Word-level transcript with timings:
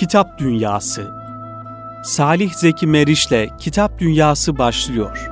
Kitap 0.00 0.38
Dünyası 0.38 1.10
Salih 2.04 2.52
Zeki 2.54 2.86
Meriç'le 2.86 3.58
Kitap 3.58 3.98
Dünyası 3.98 4.58
başlıyor. 4.58 5.30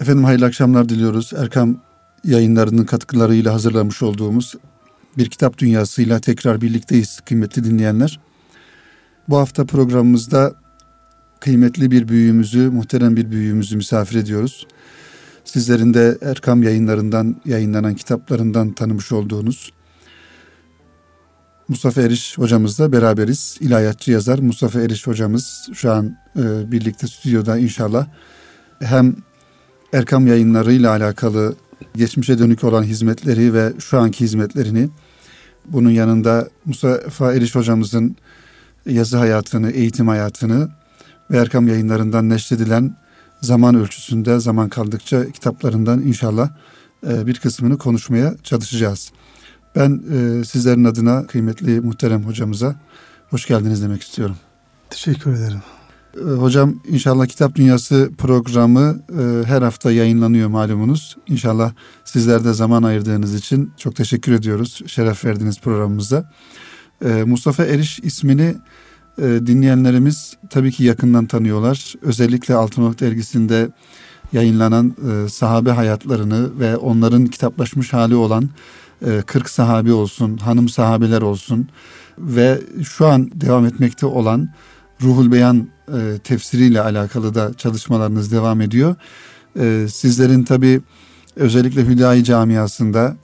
Efendim 0.00 0.24
hayırlı 0.24 0.46
akşamlar 0.46 0.88
diliyoruz. 0.88 1.32
Erkam 1.36 1.76
yayınlarının 2.24 2.84
katkılarıyla 2.84 3.54
hazırlamış 3.54 4.02
olduğumuz 4.02 4.54
bir 5.18 5.30
kitap 5.30 5.58
dünyasıyla 5.58 6.20
tekrar 6.20 6.60
birlikteyiz 6.60 7.20
kıymetli 7.20 7.64
dinleyenler. 7.64 8.20
Bu 9.28 9.38
hafta 9.38 9.64
programımızda 9.64 10.54
kıymetli 11.40 11.90
bir 11.90 12.08
büyüğümüzü, 12.08 12.70
muhterem 12.70 13.16
bir 13.16 13.30
büyüğümüzü 13.30 13.76
misafir 13.76 14.16
ediyoruz. 14.16 14.66
Sizlerin 15.46 15.94
de 15.94 16.18
Erkam 16.22 16.62
yayınlarından 16.62 17.36
yayınlanan 17.44 17.94
kitaplarından 17.94 18.72
tanımış 18.72 19.12
olduğunuz 19.12 19.72
Mustafa 21.68 22.02
Eriş 22.02 22.38
hocamızla 22.38 22.92
beraberiz. 22.92 23.56
İlahiyatçı 23.60 24.10
yazar 24.10 24.38
Mustafa 24.38 24.80
Eriş 24.80 25.06
hocamız 25.06 25.68
şu 25.74 25.92
an 25.92 26.16
e, 26.36 26.72
birlikte 26.72 27.06
stüdyoda 27.06 27.58
inşallah 27.58 28.06
hem 28.80 29.16
Erkam 29.92 30.26
yayınlarıyla 30.26 30.90
alakalı 30.90 31.54
geçmişe 31.94 32.38
dönük 32.38 32.64
olan 32.64 32.82
hizmetleri 32.82 33.54
ve 33.54 33.72
şu 33.78 33.98
anki 33.98 34.24
hizmetlerini 34.24 34.88
bunun 35.64 35.90
yanında 35.90 36.48
Mustafa 36.64 37.32
Eriş 37.34 37.54
hocamızın 37.54 38.16
yazı 38.86 39.16
hayatını, 39.16 39.70
eğitim 39.70 40.08
hayatını 40.08 40.68
ve 41.30 41.36
Erkam 41.36 41.68
yayınlarından 41.68 42.28
neşredilen 42.28 42.96
zaman 43.40 43.74
ölçüsünde 43.74 44.40
zaman 44.40 44.68
kaldıkça 44.68 45.30
kitaplarından 45.30 46.02
inşallah 46.02 46.50
e, 47.08 47.26
bir 47.26 47.34
kısmını 47.40 47.78
konuşmaya 47.78 48.34
çalışacağız. 48.42 49.12
Ben 49.76 50.02
e, 50.12 50.44
sizlerin 50.44 50.84
adına 50.84 51.26
kıymetli 51.26 51.80
muhterem 51.80 52.24
hocamıza 52.24 52.74
hoş 53.30 53.46
geldiniz 53.46 53.82
demek 53.82 54.02
istiyorum. 54.02 54.36
Teşekkür 54.90 55.32
ederim. 55.34 55.62
E, 56.16 56.20
hocam 56.20 56.74
inşallah 56.88 57.26
Kitap 57.26 57.54
Dünyası 57.54 58.10
programı 58.18 59.00
her 59.46 59.62
hafta 59.62 59.92
yayınlanıyor 59.92 60.48
malumunuz. 60.48 61.16
İnşallah 61.26 61.72
sizler 62.04 62.44
de 62.44 62.52
zaman 62.52 62.82
ayırdığınız 62.82 63.34
için 63.34 63.72
çok 63.76 63.96
teşekkür 63.96 64.32
ediyoruz. 64.32 64.82
Şeref 64.86 65.24
verdiniz 65.24 65.60
programımıza. 65.60 66.32
Mustafa 67.26 67.64
Eriş 67.64 67.98
ismini 67.98 68.54
e, 69.18 69.22
dinleyenlerimiz 69.22 70.36
tabii 70.50 70.72
ki 70.72 70.84
yakından 70.84 71.26
tanıyorlar. 71.26 71.94
Özellikle 72.02 72.54
Altınoluk 72.54 73.00
dergisinde 73.00 73.68
yayınlanan 74.32 74.96
e, 75.10 75.28
sahabe 75.28 75.70
hayatlarını 75.70 76.60
ve 76.60 76.76
onların 76.76 77.26
kitaplaşmış 77.26 77.92
hali 77.92 78.14
olan 78.14 78.50
e, 79.06 79.22
40 79.26 79.50
sahabi 79.50 79.92
olsun, 79.92 80.36
hanım 80.36 80.68
sahabeler 80.68 81.22
olsun 81.22 81.68
ve 82.18 82.60
şu 82.84 83.06
an 83.06 83.30
devam 83.34 83.66
etmekte 83.66 84.06
olan 84.06 84.48
Ruhul 85.02 85.32
Beyan 85.32 85.68
e, 85.88 86.18
tefsiriyle 86.24 86.80
alakalı 86.80 87.34
da 87.34 87.54
çalışmalarınız 87.54 88.32
devam 88.32 88.60
ediyor. 88.60 88.94
E, 89.60 89.86
sizlerin 89.90 90.44
tabii 90.44 90.80
özellikle 91.36 91.86
Hüdayi 91.86 92.24
camiasında 92.24 93.16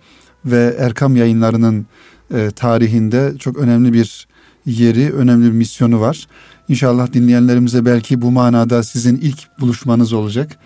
ve 0.44 0.76
Erkam 0.78 1.16
yayınlarının 1.16 1.86
e, 2.34 2.50
tarihinde 2.50 3.32
çok 3.38 3.58
önemli 3.58 3.92
bir 3.92 4.28
yeri, 4.66 5.12
önemli 5.12 5.46
bir 5.46 5.52
misyonu 5.52 6.00
var. 6.00 6.26
İnşallah 6.68 7.12
dinleyenlerimize 7.12 7.84
belki 7.84 8.22
bu 8.22 8.30
manada 8.30 8.82
sizin 8.82 9.16
ilk 9.16 9.60
buluşmanız 9.60 10.12
olacak. 10.12 10.58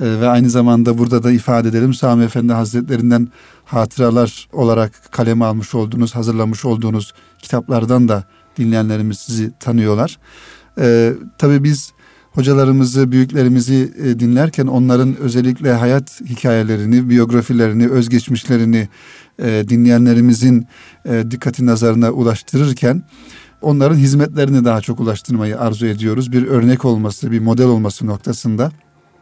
Ee, 0.00 0.20
ve 0.20 0.28
aynı 0.28 0.50
zamanda 0.50 0.98
burada 0.98 1.22
da 1.22 1.32
ifade 1.32 1.68
edelim 1.68 1.94
Sami 1.94 2.24
Efendi 2.24 2.52
Hazretlerinden 2.52 3.28
hatıralar 3.64 4.48
olarak 4.52 4.92
kaleme 5.12 5.44
almış 5.44 5.74
olduğunuz, 5.74 6.14
hazırlamış 6.14 6.64
olduğunuz 6.64 7.12
kitaplardan 7.38 8.08
da 8.08 8.24
dinleyenlerimiz 8.58 9.18
sizi 9.18 9.50
tanıyorlar. 9.60 10.18
Ee, 10.78 11.12
tabii 11.38 11.64
biz 11.64 11.92
hocalarımızı, 12.34 13.12
büyüklerimizi 13.12 13.92
e, 13.98 14.18
dinlerken 14.18 14.66
onların 14.66 15.16
özellikle 15.16 15.72
hayat 15.72 16.20
hikayelerini, 16.20 17.10
biyografilerini, 17.10 17.88
özgeçmişlerini 17.88 18.88
e, 19.38 19.64
dinleyenlerimizin 19.68 20.66
e, 21.04 21.30
dikkati 21.30 21.66
nazarına 21.66 22.10
ulaştırırken 22.10 23.02
onların 23.64 23.96
hizmetlerini 23.96 24.64
daha 24.64 24.80
çok 24.80 25.00
ulaştırmayı 25.00 25.60
arzu 25.60 25.86
ediyoruz. 25.86 26.32
Bir 26.32 26.46
örnek 26.46 26.84
olması, 26.84 27.30
bir 27.30 27.40
model 27.40 27.66
olması 27.66 28.06
noktasında 28.06 28.72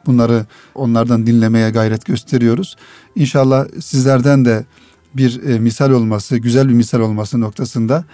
bunları 0.06 0.46
onlardan 0.74 1.26
dinlemeye 1.26 1.70
gayret 1.70 2.04
gösteriyoruz. 2.04 2.76
İnşallah 3.16 3.66
sizlerden 3.80 4.44
de 4.44 4.64
bir 5.14 5.42
e, 5.42 5.58
misal 5.58 5.90
olması, 5.90 6.36
güzel 6.36 6.68
bir 6.68 6.74
misal 6.74 7.00
olması 7.00 7.40
noktasında 7.40 8.04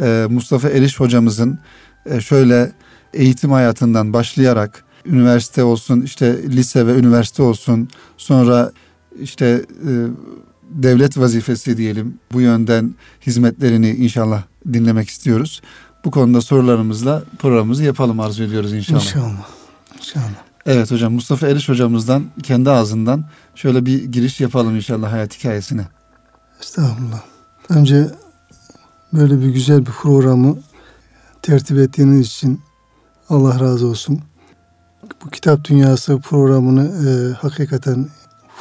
e, 0.00 0.26
Mustafa 0.30 0.68
Eriş 0.68 1.00
hocamızın 1.00 1.58
e, 2.06 2.20
şöyle 2.20 2.72
eğitim 3.14 3.50
hayatından 3.50 4.12
başlayarak 4.12 4.84
üniversite 5.06 5.64
olsun, 5.64 6.00
işte 6.00 6.42
lise 6.42 6.86
ve 6.86 6.94
üniversite 6.94 7.42
olsun, 7.42 7.88
sonra 8.16 8.72
işte 9.20 9.64
devlet 10.70 11.18
vazifesi 11.18 11.76
diyelim 11.76 12.18
bu 12.32 12.40
yönden 12.40 12.94
hizmetlerini 13.26 13.90
inşallah 13.90 14.42
dinlemek 14.72 15.08
istiyoruz. 15.08 15.62
Bu 16.04 16.10
konuda 16.10 16.40
sorularımızla 16.40 17.22
programımızı 17.38 17.84
yapalım 17.84 18.20
arzu 18.20 18.42
ediyoruz 18.42 18.72
inşallah. 18.72 19.00
İnşallah. 19.00 19.48
İnşallah. 19.98 20.44
Evet 20.66 20.90
hocam 20.90 21.12
Mustafa 21.12 21.48
Eriş 21.48 21.68
hocamızdan 21.68 22.24
kendi 22.42 22.70
ağzından 22.70 23.24
şöyle 23.54 23.86
bir 23.86 24.04
giriş 24.04 24.40
yapalım 24.40 24.76
inşallah 24.76 25.12
hayat 25.12 25.38
hikayesine. 25.38 25.86
Estağfurullah. 26.60 27.22
Önce 27.68 28.10
böyle 29.12 29.40
bir 29.40 29.48
güzel 29.48 29.80
bir 29.80 29.92
programı 29.92 30.56
tertip 31.42 31.78
ettiğiniz 31.78 32.26
için 32.26 32.60
Allah 33.28 33.60
razı 33.60 33.86
olsun. 33.86 34.20
Bu 35.24 35.30
kitap 35.30 35.64
dünyası 35.64 36.18
programını 36.18 36.84
e, 37.08 37.34
hakikaten 37.34 38.08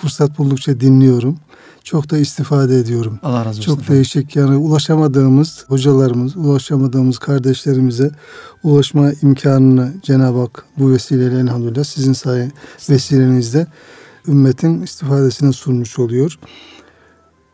fırsat 0.03 0.37
buldukça 0.37 0.79
dinliyorum 0.79 1.37
çok 1.83 2.11
da 2.11 2.17
istifade 2.17 2.79
ediyorum. 2.79 3.19
Allah 3.23 3.39
razı 3.39 3.49
olsun. 3.49 3.61
Çok 3.61 3.79
efendim. 3.79 3.95
değişik 3.95 4.35
yani 4.35 4.55
ulaşamadığımız 4.55 5.65
hocalarımız, 5.67 6.35
ulaşamadığımız 6.37 7.17
kardeşlerimize 7.17 8.11
ulaşma 8.63 9.11
imkanını 9.21 9.93
Cenab-ı 10.01 10.39
Hak 10.39 10.65
bu 10.77 10.91
vesileyle 10.91 11.39
elhamdülillah 11.39 11.83
sizin 11.83 12.13
sayı 12.13 12.51
vesilenizde 12.89 13.67
ümmetin 14.27 14.81
istifadesine 14.81 15.53
sunmuş 15.53 15.99
oluyor. 15.99 16.39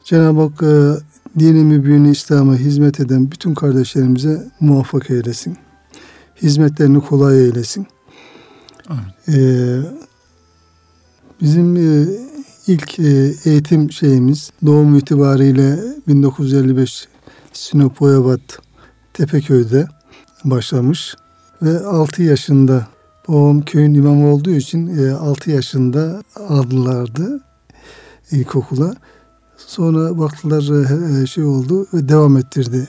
Cenab-ı 0.04 0.42
Hak 0.42 0.64
e, 0.64 1.04
dini 1.40 1.64
mübini 1.64 2.12
İslam'a 2.12 2.56
hizmet 2.56 3.00
eden 3.00 3.32
bütün 3.32 3.54
kardeşlerimize 3.54 4.48
muvaffak 4.60 5.10
eylesin. 5.10 5.58
Hizmetlerini 6.42 7.00
kolay 7.02 7.40
eylesin. 7.40 7.88
Amin. 8.90 9.38
Ee, 9.38 9.82
bizim 11.42 11.76
e, 11.78 12.29
ilk 12.70 13.00
e, 13.00 13.34
eğitim 13.46 13.92
şeyimiz 13.92 14.52
doğum 14.66 14.96
itibariyle 14.96 15.80
1955 16.08 17.08
Sinop 17.54 18.00
Boyabat 18.00 18.42
Tepeköy'de 19.14 19.88
başlamış 20.44 21.16
ve 21.62 21.80
6 21.80 22.24
yaşında 22.24 22.88
babam 23.28 23.62
köyün 23.62 23.94
imamı 23.94 24.34
olduğu 24.34 24.50
için 24.50 25.10
6 25.14 25.52
e, 25.52 25.54
yaşında 25.54 26.24
aldılardı 26.50 27.42
ilkokula. 28.32 28.96
Sonra 29.58 30.20
baktılar 30.20 31.22
e, 31.22 31.28
şey 31.28 31.44
oldu 31.44 31.88
ve 31.94 32.10
devam 32.10 32.38
ettirdi 32.38 32.88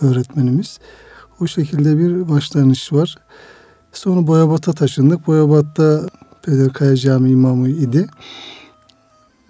öğretmenimiz. 0.00 0.78
O 1.40 1.46
şekilde 1.46 1.98
bir 1.98 2.28
başlangıç 2.28 2.92
var. 2.92 3.16
Sonra 3.92 4.26
Boyabat'a 4.26 4.72
taşındık. 4.72 5.26
Boyabat'ta 5.26 6.00
Peder 6.42 6.72
Kaya 6.72 6.96
Camii 6.96 7.30
imamı 7.30 7.68
idi. 7.68 8.06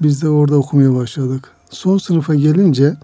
Biz 0.02 0.22
de 0.22 0.28
orada 0.28 0.56
okumaya 0.56 0.94
başladık. 0.94 1.50
Son 1.70 1.98
sınıfa 1.98 2.34
gelince 2.34 2.96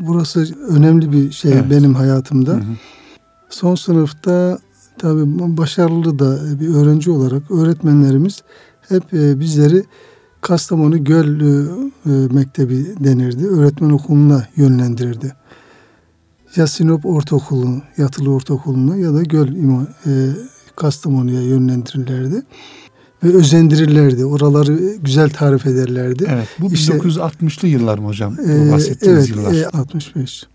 burası 0.00 0.48
önemli 0.68 1.12
bir 1.12 1.30
şey 1.32 1.52
evet. 1.52 1.64
benim 1.70 1.94
hayatımda. 1.94 2.52
Hı 2.52 2.56
hı. 2.56 2.76
Son 3.50 3.74
sınıfta 3.74 4.58
tabii 4.98 5.56
başarılı 5.56 6.18
da 6.18 6.60
bir 6.60 6.74
öğrenci 6.74 7.10
olarak 7.10 7.50
öğretmenlerimiz 7.50 8.42
hep 8.88 9.14
e, 9.14 9.40
bizleri 9.40 9.84
Kastamonu 10.40 11.04
Göl 11.04 11.40
e, 11.40 11.68
e, 12.06 12.10
Mektebi 12.34 12.86
denirdi. 13.04 13.46
Öğretmen 13.46 13.90
okuluna 13.90 14.46
yönlendirirdi. 14.56 15.32
Ya 16.56 16.66
Sinop 16.66 17.06
Ortaokulu, 17.06 17.82
Yatılı 17.96 18.34
Ortaokulu'na 18.34 18.96
ya 18.96 19.14
da 19.14 19.22
Göl 19.22 19.48
Kastamonu'ya 20.76 21.42
yönlendirirlerdi 21.42 22.42
ve 23.22 23.36
özendirirlerdi. 23.36 24.24
Oraları 24.24 24.94
güzel 25.02 25.30
tarif 25.30 25.66
ederlerdi. 25.66 26.26
Evet. 26.28 26.48
Bu 26.58 26.72
işte, 26.72 26.92
1960'lı 26.92 27.68
yıllar 27.68 27.98
mı 27.98 28.06
hocam? 28.06 28.36
E, 28.40 28.72
bahsettiğiniz 28.72 29.18
evet, 29.18 29.36
yıllar. 29.36 29.54
E, 29.54 29.66
65. 29.68 30.46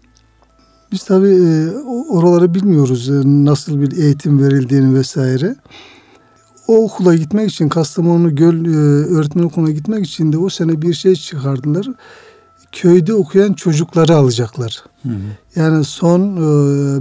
Biz 0.92 1.04
tabii 1.04 1.28
e, 1.28 1.70
oraları 2.10 2.54
bilmiyoruz. 2.54 3.10
E, 3.10 3.22
nasıl 3.26 3.82
bir 3.82 3.98
eğitim 3.98 4.44
verildiğini 4.44 4.96
vesaire. 4.96 5.56
o 6.68 6.86
okula 6.86 7.16
gitmek 7.16 7.52
için 7.52 7.70
Kastamonu 7.70 8.36
Göl 8.36 8.66
e, 8.66 8.78
öğretmen 9.16 9.44
okuluna 9.44 9.72
gitmek 9.72 10.06
için 10.06 10.34
de 10.34 10.38
o 10.38 10.50
sene 10.50 10.82
bir 10.82 10.94
şey 10.94 11.16
çıkardılar. 11.16 11.88
Köyde 12.72 13.14
okuyan 13.14 13.54
çocukları 13.54 14.16
alacaklar. 14.16 14.84
Hı 15.04 15.10
hı. 15.10 15.14
Yani 15.56 15.84
son 15.84 16.38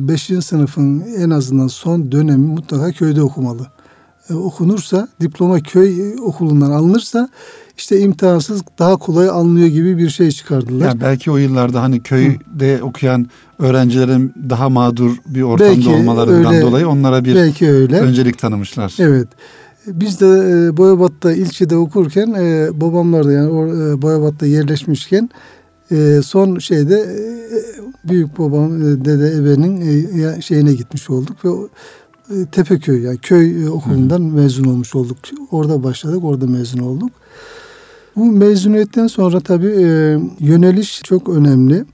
5. 0.08 0.22
sınıfın 0.22 1.00
en 1.00 1.30
azından 1.30 1.66
son 1.66 2.12
dönemi 2.12 2.46
mutlaka 2.46 2.92
köyde 2.92 3.22
okumalı. 3.22 3.66
E, 4.32 4.34
okunursa 4.34 5.08
diploma 5.20 5.60
köy 5.60 6.14
okulundan 6.22 6.70
alınırsa 6.70 7.28
işte 7.76 8.00
imtihansız 8.00 8.62
daha 8.78 8.96
kolay 8.96 9.28
alınıyor 9.28 9.66
gibi 9.66 9.98
bir 9.98 10.08
şey 10.10 10.30
çıkardılar. 10.30 10.86
Yani 10.86 11.00
belki 11.00 11.30
o 11.30 11.36
yıllarda 11.36 11.82
hani 11.82 12.02
köyde 12.02 12.78
Hı. 12.78 12.84
okuyan 12.84 13.26
öğrencilerin 13.58 14.32
daha 14.50 14.68
mağdur 14.68 15.16
bir 15.26 15.42
ortamda 15.42 15.72
belki 15.72 15.88
olmalarından 15.88 16.54
öyle, 16.54 16.62
dolayı 16.62 16.88
onlara 16.88 17.24
bir 17.24 17.34
belki 17.34 17.70
öyle. 17.70 18.00
öncelik 18.00 18.38
tanımışlar. 18.38 18.94
Evet. 18.98 19.28
Biz 19.86 20.20
de 20.20 20.26
e, 20.26 20.76
Boyabat'ta 20.76 21.32
ilçede 21.32 21.76
okurken 21.76 22.34
e, 22.38 22.68
babamlar 22.80 23.26
da 23.26 23.32
yani 23.32 23.50
o, 23.50 23.66
e, 23.66 24.02
Boyabat'ta 24.02 24.46
yerleşmişken 24.46 25.30
e, 25.90 26.20
son 26.24 26.58
şeyde 26.58 26.94
e, 26.94 27.18
büyük 28.08 28.38
babam 28.38 28.76
e, 28.76 29.04
dede 29.04 29.32
ebenin 29.32 29.80
e, 29.80 30.42
şeyine 30.42 30.72
gitmiş 30.72 31.10
olduk 31.10 31.44
ve 31.44 31.48
e, 31.48 31.68
Tepeköy 32.52 33.02
yani 33.02 33.18
köy 33.18 33.64
e, 33.64 33.68
okulundan 33.70 34.20
Hı. 34.20 34.24
mezun 34.24 34.64
olmuş 34.64 34.94
olduk. 34.94 35.18
Orada 35.50 35.82
başladık, 35.82 36.24
orada 36.24 36.46
mezun 36.46 36.78
olduk. 36.78 37.10
Bu 38.16 38.32
mezuniyetten 38.32 39.06
sonra 39.06 39.40
tabii 39.40 39.66
e, 39.66 40.18
yöneliş 40.40 41.00
çok 41.02 41.28
önemli. 41.28 41.84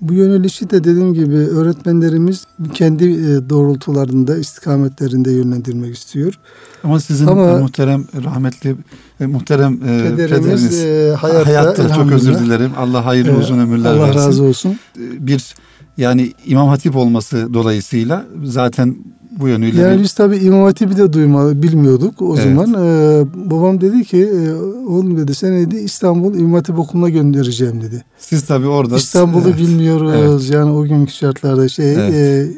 Bu 0.00 0.12
yönelişi 0.14 0.70
de 0.70 0.84
dediğim 0.84 1.14
gibi 1.14 1.36
öğretmenlerimiz 1.36 2.46
kendi 2.74 3.04
e, 3.04 3.50
doğrultularında, 3.50 4.36
istikametlerinde 4.36 5.32
yönlendirmek 5.32 5.94
istiyor. 5.94 6.38
Ama 6.84 7.00
sizin 7.00 7.26
Ama, 7.26 7.58
muhterem 7.58 8.04
rahmetli 8.24 8.76
e, 9.20 9.26
muhterem 9.26 9.72
e, 9.74 10.16
pederimiz 10.16 10.84
e, 10.84 11.14
hayatta, 11.18 11.46
hayatta 11.46 11.94
çok 11.94 12.12
özür 12.12 12.38
dilerim. 12.38 12.70
Allah 12.76 13.06
hayırlı 13.06 13.38
uzun 13.38 13.58
ömürler 13.58 13.92
Allah 13.92 14.02
versin. 14.02 14.18
Allah 14.18 14.26
razı 14.26 14.42
olsun. 14.42 14.78
Bir 14.96 15.54
yani 15.96 16.32
İmam 16.46 16.68
Hatip 16.68 16.96
olması 16.96 17.54
dolayısıyla 17.54 18.26
zaten 18.44 18.96
bu 19.40 19.48
yönüyle. 19.48 19.80
Yani 19.80 19.98
bir... 19.98 20.02
biz 20.02 20.12
tabii 20.12 20.36
İmam 20.36 20.62
Hatip'i 20.62 20.96
de 20.96 21.12
duyma, 21.12 21.62
bilmiyorduk 21.62 22.22
o 22.22 22.34
evet. 22.34 22.44
zaman. 22.44 22.74
Ee, 22.74 23.24
babam 23.50 23.80
dedi 23.80 24.04
ki 24.04 24.18
e, 24.18 24.52
oğlum 24.86 25.18
dedi 25.18 25.34
sen 25.34 25.60
dedi 25.60 25.76
İstanbul 25.76 26.34
İmam 26.34 26.52
Hatip 26.52 26.78
Okulu'na 26.78 27.08
göndereceğim 27.08 27.82
dedi. 27.82 28.04
Siz 28.18 28.46
tabii 28.46 28.66
orada. 28.66 28.96
İstanbul'u 28.96 29.48
evet. 29.48 29.58
bilmiyoruz 29.58 30.44
evet. 30.44 30.54
yani 30.54 30.70
o 30.70 30.82
günkü 30.82 31.12
şartlarda 31.12 31.68
şey 31.68 31.94
evet. 31.94 32.14
e, 32.14 32.50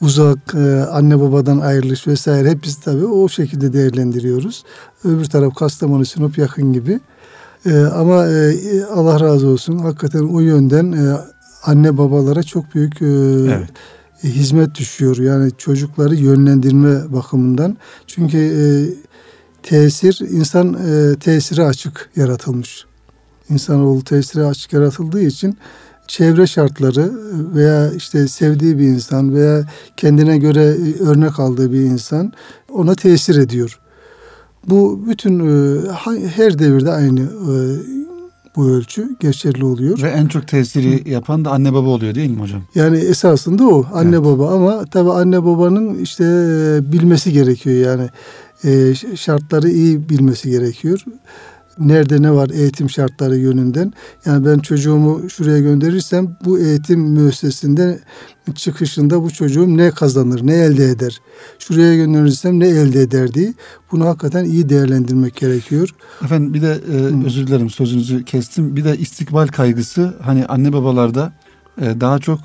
uzak 0.00 0.54
e, 0.54 0.84
anne 0.92 1.20
babadan 1.20 1.58
ayrılış 1.58 2.06
vesaire 2.06 2.50
hep 2.50 2.62
biz 2.62 2.76
tabii 2.76 3.06
o 3.06 3.28
şekilde 3.28 3.72
değerlendiriyoruz. 3.72 4.64
Öbür 5.04 5.24
taraf 5.24 5.54
Kastamonu 5.54 6.04
Sinop 6.04 6.38
yakın 6.38 6.72
gibi. 6.72 7.00
E, 7.66 7.78
ama 7.78 8.26
e, 8.26 8.54
Allah 8.94 9.20
razı 9.20 9.46
olsun 9.46 9.78
hakikaten 9.78 10.24
o 10.24 10.40
yönden 10.40 10.92
e, 10.92 11.16
anne 11.64 11.98
babalara 11.98 12.42
çok 12.42 12.74
büyük 12.74 13.02
e, 13.02 13.06
evet 13.06 13.68
hizmet 14.22 14.74
düşüyor. 14.74 15.16
Yani 15.16 15.50
çocukları 15.58 16.14
yönlendirme 16.14 17.12
bakımından. 17.12 17.76
Çünkü 18.06 18.38
e, 18.38 18.64
tesir 19.62 20.20
insan 20.30 20.74
e, 20.74 21.18
tesiri 21.18 21.62
açık 21.62 22.10
yaratılmış. 22.16 22.84
İnsanoğlu 23.50 24.04
tesiri 24.04 24.44
açık 24.44 24.72
yaratıldığı 24.72 25.22
için 25.22 25.58
çevre 26.08 26.46
şartları 26.46 27.12
veya 27.54 27.92
işte 27.92 28.28
sevdiği 28.28 28.78
bir 28.78 28.84
insan 28.84 29.34
veya 29.34 29.64
kendine 29.96 30.38
göre 30.38 30.62
e, 30.64 31.02
örnek 31.02 31.40
aldığı 31.40 31.72
bir 31.72 31.80
insan 31.80 32.32
ona 32.72 32.94
tesir 32.94 33.36
ediyor. 33.36 33.80
Bu 34.68 35.04
bütün 35.08 35.40
e, 35.40 35.80
her 36.36 36.58
devirde 36.58 36.90
aynı 36.90 37.20
e, 37.20 37.52
bu 38.56 38.68
ölçü 38.68 39.16
geçerli 39.20 39.64
oluyor. 39.64 40.02
Ve 40.02 40.08
en 40.08 40.26
çok 40.26 40.48
tesiri 40.48 41.10
yapan 41.10 41.44
da 41.44 41.50
anne 41.50 41.72
baba 41.72 41.88
oluyor 41.88 42.14
değil 42.14 42.30
mi 42.30 42.40
hocam? 42.40 42.62
Yani 42.74 42.98
esasında 42.98 43.68
o 43.68 43.86
anne 43.92 44.16
evet. 44.16 44.24
baba 44.24 44.54
ama 44.54 44.84
tabi 44.84 45.10
anne 45.10 45.44
babanın 45.44 45.98
işte 45.98 46.24
e, 46.24 46.92
bilmesi 46.92 47.32
gerekiyor 47.32 47.86
yani 47.86 48.08
e, 48.64 48.94
şartları 49.16 49.70
iyi 49.70 50.08
bilmesi 50.08 50.50
gerekiyor 50.50 51.04
nerede 51.78 52.22
ne 52.22 52.32
var 52.32 52.50
eğitim 52.50 52.90
şartları 52.90 53.36
yönünden. 53.36 53.92
Yani 54.24 54.46
ben 54.46 54.58
çocuğumu 54.58 55.30
şuraya 55.30 55.60
gönderirsem 55.60 56.36
bu 56.44 56.58
eğitim 56.58 57.00
müessesinde 57.00 57.98
çıkışında 58.54 59.22
bu 59.22 59.30
çocuğum 59.30 59.76
ne 59.76 59.90
kazanır, 59.90 60.46
ne 60.46 60.54
elde 60.54 60.90
eder. 60.90 61.20
Şuraya 61.58 61.96
gönderirsem 61.96 62.60
ne 62.60 62.66
elde 62.68 63.00
eder 63.00 63.34
diye 63.34 63.54
bunu 63.92 64.06
hakikaten 64.06 64.44
iyi 64.44 64.68
değerlendirmek 64.68 65.36
gerekiyor. 65.36 65.88
Efendim 66.24 66.54
bir 66.54 66.62
de 66.62 66.80
e, 66.92 67.26
özür 67.26 67.46
dilerim 67.46 67.70
sözünüzü 67.70 68.24
kestim. 68.24 68.76
Bir 68.76 68.84
de 68.84 68.98
istikbal 68.98 69.46
kaygısı 69.46 70.14
hani 70.22 70.46
anne 70.46 70.72
babalarda 70.72 71.32
e, 71.82 72.00
daha 72.00 72.18
çok 72.18 72.40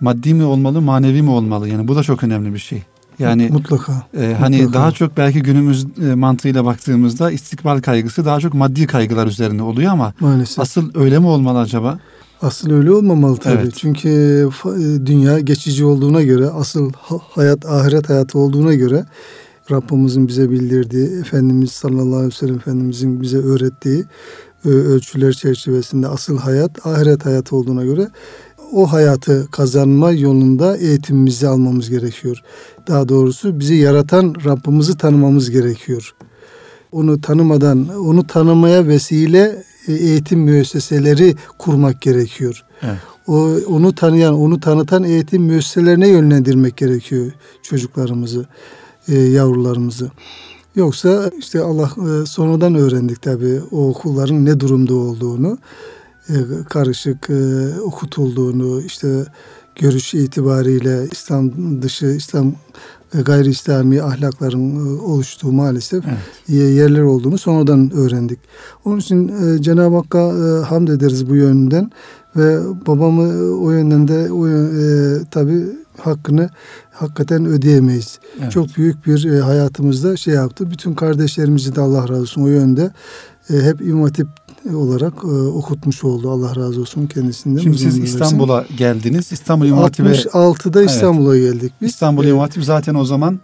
maddi 0.00 0.34
mi 0.34 0.44
olmalı, 0.44 0.80
manevi 0.80 1.22
mi 1.22 1.30
olmalı? 1.30 1.68
Yani 1.68 1.88
bu 1.88 1.96
da 1.96 2.02
çok 2.02 2.24
önemli 2.24 2.54
bir 2.54 2.58
şey. 2.58 2.82
Yani 3.18 3.48
mutlaka. 3.52 3.92
E, 4.20 4.34
hani 4.40 4.56
mutlaka. 4.56 4.78
daha 4.78 4.92
çok 4.92 5.16
belki 5.16 5.42
günümüz 5.42 5.86
e, 6.02 6.14
mantığıyla 6.14 6.64
baktığımızda 6.64 7.30
istikbal 7.30 7.80
kaygısı 7.80 8.24
daha 8.24 8.40
çok 8.40 8.54
maddi 8.54 8.86
kaygılar 8.86 9.26
üzerine 9.26 9.62
oluyor 9.62 9.92
ama 9.92 10.14
Maalesef. 10.20 10.58
asıl 10.58 10.90
öyle 10.94 11.18
mi 11.18 11.26
olmalı 11.26 11.58
acaba? 11.58 11.98
Asıl 12.42 12.70
öyle 12.70 12.92
olmamalı 12.92 13.36
tabii. 13.36 13.62
Evet. 13.62 13.74
Çünkü 13.76 14.08
e, 14.64 15.06
dünya 15.06 15.40
geçici 15.40 15.84
olduğuna 15.84 16.22
göre, 16.22 16.46
asıl 16.46 16.92
hayat 17.34 17.66
ahiret 17.66 18.08
hayatı 18.08 18.38
olduğuna 18.38 18.74
göre 18.74 19.04
Rabbimizin 19.70 20.28
bize 20.28 20.50
bildirdiği, 20.50 21.20
Efendimiz 21.20 21.72
sallallahu 21.72 22.16
aleyhi 22.16 22.32
ve 22.32 22.36
sellem 22.36 22.56
Efendimizin 22.56 23.22
bize 23.22 23.38
öğrettiği 23.38 24.04
ölçüler 24.64 25.32
çerçevesinde 25.32 26.08
asıl 26.08 26.38
hayat 26.38 26.86
ahiret 26.86 27.26
hayatı 27.26 27.56
olduğuna 27.56 27.84
göre 27.84 28.08
o 28.72 28.92
hayatı 28.92 29.48
kazanma 29.50 30.12
yolunda 30.12 30.76
eğitimimizi 30.76 31.48
almamız 31.48 31.90
gerekiyor. 31.90 32.42
Daha 32.88 33.08
doğrusu 33.08 33.60
bizi 33.60 33.74
yaratan 33.74 34.34
Rabbimizi 34.44 34.96
tanımamız 34.96 35.50
gerekiyor. 35.50 36.14
Onu 36.92 37.20
tanımadan, 37.20 37.88
onu 37.88 38.26
tanımaya 38.26 38.86
vesile 38.86 39.64
e, 39.88 39.92
eğitim 39.92 40.40
müesseseleri 40.40 41.34
kurmak 41.58 42.00
gerekiyor. 42.02 42.64
Evet. 42.82 42.98
O 43.26 43.50
onu 43.68 43.94
tanıyan, 43.94 44.34
onu 44.34 44.60
tanıtan 44.60 45.04
eğitim 45.04 45.42
müesseselerine 45.42 46.08
yönlendirmek 46.08 46.76
gerekiyor 46.76 47.32
çocuklarımızı, 47.62 48.46
e, 49.08 49.18
yavrularımızı. 49.18 50.10
Yoksa 50.76 51.30
işte 51.38 51.60
Allah 51.60 51.90
e, 52.22 52.26
sonradan 52.26 52.74
öğrendik 52.74 53.22
tabii 53.22 53.60
o 53.70 53.88
okulların 53.88 54.44
ne 54.44 54.60
durumda 54.60 54.94
olduğunu. 54.94 55.58
E, 56.32 56.64
karışık 56.68 57.30
e, 57.30 57.80
okutulduğunu 57.80 58.82
işte 58.82 59.24
görüş 59.76 60.14
itibariyle 60.14 61.08
İslam 61.12 61.52
dışı 61.82 62.06
İslam 62.06 62.52
e, 63.14 63.20
gayri 63.20 63.50
İslami 63.50 64.02
ahlakların 64.02 64.98
oluştuğu 64.98 65.52
maalesef 65.52 66.04
evet. 66.06 66.18
yerler 66.48 67.02
olduğunu 67.02 67.38
sonradan 67.38 67.90
öğrendik. 67.90 68.38
Onun 68.84 68.98
için 68.98 69.32
Cenab-ı 69.62 69.96
Hakk'a 69.96 70.32
hamd 70.70 70.88
ederiz 70.88 71.30
bu 71.30 71.36
yönden 71.36 71.90
ve 72.36 72.58
babamı 72.86 73.56
o 73.56 73.70
yönden 73.70 74.08
de 74.08 74.32
o 74.32 74.48
e, 74.48 75.24
tabi 75.30 75.64
hakkını 75.98 76.50
hakikaten 76.92 77.46
ödeyemeyiz. 77.46 78.18
Evet. 78.40 78.52
Çok 78.52 78.76
büyük 78.76 79.06
bir 79.06 79.40
hayatımızda 79.40 80.16
şey 80.16 80.34
yaptı. 80.34 80.70
Bütün 80.70 80.94
kardeşlerimizi 80.94 81.76
de 81.76 81.80
Allah 81.80 82.02
razı 82.02 82.20
olsun 82.20 82.42
o 82.42 82.48
yönde 82.48 82.90
hep 83.48 83.80
İmam 83.80 84.02
Hatip 84.02 84.28
olarak 84.74 85.12
e, 85.24 85.26
okutmuş 85.26 86.04
oldu. 86.04 86.30
Allah 86.30 86.56
razı 86.56 86.80
olsun 86.80 87.06
kendisinden. 87.06 87.60
Şimdi 87.60 87.78
siz 87.78 87.98
İstanbul'a 87.98 88.64
geldiniz. 88.78 89.32
İstanbul 89.32 89.66
İmam 89.66 89.82
Hatip'e 89.82 90.10
66'da 90.10 90.82
İstanbul'a 90.82 91.36
evet. 91.36 91.52
geldik 91.52 91.72
biz. 91.80 91.88
İstanbul 91.90 92.24
İmam 92.24 92.40
Hatip 92.40 92.64
zaten 92.64 92.94
o 92.94 93.04
zaman 93.04 93.40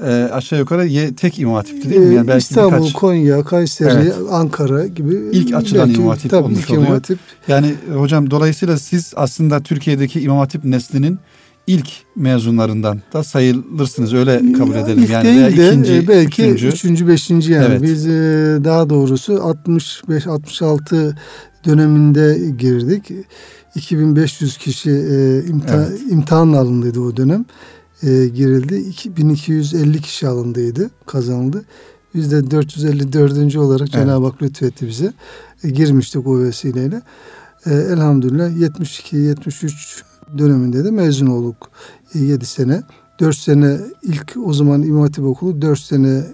e, 0.00 0.28
aşağı 0.32 0.58
yukarı 0.58 0.86
ye, 0.86 1.14
tek 1.14 1.38
İmam 1.38 1.54
Hatip'ti 1.54 1.90
değil 1.90 2.00
mi? 2.00 2.14
Yani 2.14 2.28
belki 2.28 2.38
İstanbul, 2.38 2.76
birkaç... 2.76 2.92
Konya, 2.92 3.44
Kayseri, 3.44 3.90
evet. 3.90 4.14
Ankara 4.30 4.86
gibi 4.86 5.14
ilk 5.32 5.54
açılan 5.54 5.88
belki, 5.88 6.00
İmam 6.00 6.10
Hatip 6.10 6.30
tabii 6.30 6.44
olmuş 6.44 6.58
ilk 6.60 6.70
oluyor. 6.70 6.82
İmam 6.82 6.94
Hatip. 6.94 7.18
Yani 7.48 7.74
hocam 7.94 8.30
dolayısıyla 8.30 8.78
siz 8.78 9.12
aslında 9.16 9.60
Türkiye'deki 9.60 10.20
İmam 10.20 10.38
Hatip 10.38 10.64
neslinin 10.64 11.18
ilk 11.70 11.88
mezunlarından 12.16 13.00
da 13.12 13.24
sayılırsınız 13.24 14.14
öyle 14.14 14.52
kabul 14.52 14.74
ya, 14.74 14.80
edelim. 14.80 15.02
İlk 15.02 15.10
yani 15.10 15.24
değil 15.24 15.56
de 15.56 15.68
ikinci, 15.68 15.94
e, 15.94 16.08
belki 16.08 16.42
üçüncü. 16.42 16.68
üçüncü, 16.68 17.08
beşinci 17.08 17.52
yani. 17.52 17.64
Evet. 17.64 17.82
Biz 17.82 18.06
e, 18.06 18.10
daha 18.64 18.90
doğrusu 18.90 19.32
65-66 19.32 21.14
döneminde 21.64 22.50
girdik. 22.58 23.10
2500 23.74 24.56
kişi 24.58 24.90
e, 24.90 25.44
imtihan, 25.48 25.86
evet. 25.90 26.00
imtihan 26.10 26.52
alındıydı 26.52 27.00
o 27.00 27.16
dönem. 27.16 27.44
Girildi. 28.02 28.76
2250 28.76 30.00
kişi 30.00 30.28
alındıydı, 30.28 30.90
kazanıldı. 31.06 31.64
Biz 32.14 32.32
de 32.32 32.50
454. 32.50 33.56
olarak 33.56 33.80
evet. 33.80 33.92
Cenab-ı 33.92 34.26
Hak 34.26 34.42
lütfetti 34.42 34.86
bize. 34.86 35.12
Girmiştik 35.72 36.26
o 36.26 36.40
vesileyle. 36.40 37.02
Elhamdülillah 37.66 38.50
72-73 38.50 40.09
döneminde 40.38 40.84
de 40.84 40.90
mezun 40.90 41.26
olduk. 41.26 41.70
7 42.14 42.42
e, 42.42 42.46
sene. 42.46 42.82
4 43.20 43.36
sene 43.36 43.76
ilk 44.02 44.36
o 44.44 44.52
zaman 44.52 44.82
İmam 44.82 45.02
Hatip 45.02 45.24
Okulu 45.24 45.62
4 45.62 45.78
sene 45.78 46.24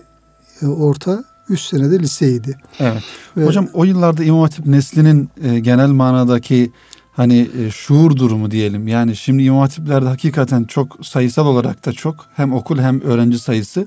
e, 0.62 0.66
orta, 0.66 1.24
üç 1.48 1.60
senede 1.60 1.98
liseydi. 1.98 2.58
Evet. 2.80 3.02
Ve, 3.36 3.46
Hocam 3.46 3.68
o 3.74 3.84
yıllarda 3.84 4.24
İmam 4.24 4.40
Hatip 4.40 4.66
neslinin 4.66 5.30
e, 5.42 5.58
genel 5.58 5.88
manadaki 5.88 6.70
hani 7.12 7.48
e, 7.58 7.70
şuur 7.70 8.16
durumu 8.16 8.50
diyelim. 8.50 8.88
Yani 8.88 9.16
şimdi 9.16 9.42
İmam 9.42 9.60
Hatiplerde 9.60 10.06
hakikaten 10.06 10.64
çok 10.64 11.06
sayısal 11.06 11.46
olarak 11.46 11.86
da 11.86 11.92
çok 11.92 12.26
hem 12.36 12.52
okul 12.52 12.78
hem 12.78 13.00
öğrenci 13.00 13.38
sayısı. 13.38 13.86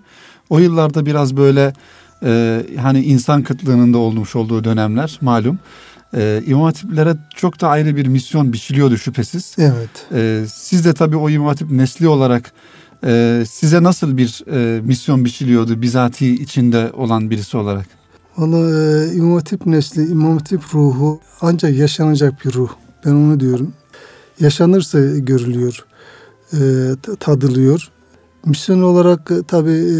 O 0.49 0.59
yıllarda 0.59 1.05
biraz 1.05 1.37
böyle 1.37 1.73
e, 2.23 2.63
hani 2.81 3.03
insan 3.03 3.43
kıtlığının 3.43 3.93
da 3.93 3.97
olmuş 3.97 4.35
olduğu 4.35 4.63
dönemler 4.63 5.17
malum. 5.21 5.59
E, 6.13 6.43
İmam 6.45 6.63
Hatiplere 6.63 7.15
çok 7.35 7.61
da 7.61 7.67
ayrı 7.67 7.95
bir 7.95 8.07
misyon 8.07 8.53
biçiliyordu 8.53 8.97
şüphesiz. 8.97 9.55
Evet. 9.57 10.07
E, 10.13 10.45
siz 10.53 10.85
de 10.85 10.93
tabii 10.93 11.17
o 11.17 11.29
İmam 11.29 11.47
Hatip 11.47 11.71
nesli 11.71 12.07
olarak 12.07 12.51
e, 13.05 13.43
size 13.49 13.83
nasıl 13.83 14.17
bir 14.17 14.43
e, 14.51 14.81
misyon 14.81 15.25
biçiliyordu 15.25 15.81
bizatihi 15.81 16.33
içinde 16.33 16.91
olan 16.93 17.29
birisi 17.29 17.57
olarak? 17.57 17.85
Valla 18.37 18.57
e, 18.57 19.13
İmam 19.13 19.33
Hatip 19.33 19.65
nesli, 19.65 20.05
İmam 20.05 20.37
Hatip 20.37 20.61
ruhu 20.73 21.19
ancak 21.41 21.77
yaşanacak 21.77 22.45
bir 22.45 22.53
ruh. 22.53 22.69
Ben 23.05 23.11
onu 23.11 23.39
diyorum. 23.39 23.73
Yaşanırsa 24.39 24.99
görülüyor, 24.99 25.85
e, 26.53 26.59
tadılıyor. 27.19 27.89
Misyon 28.45 28.81
olarak 28.81 29.31
e, 29.31 29.43
tabii 29.47 29.71
e, 29.71 29.97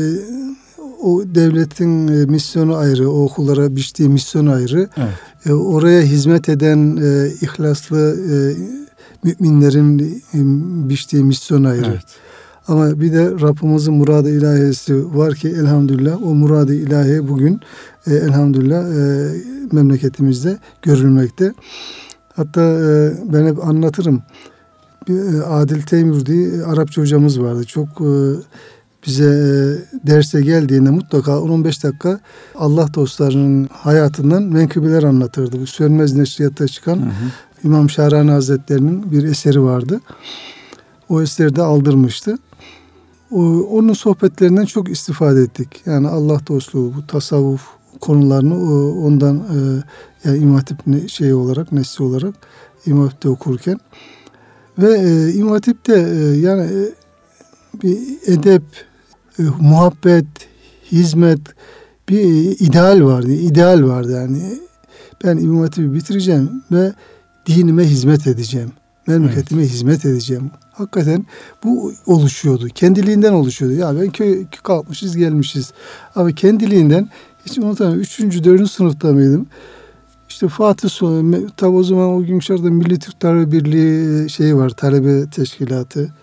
o 1.02 1.24
devletin 1.36 2.08
e, 2.08 2.26
misyonu 2.26 2.76
ayrı, 2.76 3.12
o 3.12 3.24
okullara 3.24 3.76
biçtiği 3.76 4.10
misyon 4.10 4.48
ayrı. 4.48 4.90
Evet. 4.98 5.10
E, 5.46 5.54
oraya 5.54 6.02
hizmet 6.02 6.50
eden 6.50 6.98
e, 6.98 7.28
ihlaslı 7.42 8.18
e, 8.32 8.36
müminlerin 9.24 10.00
e, 10.34 10.40
biçtiği 10.90 11.24
misyon 11.24 11.64
ayrı. 11.64 11.86
Evet. 11.86 12.06
Ama 12.68 13.02
bir 13.02 13.14
de 13.14 13.32
Rabbimizin 13.32 13.94
muradı 13.94 14.38
ilahisi 14.38 15.18
var 15.18 15.36
ki 15.36 15.48
elhamdülillah 15.48 16.24
o 16.24 16.34
muradı 16.34 16.74
ilahi 16.74 17.28
bugün 17.28 17.60
e, 18.08 18.14
elhamdülillah 18.16 18.84
e, 18.84 19.32
memleketimizde 19.72 20.58
görülmekte. 20.82 21.54
Hatta 22.36 22.62
e, 22.62 23.14
ben 23.34 23.46
hep 23.46 23.66
anlatırım. 23.66 24.24
Bir, 25.08 25.34
e, 25.34 25.44
Adil 25.44 25.82
Teymur 25.82 26.26
diye 26.26 26.64
Arapça 26.64 27.02
hocamız 27.02 27.42
vardı. 27.42 27.64
Çok 27.64 27.90
e, 28.02 28.12
bize 29.10 29.26
e, 29.26 30.08
derse 30.08 30.42
geldiğinde 30.42 30.90
mutlaka 30.90 31.32
10-15 31.32 31.84
dakika 31.84 32.20
Allah 32.56 32.94
dostlarının 32.94 33.70
hayatından 33.72 34.44
menkıbeler 34.44 35.04
anlatırdı. 35.04 35.62
Bu 35.62 35.68
Sönmez 35.68 36.14
Neşriyat'ta 36.16 36.68
çıkan 36.68 36.96
hı 36.98 37.02
hı. 37.02 37.32
İmam 37.64 37.90
Şahrani 37.90 38.32
Hazretleri'nin 38.32 39.12
bir 39.12 39.24
eseri 39.24 39.64
vardı. 39.64 40.02
O 41.10 41.22
eseri 41.22 41.56
de 41.56 41.62
aldırmıştı. 41.62 42.38
O, 43.32 43.42
onun 43.72 43.94
sohbetlerinden 43.94 44.66
çok 44.66 44.90
istifade 44.90 45.42
ettik. 45.42 45.82
Yani 45.86 46.08
Allah 46.08 46.40
dostluğu, 46.48 46.94
bu 46.96 47.08
tasavvuf 47.08 47.62
konularını 48.02 48.56
ondan 49.06 49.38
e, 49.38 49.58
yani 50.24 50.38
İmam 50.38 50.56
Hatip 50.56 51.10
şey 51.10 51.34
olarak, 51.34 51.72
nesli 51.72 52.04
olarak 52.04 52.36
İmam 52.86 53.04
Hatip'te 53.04 53.30
okurken 53.30 53.80
ve 54.78 55.00
e, 55.00 55.34
İmam 55.34 55.52
Hatip'te 55.52 55.94
e, 55.94 56.40
yani 56.40 56.62
e, 56.62 57.00
bir 57.84 57.98
edep, 58.26 58.64
e, 59.40 59.44
muhabbet, 59.60 60.26
hizmet 60.92 61.40
bir 62.10 62.20
ideal 62.60 63.04
vardı. 63.04 63.32
ideal 63.32 63.84
vardı 63.84 64.12
yani. 64.12 64.60
Ben 65.24 65.38
İmam 65.38 65.62
Hatip'i 65.62 65.94
bitireceğim 65.94 66.64
ve 66.72 66.94
dinime 67.46 67.84
hizmet 67.84 68.28
edeceğim. 68.28 68.72
Memleketime 69.08 69.62
evet. 69.62 69.72
hizmet 69.72 70.06
edeceğim. 70.06 70.52
Hakikaten 70.72 71.26
bu 71.64 71.94
oluşuyordu. 72.06 72.68
Kendiliğinden 72.68 73.34
oluşuyordu. 73.34 73.76
Ya 73.76 74.02
ben 74.02 74.10
köy, 74.10 74.46
kalkmışız 74.64 75.18
gelmişiz. 75.18 75.74
Ama 76.16 76.32
kendiliğinden 76.32 77.10
hiç 77.46 77.58
unutamıyorum. 77.58 78.02
Üçüncü, 78.02 78.44
dördüncü 78.44 78.72
sınıfta 78.72 79.12
mıydım? 79.12 79.48
İşte 80.30 80.48
Fatih 80.48 80.90
Sultan, 80.90 81.50
tabi 81.58 81.76
o 81.76 81.84
zaman 81.84 82.10
o 82.10 82.24
gün 82.24 82.40
dışarıda 82.40 82.70
Milli 82.70 83.00
Türk 83.00 83.20
Talebe 83.20 83.52
Birliği 83.52 84.30
şeyi 84.30 84.56
var, 84.56 84.70
talebe 84.70 85.30
teşkilatı. 85.30 86.14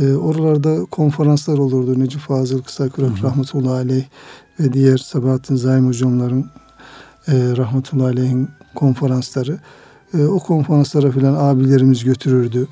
E, 0.00 0.14
oralarda 0.14 0.84
konferanslar 0.84 1.58
olurdu. 1.58 2.00
Necip 2.00 2.20
Fazıl 2.20 2.62
Kısakürek 2.62 3.22
rahmetullahi 3.22 3.74
aleyh 3.74 4.04
ve 4.60 4.72
diğer 4.72 4.98
Sabahattin 4.98 5.56
Zaim 5.56 5.86
hocamların 5.86 6.44
e, 7.28 7.32
rahmetullahi 7.56 8.06
aleyhin 8.06 8.48
konferansları. 8.74 9.58
E, 10.14 10.24
o 10.24 10.38
konferanslara 10.38 11.10
filan 11.10 11.34
abilerimiz 11.34 12.04
götürürdü. 12.04 12.68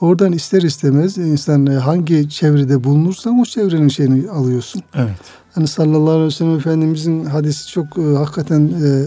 Oradan 0.00 0.32
ister 0.32 0.62
istemez 0.62 1.18
insan 1.18 1.66
hangi 1.66 2.30
çevrede 2.30 2.84
bulunursan 2.84 3.40
o 3.40 3.44
çevrenin 3.44 3.88
şeyini 3.88 4.30
alıyorsun. 4.30 4.82
Evet. 4.94 5.16
Hani 5.54 5.68
sallallahu 5.68 6.10
aleyhi 6.10 6.26
ve 6.26 6.30
sellem 6.30 6.56
Efendimizin 6.56 7.24
hadisi 7.24 7.68
çok 7.68 7.98
e, 7.98 8.02
hakikaten 8.02 8.60
e, 8.68 9.06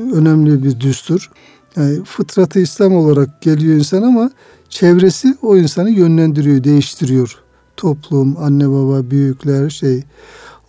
önemli 0.00 0.64
bir 0.64 0.80
düstur. 0.80 1.30
Yani 1.76 2.04
fıtratı 2.04 2.60
İslam 2.60 2.96
olarak 2.96 3.42
geliyor 3.42 3.74
insan 3.76 4.02
ama 4.02 4.30
çevresi 4.76 5.36
o 5.42 5.56
insanı 5.56 5.90
yönlendiriyor, 5.90 6.64
değiştiriyor. 6.64 7.42
Toplum, 7.76 8.36
anne 8.36 8.70
baba, 8.70 9.10
büyükler 9.10 9.70
şey. 9.70 10.04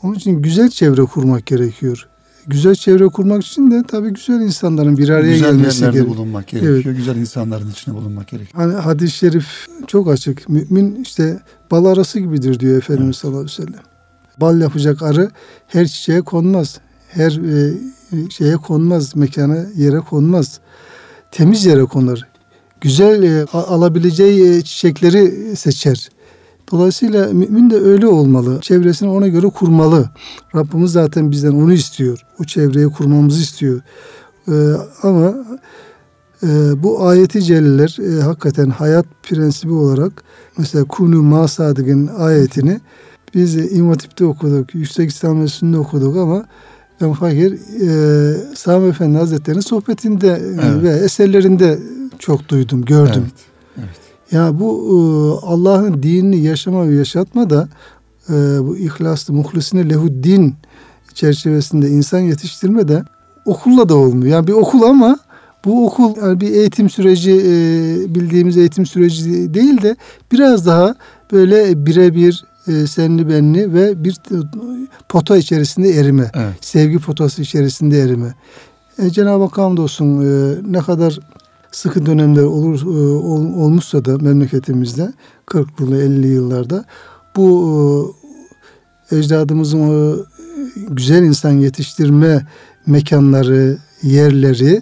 Onun 0.03 0.13
için 0.13 0.41
güzel 0.41 0.69
çevre 0.69 1.03
kurmak 1.03 1.45
gerekiyor. 1.45 2.07
Güzel 2.47 2.75
çevre 2.75 3.07
kurmak 3.07 3.45
için 3.45 3.71
de 3.71 3.83
tabii 3.87 4.09
güzel 4.09 4.41
insanların 4.41 4.97
bir 4.97 5.09
araya 5.09 5.31
güzel 5.31 5.51
gelmesi 5.51 5.79
gerekiyor. 5.79 6.05
Güzel 6.05 6.17
bulunmak 6.17 6.47
gerekiyor. 6.47 6.81
Evet. 6.85 6.97
Güzel 6.97 7.15
insanların 7.15 7.71
içine 7.71 7.95
bulunmak 7.95 8.27
gerekiyor. 8.27 8.63
Hani 8.63 8.73
hadis-i 8.73 9.17
şerif 9.17 9.67
çok 9.87 10.09
açık. 10.09 10.49
Mümin 10.49 11.01
işte 11.01 11.39
bal 11.71 11.85
arası 11.85 12.19
gibidir 12.19 12.59
diyor 12.59 12.77
Efendimiz 12.77 13.07
evet. 13.07 13.15
sallallahu 13.15 13.39
aleyhi 13.39 13.61
ve 13.61 13.65
sellem. 13.65 13.83
Bal 14.37 14.61
yapacak 14.61 15.01
arı 15.01 15.31
her 15.67 15.87
çiçeğe 15.87 16.21
konmaz. 16.21 16.79
Her 17.07 17.31
e, 17.31 17.73
şeye 18.29 18.57
konmaz, 18.57 19.15
mekana, 19.15 19.65
yere 19.75 19.99
konmaz. 19.99 20.59
Temiz 21.31 21.65
yere 21.65 21.85
konur. 21.85 22.19
Güzel 22.81 23.23
e, 23.23 23.45
alabileceği 23.53 24.57
e, 24.57 24.61
çiçekleri 24.61 25.55
seçer. 25.55 26.09
Dolayısıyla 26.71 27.27
mümin 27.33 27.69
de 27.69 27.75
öyle 27.75 28.07
olmalı. 28.07 28.59
Çevresini 28.61 29.09
ona 29.09 29.27
göre 29.27 29.47
kurmalı. 29.47 30.09
Rabbimiz 30.55 30.91
zaten 30.91 31.31
bizden 31.31 31.51
onu 31.51 31.73
istiyor. 31.73 32.25
O 32.39 32.43
çevreyi 32.43 32.87
kurmamızı 32.87 33.41
istiyor. 33.41 33.81
Ee, 34.47 34.73
ama 35.03 35.33
e, 36.43 36.47
bu 36.83 37.07
ayeti 37.07 37.43
celleler 37.43 37.97
e, 37.99 38.21
hakikaten 38.21 38.69
hayat 38.69 39.05
prensibi 39.23 39.73
olarak 39.73 40.23
mesela 40.57 40.85
kunu 40.85 41.23
masadık'ın 41.23 42.07
ayetini 42.07 42.81
biz 43.33 43.77
İmam 43.77 43.89
Hatip'te 43.89 44.25
okuduk, 44.25 44.75
Yüksek 44.75 45.09
İslam 45.09 45.41
Enstitüsü'nde 45.41 45.77
okuduk 45.77 46.17
ama 46.17 46.45
fakir 46.99 47.53
e, 47.53 48.55
Sami 48.55 48.89
Efendi 48.89 49.17
Hazretleri'nin 49.17 49.61
sohbetinde 49.61 50.41
evet. 50.43 50.83
ve 50.83 50.89
eserlerinde 50.89 51.79
çok 52.19 52.49
duydum, 52.49 52.85
gördüm. 52.85 53.23
Evet. 53.77 53.87
evet. 53.87 54.07
Ya 54.31 54.59
bu 54.59 54.83
e, 54.85 54.95
Allah'ın 55.45 56.03
dinini 56.03 56.39
yaşama 56.39 56.87
ve 56.87 56.95
yaşatma 56.95 57.49
da 57.49 57.69
e, 58.29 58.33
bu 58.67 58.77
ihlaslı, 58.77 59.33
muhlisine 59.33 59.89
lehuddin 59.89 60.55
çerçevesinde 61.13 61.89
insan 61.89 62.19
yetiştirme 62.19 62.87
de 62.87 63.03
okulla 63.45 63.89
da 63.89 63.95
olmuyor. 63.95 64.31
Yani 64.31 64.47
bir 64.47 64.53
okul 64.53 64.81
ama 64.81 65.19
bu 65.65 65.87
okul 65.87 66.15
yani 66.17 66.41
bir 66.41 66.51
eğitim 66.51 66.89
süreci 66.89 67.31
e, 67.31 68.15
bildiğimiz 68.15 68.57
eğitim 68.57 68.85
süreci 68.85 69.53
değil 69.53 69.81
de 69.81 69.95
biraz 70.31 70.65
daha 70.65 70.95
böyle 71.31 71.85
birebir 71.85 72.45
e, 72.67 72.87
senli 72.87 73.29
benli 73.29 73.73
ve 73.73 74.03
bir 74.03 74.17
pota 75.09 75.37
içerisinde 75.37 75.89
erime. 75.89 76.31
Evet. 76.33 76.55
Sevgi 76.61 76.99
potası 76.99 77.41
içerisinde 77.41 77.99
erime. 77.99 78.35
E, 78.99 79.09
Cenab-ı 79.09 79.43
Hak 79.43 79.57
hamdolsun 79.57 80.05
e, 80.05 80.57
ne 80.71 80.79
kadar 80.79 81.19
sıkı 81.71 82.05
dönemler 82.05 82.43
olur 82.43 82.81
e, 82.81 83.17
ol, 83.17 83.45
olmuşsa 83.45 84.05
da 84.05 84.17
memleketimizde 84.17 85.13
40'lı 85.47 86.01
50 86.01 86.27
yıllarda 86.27 86.85
bu 87.35 88.15
e, 89.11 89.15
ecdadımızın 89.17 89.79
o 89.79 90.17
güzel 90.89 91.23
insan 91.23 91.51
yetiştirme 91.51 92.47
mekanları, 92.85 93.77
yerleri 94.03 94.81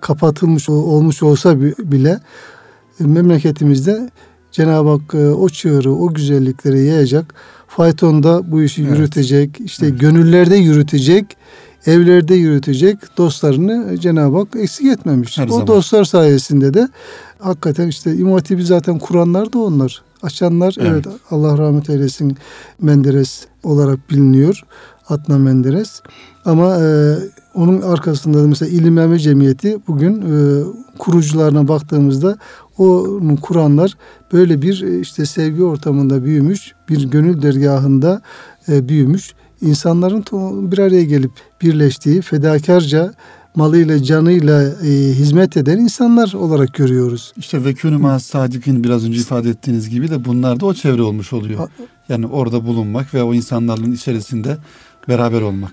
kapatılmış 0.00 0.68
olmuş 0.68 1.22
olsa 1.22 1.60
bile 1.60 2.20
e, 3.00 3.04
memleketimizde 3.04 4.10
Cenab-ı 4.54 4.88
Hak 4.88 5.14
e, 5.14 5.28
o 5.28 5.48
çığırı, 5.48 5.92
o 5.92 6.14
güzellikleri 6.14 6.84
yayacak. 6.84 7.34
Faytonda 7.68 8.52
bu 8.52 8.62
işi 8.62 8.82
evet. 8.82 8.98
yürütecek, 8.98 9.60
işte 9.60 9.86
evet. 9.86 10.00
gönüllerde 10.00 10.56
yürütecek, 10.56 11.36
evlerde 11.86 12.34
yürütecek 12.34 12.98
dostlarını 13.18 13.98
Cenab-ı 14.00 14.36
Hak 14.36 14.48
eksik 14.56 14.86
etmemiş. 14.86 15.38
Her 15.38 15.46
o 15.46 15.50
zaman. 15.50 15.66
dostlar 15.66 16.04
sayesinde 16.04 16.74
de 16.74 16.88
hakikaten 17.38 17.88
işte 17.88 18.14
İmam 18.14 18.32
Hatip'i 18.32 18.64
zaten 18.64 18.98
kuranlar 18.98 19.52
da 19.52 19.58
onlar. 19.58 20.02
Açanlar 20.22 20.76
evet. 20.78 20.90
evet 20.92 21.06
Allah 21.30 21.58
rahmet 21.58 21.90
eylesin 21.90 22.36
Menderes 22.80 23.46
olarak 23.62 24.10
biliniyor. 24.10 24.62
Adnan 25.08 25.40
Menderes. 25.40 26.00
Ama 26.44 26.76
e, 26.76 27.14
onun 27.54 27.82
arkasında 27.82 28.42
da 28.42 28.48
mesela 28.48 28.70
İlim 28.70 28.94
Mehmet 28.94 29.20
Cemiyeti 29.20 29.78
bugün 29.88 30.22
e, 30.22 30.64
kurucularına 30.98 31.68
baktığımızda 31.68 32.38
onu 32.78 33.36
kuranlar 33.40 33.96
böyle 34.32 34.62
bir 34.62 34.82
e, 34.82 35.00
işte 35.00 35.26
sevgi 35.26 35.64
ortamında 35.64 36.24
büyümüş, 36.24 36.72
bir 36.88 37.04
gönül 37.10 37.42
dergahında 37.42 38.22
e, 38.68 38.88
büyümüş 38.88 39.34
insanların 39.60 40.24
bir 40.70 40.78
araya 40.78 41.04
gelip 41.04 41.32
birleştiği 41.62 42.22
fedakarca 42.22 43.14
malıyla 43.54 44.02
canıyla 44.02 44.62
e, 44.62 44.88
hizmet 44.90 45.56
eden 45.56 45.78
insanlar 45.78 46.32
olarak 46.32 46.74
görüyoruz. 46.74 47.32
İşte 47.36 47.64
vekûnü 47.64 47.96
ma 47.96 48.20
sadikin 48.20 48.84
biraz 48.84 49.04
önce 49.04 49.20
ifade 49.20 49.50
ettiğiniz 49.50 49.88
gibi 49.88 50.10
de 50.10 50.24
bunlar 50.24 50.60
da 50.60 50.66
o 50.66 50.74
çevre 50.74 51.02
olmuş 51.02 51.32
oluyor. 51.32 51.68
Yani 52.08 52.26
orada 52.26 52.66
bulunmak 52.66 53.14
ve 53.14 53.22
o 53.22 53.34
insanların 53.34 53.92
içerisinde 53.92 54.56
beraber 55.08 55.40
olmak. 55.40 55.72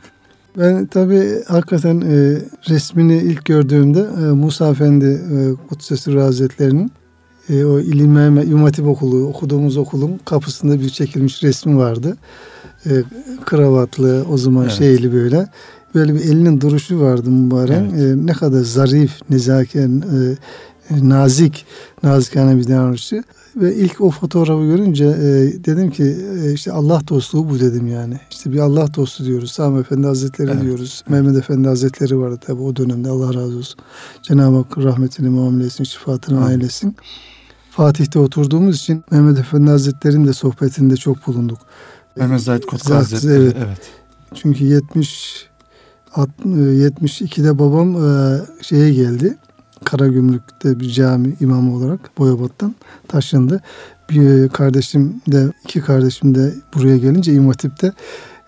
Ben 0.58 0.86
tabii 0.86 1.44
hakikaten 1.48 2.02
e, 2.02 2.38
resmini 2.70 3.18
ilk 3.18 3.46
gördüğümde 3.46 4.00
e, 4.00 4.22
Musa 4.22 4.70
Efendi 4.70 5.06
e, 5.06 5.68
Kutsesi 5.70 6.20
Hazretleri'nin 6.20 6.92
e, 7.50 7.66
o 7.66 7.80
İlim 7.80 8.18
İmam 8.18 8.64
Hatip 8.64 8.88
Okulu 8.88 9.28
okuduğumuz 9.28 9.78
okulun 9.78 10.20
kapısında 10.26 10.80
bir 10.80 10.90
çekilmiş 10.90 11.44
resmi 11.44 11.78
vardı. 11.78 12.18
E, 12.86 12.92
kravatlı 13.46 14.26
o 14.32 14.38
zaman 14.38 14.64
evet. 14.64 14.74
şeyli 14.74 15.14
böyle. 15.14 15.48
Böyle 15.96 16.14
bir 16.14 16.20
elinin 16.20 16.62
duruşu 16.62 17.02
vardı 17.02 17.30
mübarek. 17.30 17.94
Evet. 17.94 18.02
E, 18.02 18.26
ne 18.26 18.34
kadar 18.34 18.62
zarif, 18.62 19.30
nezaken, 19.30 20.04
e, 20.90 21.10
nazik, 21.10 21.66
nazikane 22.04 22.58
bir 22.58 22.68
davranışı. 22.68 23.24
Ve 23.56 23.76
ilk 23.76 24.02
o 24.02 24.10
fotoğrafı 24.10 24.66
görünce 24.66 25.06
e, 25.06 25.64
dedim 25.66 25.92
ki 25.92 26.18
e, 26.44 26.54
işte 26.54 26.72
Allah 26.72 27.02
dostluğu 27.08 27.50
bu 27.50 27.60
dedim 27.60 27.88
yani. 27.88 28.20
İşte 28.32 28.52
bir 28.52 28.60
Allah 28.60 28.94
dostu 28.94 29.26
diyoruz. 29.26 29.52
Sami 29.52 29.80
Efendi 29.80 30.08
Hazretleri 30.08 30.52
evet. 30.52 30.62
diyoruz. 30.62 31.04
Mehmet 31.10 31.38
Efendi 31.38 31.68
Hazretleri 31.68 32.20
vardı 32.20 32.40
tabi 32.46 32.62
o 32.62 32.76
dönemde 32.76 33.10
Allah 33.10 33.34
razı 33.34 33.58
olsun. 33.58 33.80
Cenab-ı 34.22 34.56
Hak 34.56 34.78
rahmetini 34.78 35.30
muamele 35.30 35.66
etsin, 35.66 35.84
şifatını 35.84 36.46
ailesin. 36.46 36.96
Fatih'te 37.72 38.20
oturduğumuz 38.20 38.76
için 38.76 39.04
Mehmet 39.12 39.40
Efendi 39.40 39.70
Hazretleri'nin 39.70 40.28
de 40.28 40.34
sohbetinde 40.34 40.96
çok 40.96 41.28
bulunduk. 41.28 41.60
Mehmet 42.16 42.42
Zahid 42.42 42.64
Kutlu 42.64 42.96
Hazretleri. 42.96 43.44
Evet. 43.44 43.56
evet. 43.58 43.80
Çünkü 44.34 44.66
70 44.66 45.50
72'de 46.16 47.48
e, 47.48 47.60
babam 47.60 47.96
e, 47.96 48.40
şeye 48.62 48.94
geldi. 48.94 49.38
Karagümrük'te 49.86 50.80
bir 50.80 50.90
cami 50.90 51.36
imamı 51.42 51.76
olarak 51.76 52.18
Boyabat'tan 52.18 52.76
taşındı. 53.08 53.62
Bir 54.10 54.50
kardeşim 54.50 55.22
de 55.28 55.52
iki 55.64 55.82
kardeşim 55.82 56.36
de 56.36 56.54
buraya 56.76 56.98
gelince 56.98 57.34
İmam 57.34 57.48
Hatip'te 57.48 57.94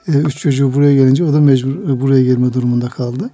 e, 0.07 0.11
üç 0.11 0.37
çocuğu 0.37 0.73
buraya 0.73 0.95
gelince 0.95 1.23
o 1.23 1.33
da 1.33 1.41
mecbur 1.41 1.99
buraya 2.01 2.23
gelme 2.23 2.53
durumunda 2.53 2.89
kaldı. 2.89 3.29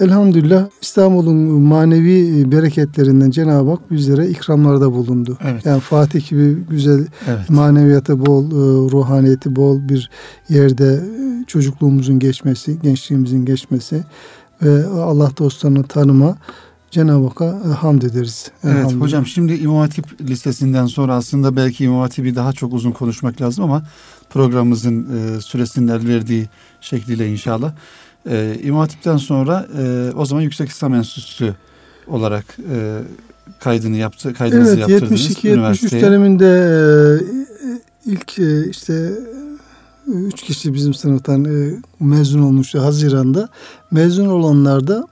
Elhamdülillah 0.00 0.68
İstanbul'un 0.82 1.36
manevi 1.60 2.52
bereketlerinden 2.52 3.30
Cenab-ı 3.30 3.70
Hak 3.70 3.90
bizlere 3.90 4.28
ikramlarda 4.28 4.92
bulundu. 4.92 5.38
Evet. 5.44 5.66
Yani 5.66 5.80
Fatih 5.80 6.30
gibi 6.30 6.54
güzel 6.70 7.06
evet. 7.28 7.50
maneviyatı 7.50 8.26
bol, 8.26 8.50
ruhaniyeti 8.90 9.56
bol 9.56 9.88
bir 9.88 10.10
yerde 10.48 11.00
çocukluğumuzun 11.46 12.18
geçmesi, 12.18 12.80
gençliğimizin 12.82 13.44
geçmesi 13.44 14.04
ve 14.62 14.86
Allah 14.86 15.30
dostlarını 15.38 15.82
tanıma 15.82 16.36
Cenab-ı 16.96 17.26
Hakk'a 17.26 17.44
e, 17.44 17.68
hamd 17.68 18.02
ederiz. 18.02 18.50
Evet 18.64 18.92
hocam 18.92 19.26
şimdi 19.26 19.54
İmam 19.54 19.78
Hatip 19.78 20.20
listesinden 20.20 20.86
sonra 20.86 21.14
aslında 21.14 21.56
belki 21.56 21.84
İmam 21.84 22.00
Hatip'i 22.00 22.34
daha 22.34 22.52
çok 22.52 22.72
uzun 22.72 22.92
konuşmak 22.92 23.40
lazım 23.40 23.64
ama 23.64 23.82
programımızın 24.30 25.06
e, 25.16 25.40
süresinin 25.40 25.88
el 25.88 26.08
verdiği 26.08 26.48
şekliyle 26.80 27.32
inşallah. 27.32 27.72
E, 28.30 28.58
İmam 28.62 28.80
Hatip'ten 28.80 29.16
sonra 29.16 29.66
e, 29.78 30.10
o 30.16 30.24
zaman 30.24 30.42
Yüksek 30.42 30.68
İslam 30.68 30.94
Enstitüsü 30.94 31.54
olarak 32.06 32.44
e, 32.72 33.00
kaydını 33.60 33.96
yaptı, 33.96 34.34
kaydınızı 34.34 34.78
evet, 34.78 34.88
yaptırdınız 34.88 35.20
72-73 35.20 36.00
döneminde 36.00 36.46
e, 37.64 38.10
ilk 38.10 38.38
e, 38.38 38.70
işte 38.70 39.12
üç 40.06 40.42
kişi 40.42 40.74
bizim 40.74 40.94
sınıftan 40.94 41.44
e, 41.44 41.80
mezun 42.00 42.42
olmuştu 42.42 42.82
Haziran'da. 42.82 43.48
Mezun 43.90 44.26
olanlar 44.26 44.86
da 44.86 45.08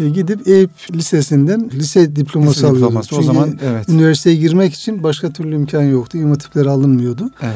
e, 0.00 0.08
gidip 0.08 0.48
Eyüp 0.48 0.70
Lisesi'nden 0.92 1.70
lise 1.70 2.16
diploması 2.16 2.56
lise 2.56 2.66
alıyordu. 2.66 2.86
Diploması. 2.86 3.08
Çünkü 3.08 3.22
o 3.22 3.24
zaman 3.24 3.58
evet. 3.62 3.88
üniversiteye 3.88 4.36
girmek 4.36 4.74
için 4.74 5.02
başka 5.02 5.32
türlü 5.32 5.54
imkan 5.54 5.82
yoktu. 5.82 6.18
İmam 6.18 6.30
hatipleri 6.30 6.70
alınmıyordu. 6.70 7.30
Evet. 7.42 7.54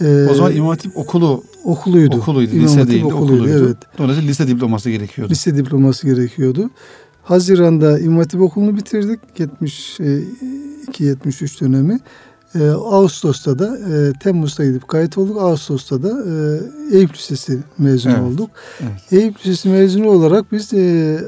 Ee, 0.00 0.26
o 0.30 0.34
zaman 0.34 0.56
İmam 0.56 0.68
Hatip 0.68 0.96
okulu 0.96 1.44
okuluydu. 1.64 2.16
Okuluydu. 2.16 2.54
İmam 2.54 2.66
lise 2.66 2.88
değil 2.88 3.02
okuluydu, 3.02 3.42
okuluydu. 3.42 3.66
Evet. 3.66 3.76
Dolayısıyla 3.98 4.30
lise 4.30 4.48
diploması 4.48 4.90
gerekiyordu. 4.90 5.32
Lise 5.32 5.56
diploması 5.56 6.06
gerekiyordu. 6.06 6.70
Haziran'da 7.22 7.98
İmam 7.98 8.18
Hatip 8.18 8.40
okulunu 8.40 8.76
bitirdik. 8.76 9.20
72-73 9.38 11.60
dönemi. 11.60 12.00
E, 12.54 12.68
Ağustos'ta 12.68 13.58
da 13.58 13.78
e, 13.78 14.12
Temmuz'da 14.12 14.64
gidip 14.64 14.88
kayıt 14.88 15.18
olduk. 15.18 15.42
Ağustos'ta 15.42 16.02
da 16.02 16.08
e, 16.08 16.60
Eyüp 16.96 17.14
Lisesi 17.14 17.58
mezunu 17.78 18.12
evet. 18.12 18.22
olduk. 18.22 18.50
Evet. 18.80 19.12
Eyüp 19.12 19.40
Lisesi 19.40 19.68
mezunu 19.68 20.08
olarak 20.08 20.52
biz 20.52 20.74
e, 20.74 21.18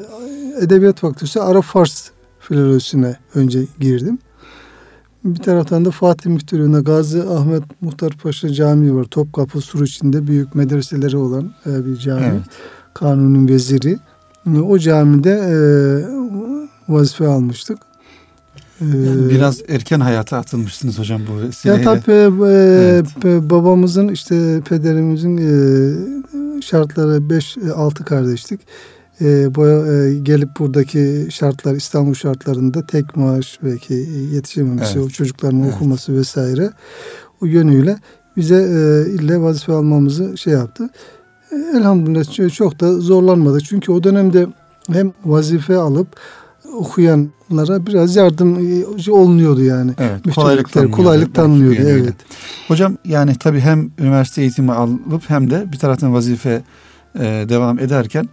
Edebiyat 0.60 1.00
Fakültesi 1.00 1.40
Arap 1.40 1.64
Fars 1.64 2.10
filolojisine 2.40 3.16
önce 3.34 3.66
girdim. 3.80 4.18
Bir 5.24 5.42
taraftan 5.42 5.84
da 5.84 5.90
Fatih 5.90 6.30
Müftülüğü'nde 6.30 6.80
Gazi 6.80 7.22
Ahmet 7.22 7.62
Muhtar 7.80 8.16
Paşa 8.22 8.52
Camii 8.52 8.94
var. 8.94 9.04
Topkapı 9.04 9.60
Sur 9.60 9.86
içinde 9.86 10.26
büyük 10.26 10.54
medreseleri 10.54 11.16
olan 11.16 11.52
e, 11.66 11.86
bir 11.86 11.96
cami. 11.96 12.24
Evet. 12.24 12.42
Kanunun 12.94 13.48
veziri. 13.48 13.98
O 14.62 14.78
camide 14.78 15.30
e, 15.30 15.54
vazife 16.88 17.26
almıştık. 17.26 17.78
Yani 18.80 19.26
ee, 19.26 19.30
biraz 19.30 19.62
erken 19.68 20.00
hayata 20.00 20.36
atılmışsınız 20.36 20.98
hocam 20.98 21.20
bu 21.28 21.42
vesileyle. 21.42 21.82
Ya 21.82 21.84
tabii 21.84 22.12
e, 22.12 22.52
evet. 22.52 23.06
babamızın 23.24 24.08
işte 24.08 24.60
pederimizin 24.68 25.36
e, 25.36 26.62
şartları 26.62 27.16
5-6 27.16 28.04
kardeşlik. 28.04 28.60
E, 29.20 29.54
boya, 29.54 29.92
e, 29.92 30.18
gelip 30.18 30.48
buradaki 30.58 31.28
şartlar 31.30 31.74
İstanbul 31.74 32.14
şartlarında 32.14 32.86
tek 32.86 33.16
maaş 33.16 33.58
belki 33.62 33.94
yetişememesi, 34.32 34.98
evet. 34.98 35.06
o 35.06 35.10
çocukların 35.10 35.62
evet. 35.62 35.74
okuması 35.74 36.16
vesaire 36.16 36.70
o 37.42 37.46
yönüyle 37.46 37.98
bize 38.36 38.56
e, 38.56 39.10
ille 39.10 39.40
vazife 39.40 39.72
almamızı 39.72 40.38
şey 40.38 40.52
yaptı. 40.52 40.90
E, 41.52 41.56
elhamdülillah 41.76 42.50
çok 42.52 42.80
da 42.80 42.92
zorlanmadı. 42.92 43.60
Çünkü 43.60 43.92
o 43.92 44.02
dönemde 44.02 44.46
hem 44.92 45.12
vazife 45.24 45.76
alıp 45.76 46.08
okuyanlara 46.74 47.86
biraz 47.86 48.16
yardım 48.16 48.58
e, 48.58 49.10
olunuyordu 49.10 49.62
yani. 49.62 49.92
Evet, 49.98 50.34
kolaylık 50.34 50.72
tanınıyordu. 50.72 50.96
Kolaylık 50.96 51.34
tanınıyordu 51.34 51.88
evet. 51.88 52.14
Hocam 52.68 52.96
yani 53.04 53.34
tabii 53.34 53.60
hem 53.60 53.90
üniversite 53.98 54.40
eğitimi 54.40 54.72
alıp 54.72 55.30
hem 55.30 55.50
de 55.50 55.72
bir 55.72 55.78
taraftan 55.78 56.14
vazife 56.14 56.62
e, 57.18 57.46
devam 57.48 57.78
ederken 57.78 58.28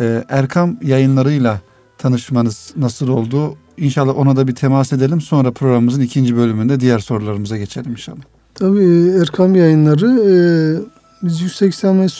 e, 0.00 0.24
Erkam 0.28 0.76
yayınlarıyla 0.82 1.60
tanışmanız 1.98 2.72
nasıl 2.76 3.08
oldu? 3.08 3.56
İnşallah 3.76 4.18
ona 4.18 4.36
da 4.36 4.48
bir 4.48 4.54
temas 4.54 4.92
edelim. 4.92 5.20
Sonra 5.20 5.52
programımızın 5.52 6.00
ikinci 6.00 6.36
bölümünde 6.36 6.80
diğer 6.80 6.98
sorularımıza 6.98 7.56
geçelim 7.56 7.92
inşallah. 7.92 8.22
Tabii 8.54 9.12
Erkam 9.20 9.54
yayınları 9.54 10.06
e, 10.06 10.32
biz 11.22 11.40
yüksek 11.40 11.72
lisans 11.72 12.12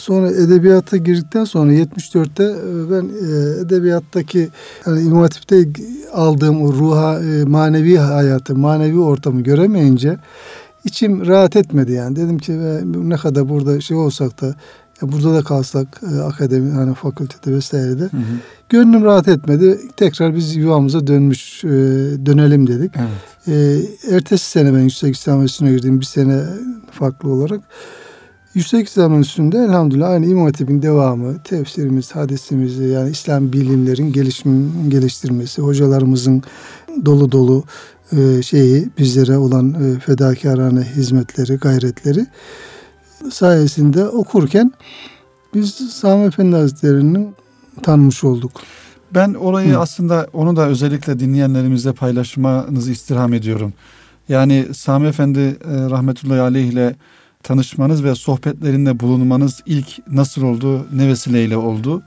sonra 0.00 0.30
edebiyata 0.30 0.96
girdikten 0.96 1.44
sonra 1.44 1.72
74'te 1.72 2.44
e, 2.44 2.90
ben 2.90 3.08
e, 3.08 3.60
edebiyattaki 3.60 4.48
yani 4.86 5.00
İmam 5.00 5.22
Hatip'te 5.22 5.68
aldığım 6.12 6.62
o 6.62 6.72
ruha, 6.72 7.20
e, 7.20 7.44
manevi 7.44 7.96
hayatı, 7.96 8.54
manevi 8.56 8.98
ortamı 8.98 9.40
göremeyince 9.40 10.18
içim 10.84 11.26
rahat 11.26 11.56
etmedi 11.56 11.92
yani. 11.92 12.16
Dedim 12.16 12.38
ki 12.38 12.52
ne 13.08 13.16
kadar 13.16 13.48
burada 13.48 13.80
şey 13.80 13.96
olsak 13.96 14.40
da 14.40 14.54
burada 15.02 15.34
da 15.34 15.42
kalsak 15.42 16.00
akademi 16.24 16.70
hani 16.70 16.94
fakültede 16.94 17.54
vesairede 17.54 18.02
hı 18.02 18.16
hı. 18.16 18.22
gönlüm 18.68 19.04
rahat 19.04 19.28
etmedi. 19.28 19.80
Tekrar 19.96 20.34
biz 20.34 20.56
yuvamıza 20.56 21.06
dönmüş 21.06 21.62
dönelim 22.26 22.66
dedik. 22.66 22.92
Evet. 22.96 23.88
ertesi 24.10 24.50
sene 24.50 24.74
ben 24.74 24.80
yüksek 24.80 25.14
lisans 25.14 25.60
girdim 25.60 26.00
bir 26.00 26.06
sene 26.06 26.42
farklı 26.90 27.30
olarak. 27.32 27.60
Yüksek 28.56 28.88
zaman 28.88 29.20
üstünde 29.20 29.58
elhamdülillah 29.58 30.10
aynı 30.10 30.26
İmam 30.26 30.44
Hatip'in 30.44 30.82
devamı, 30.82 31.42
tefsirimiz, 31.42 32.10
hadisimiz 32.10 32.78
yani 32.78 33.10
İslam 33.10 33.52
bilimlerin 33.52 34.12
gelişim, 34.12 34.72
geliştirmesi, 34.90 35.62
hocalarımızın 35.62 36.42
dolu 37.04 37.32
dolu 37.32 37.64
e, 38.12 38.42
şeyi 38.42 38.88
bizlere 38.98 39.36
olan 39.36 39.74
e, 39.74 40.00
fedakarane 40.00 40.80
hizmetleri, 40.80 41.56
gayretleri 41.56 42.26
sayesinde 43.32 44.08
okurken 44.08 44.72
biz 45.54 45.74
Sami 45.74 46.24
Efendi 46.24 46.56
Hazretleri'nin 46.56 47.34
tanımış 47.82 48.24
olduk. 48.24 48.52
Ben 49.14 49.34
orayı 49.34 49.74
Hı. 49.74 49.78
aslında 49.78 50.26
onu 50.32 50.56
da 50.56 50.66
özellikle 50.66 51.18
dinleyenlerimizle 51.18 51.92
paylaşmanızı 51.92 52.90
istirham 52.90 53.32
ediyorum. 53.32 53.72
Yani 54.28 54.66
Sami 54.74 55.06
Efendi 55.06 55.40
e, 55.40 55.56
rahmetullahi 55.90 56.40
aleyh 56.40 56.66
ile 56.66 56.96
tanışmanız 57.42 58.04
ve 58.04 58.14
sohbetlerinde 58.14 59.00
bulunmanız 59.00 59.60
ilk 59.66 59.86
nasıl 60.12 60.42
oldu, 60.42 60.86
ne 60.92 61.08
vesileyle 61.08 61.56
oldu? 61.56 62.02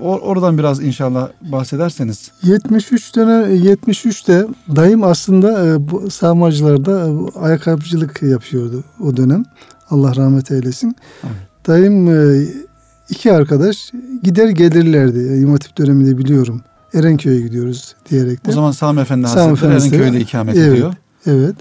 Or 0.00 0.20
oradan 0.20 0.58
biraz 0.58 0.82
inşallah 0.82 1.28
bahsederseniz. 1.40 2.30
73 2.42 3.16
dönem 3.16 3.56
73'te 3.56 4.46
dayım 4.76 5.04
aslında 5.04 5.66
e, 5.66 5.90
bu 5.90 6.10
sağmacılarda 6.10 7.08
e, 7.08 7.38
ayakkabıcılık 7.38 8.22
yapıyordu 8.22 8.84
o 9.00 9.16
dönem. 9.16 9.44
Allah 9.90 10.16
rahmet 10.16 10.50
eylesin. 10.50 10.96
Evet. 11.24 11.36
Dayım 11.66 12.08
e, 12.08 12.46
iki 13.08 13.32
arkadaş 13.32 13.92
gider 14.22 14.48
gelirlerdi. 14.48 15.18
İmam 15.18 15.52
Hatip 15.52 15.78
döneminde 15.78 16.18
biliyorum. 16.18 16.62
Erenköy'e 16.94 17.40
gidiyoruz 17.40 17.94
diyerek 18.10 18.46
de. 18.46 18.50
O 18.50 18.52
zaman 18.52 18.70
Sami 18.70 19.00
Efendi 19.00 19.28
Sami 19.28 19.48
Hazretleri 19.48 19.74
Efendi 19.76 19.94
Erenköy'de 19.96 20.20
ikamet 20.20 20.56
evet, 20.56 20.72
ediyor. 20.72 20.94
Evet. 21.26 21.56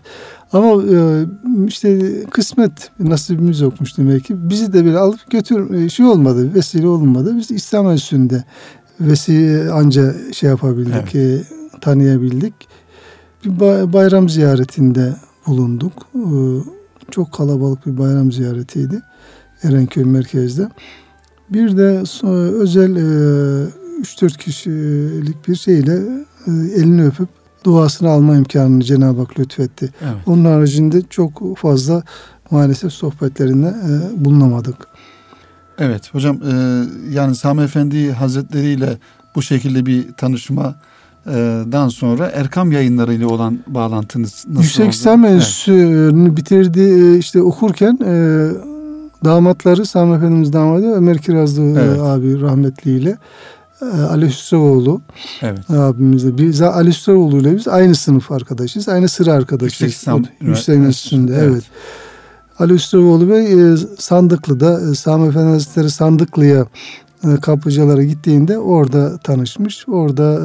Ama 0.54 0.84
e, 0.84 1.26
işte 1.68 2.00
kısmet 2.26 2.92
nasibimiz 3.00 3.60
yokmuş 3.60 3.98
demek 3.98 4.26
ki. 4.26 4.50
Bizi 4.50 4.74
de 4.74 4.86
bir 4.86 4.94
alıp 4.94 5.32
götür 5.32 5.74
e, 5.74 5.90
şey 5.90 6.06
olmadı, 6.06 6.54
vesile 6.56 6.88
olmadı. 6.88 7.38
Biz 7.38 7.52
İslam 7.52 7.90
Enstitüsü'nde 7.90 8.44
vesile 9.00 9.72
anca 9.72 10.16
şey 10.34 10.50
yapabildik, 10.50 11.16
e, 11.16 11.42
tanıyabildik. 11.82 12.54
Bir 13.46 13.50
ba- 13.50 13.94
bayram 13.94 14.30
ziyaretinde 14.30 15.16
bulunduk. 15.48 15.94
E, 17.12 17.14
çok 17.14 17.32
kalabalık 17.32 17.86
bir 17.86 17.98
bayram 17.98 18.32
ziyaretiydi. 18.32 19.02
Erenköy 19.64 20.04
merkezde. 20.04 20.70
Bir 21.50 21.78
de 21.78 22.04
özel 22.62 22.96
e, 22.96 23.70
3-4 24.02 24.38
kişilik 24.38 25.48
bir 25.48 25.56
şeyle 25.56 25.94
e, 26.48 26.52
elini 26.52 27.06
öpüp 27.06 27.30
duasını 27.64 28.10
alma 28.10 28.36
imkanını 28.36 28.84
Cenab-ı 28.84 29.20
Hak 29.20 29.40
lütfetti. 29.40 29.90
Evet. 30.02 30.28
Onun 30.28 30.46
haricinde 30.46 31.02
çok 31.10 31.58
fazla 31.58 32.04
maalesef 32.52 32.94
sohbetlerinde 32.94 33.68
e, 33.68 34.26
bulunamadık. 34.26 34.88
Evet 35.78 36.14
hocam 36.14 36.40
e, 36.44 36.84
yani 37.10 37.36
Sami 37.36 37.62
Efendi 37.62 38.12
Hazretleri 38.12 38.68
ile 38.68 38.98
bu 39.36 39.42
şekilde 39.42 39.86
bir 39.86 40.14
tanışmadan 41.26 41.90
sonra 41.90 42.28
Erkam 42.28 42.72
yayınları 42.72 43.14
ile 43.14 43.26
olan 43.26 43.60
bağlantınız 43.68 44.46
nasıl 44.48 44.62
Yüksek 44.64 44.86
oldu? 44.86 44.92
İslam 44.92 45.26
Evet. 45.26 45.36
Enstitüsü'nü 45.36 46.38
bitirdi 46.38 47.18
işte 47.18 47.42
okurken 47.42 48.00
e, 48.06 48.14
damatları 49.26 49.86
Sami 49.86 50.16
Efendimiz 50.16 50.54
damadı 50.54 50.94
Ömer 50.94 51.18
Kirazlı 51.18 51.80
Evet. 51.80 52.00
abi 52.02 52.42
rahmetliyle 52.42 53.18
Ali 54.10 54.28
Hüsrevoğlu 54.28 55.02
Evet. 55.42 55.70
abimizle 55.70 56.38
biz 56.38 56.62
Ali 56.62 56.90
Hüsrevoğlu 56.90 57.38
ile 57.38 57.56
biz 57.56 57.68
aynı 57.68 57.96
sınıf 57.96 58.32
arkadaşıyız. 58.32 58.90
Aynı 58.90 59.08
sıra 59.08 59.34
arkadaşıyız. 59.34 59.94
Yüksek 60.42 60.60
İslam 60.60 60.86
Enstitüsü'nde 60.86 61.34
Evet. 61.36 61.50
evet. 61.52 61.64
Ali 62.60 62.74
Hüsrevoğlu 62.74 63.30
Bey 63.30 63.78
Sandıklı'da 64.00 64.96
Sami 64.96 65.28
Efendi 65.28 65.50
Hazretleri 65.50 65.90
Sandıklı'ya 65.90 66.66
kapıcılara 67.42 68.04
gittiğinde 68.04 68.58
orada 68.58 69.18
tanışmış. 69.18 69.86
Orada 69.88 70.40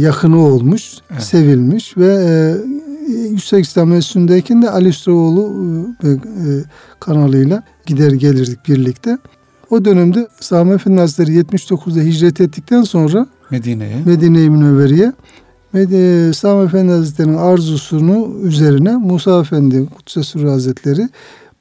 yakını 0.00 0.38
olmuş, 0.38 0.92
Evet. 1.12 1.22
sevilmiş 1.22 1.96
ve 1.96 2.14
e, 2.28 2.56
Yüksek 3.30 3.64
İslam 3.64 3.92
Enstitüsü'ndeyken 3.92 4.62
de 4.62 4.70
Ali 4.70 4.88
Hüsrevoğlu 4.88 5.50
e, 6.04 6.08
e, 6.08 6.18
kanalıyla 7.00 7.62
gider 7.86 8.12
gelirdik 8.12 8.68
birlikte. 8.68 9.18
O 9.70 9.84
dönemde 9.84 10.28
Sami 10.40 10.72
Efendi 10.74 11.00
Hazretleri 11.00 11.38
79'da 11.40 12.00
hicret 12.00 12.40
ettikten 12.40 12.82
sonra 12.82 13.26
Medine'ye. 13.50 13.96
Medine-i 14.06 14.50
Münevveri'ye 14.50 15.12
Med- 15.74 16.32
Sami 16.34 16.64
Efendi 16.64 16.92
Hazretleri'nin 16.92 17.36
arzusunu 17.36 18.28
üzerine 18.42 18.96
Musa 18.96 19.40
Efendi 19.40 19.86
Kudüs'e 19.96 20.22
Sürü 20.22 20.48
Hazretleri 20.48 21.08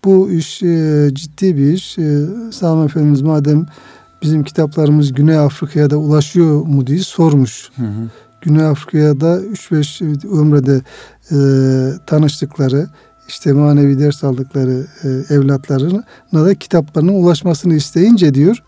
bu 0.06 0.32
iş 0.32 0.64
e, 0.64 1.10
ciddi 1.14 1.58
bir 1.58 1.74
iş. 1.74 1.98
E, 1.98 2.26
Sami 2.52 2.86
Efendimiz 2.86 3.22
madem 3.22 3.66
bizim 4.22 4.44
kitaplarımız 4.44 5.14
Güney 5.14 5.38
Afrika'ya 5.38 5.90
da 5.90 5.98
ulaşıyor 5.98 6.66
mu 6.66 6.88
diye 6.88 7.00
sormuş. 7.00 7.70
Hı 7.76 7.82
hı. 7.84 8.10
Güney 8.42 8.66
Afrika'ya 8.66 9.22
da 9.22 9.40
3-5 9.42 10.28
ömrede 10.40 10.82
e, 11.32 11.38
tanıştıkları 12.06 12.88
işte 13.28 13.54
manevi 13.54 14.00
ders 14.00 14.24
aldıkları 14.24 14.86
e, 15.04 15.34
evlatlarına 15.34 16.04
da 16.34 16.56
kitaplarının 16.56 17.14
ulaşmasını 17.14 17.76
isteyince 17.76 18.34
diyor 18.34 18.64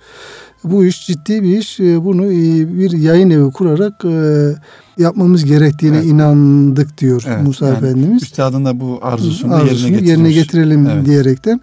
bu 0.64 0.86
iş 0.86 1.08
ciddi 1.08 1.44
bir 1.44 1.58
iş. 1.58 1.80
E, 1.80 2.04
Bunu 2.06 2.26
e, 2.26 2.78
bir 2.80 2.92
yayın 2.92 3.30
evi 3.30 3.52
kurarak 3.52 4.06
e, 4.06 4.50
yapmamız 4.98 5.46
gerektiğine 5.46 5.96
Evet. 5.98 6.06
inandık 6.06 6.98
diyor 6.98 7.24
Evet, 7.28 7.44
Musa 7.48 7.68
yani 7.68 7.78
Efendimiz. 7.78 8.24
Üstadın 8.24 8.66
da 8.66 8.80
bu 8.80 9.00
arzusunu, 9.02 9.54
Arzusunu 9.54 9.92
yerine 9.92 10.10
yerine, 10.10 10.32
getirelim 10.32 10.88
Evet. 10.88 11.06
diyerekten. 11.06 11.62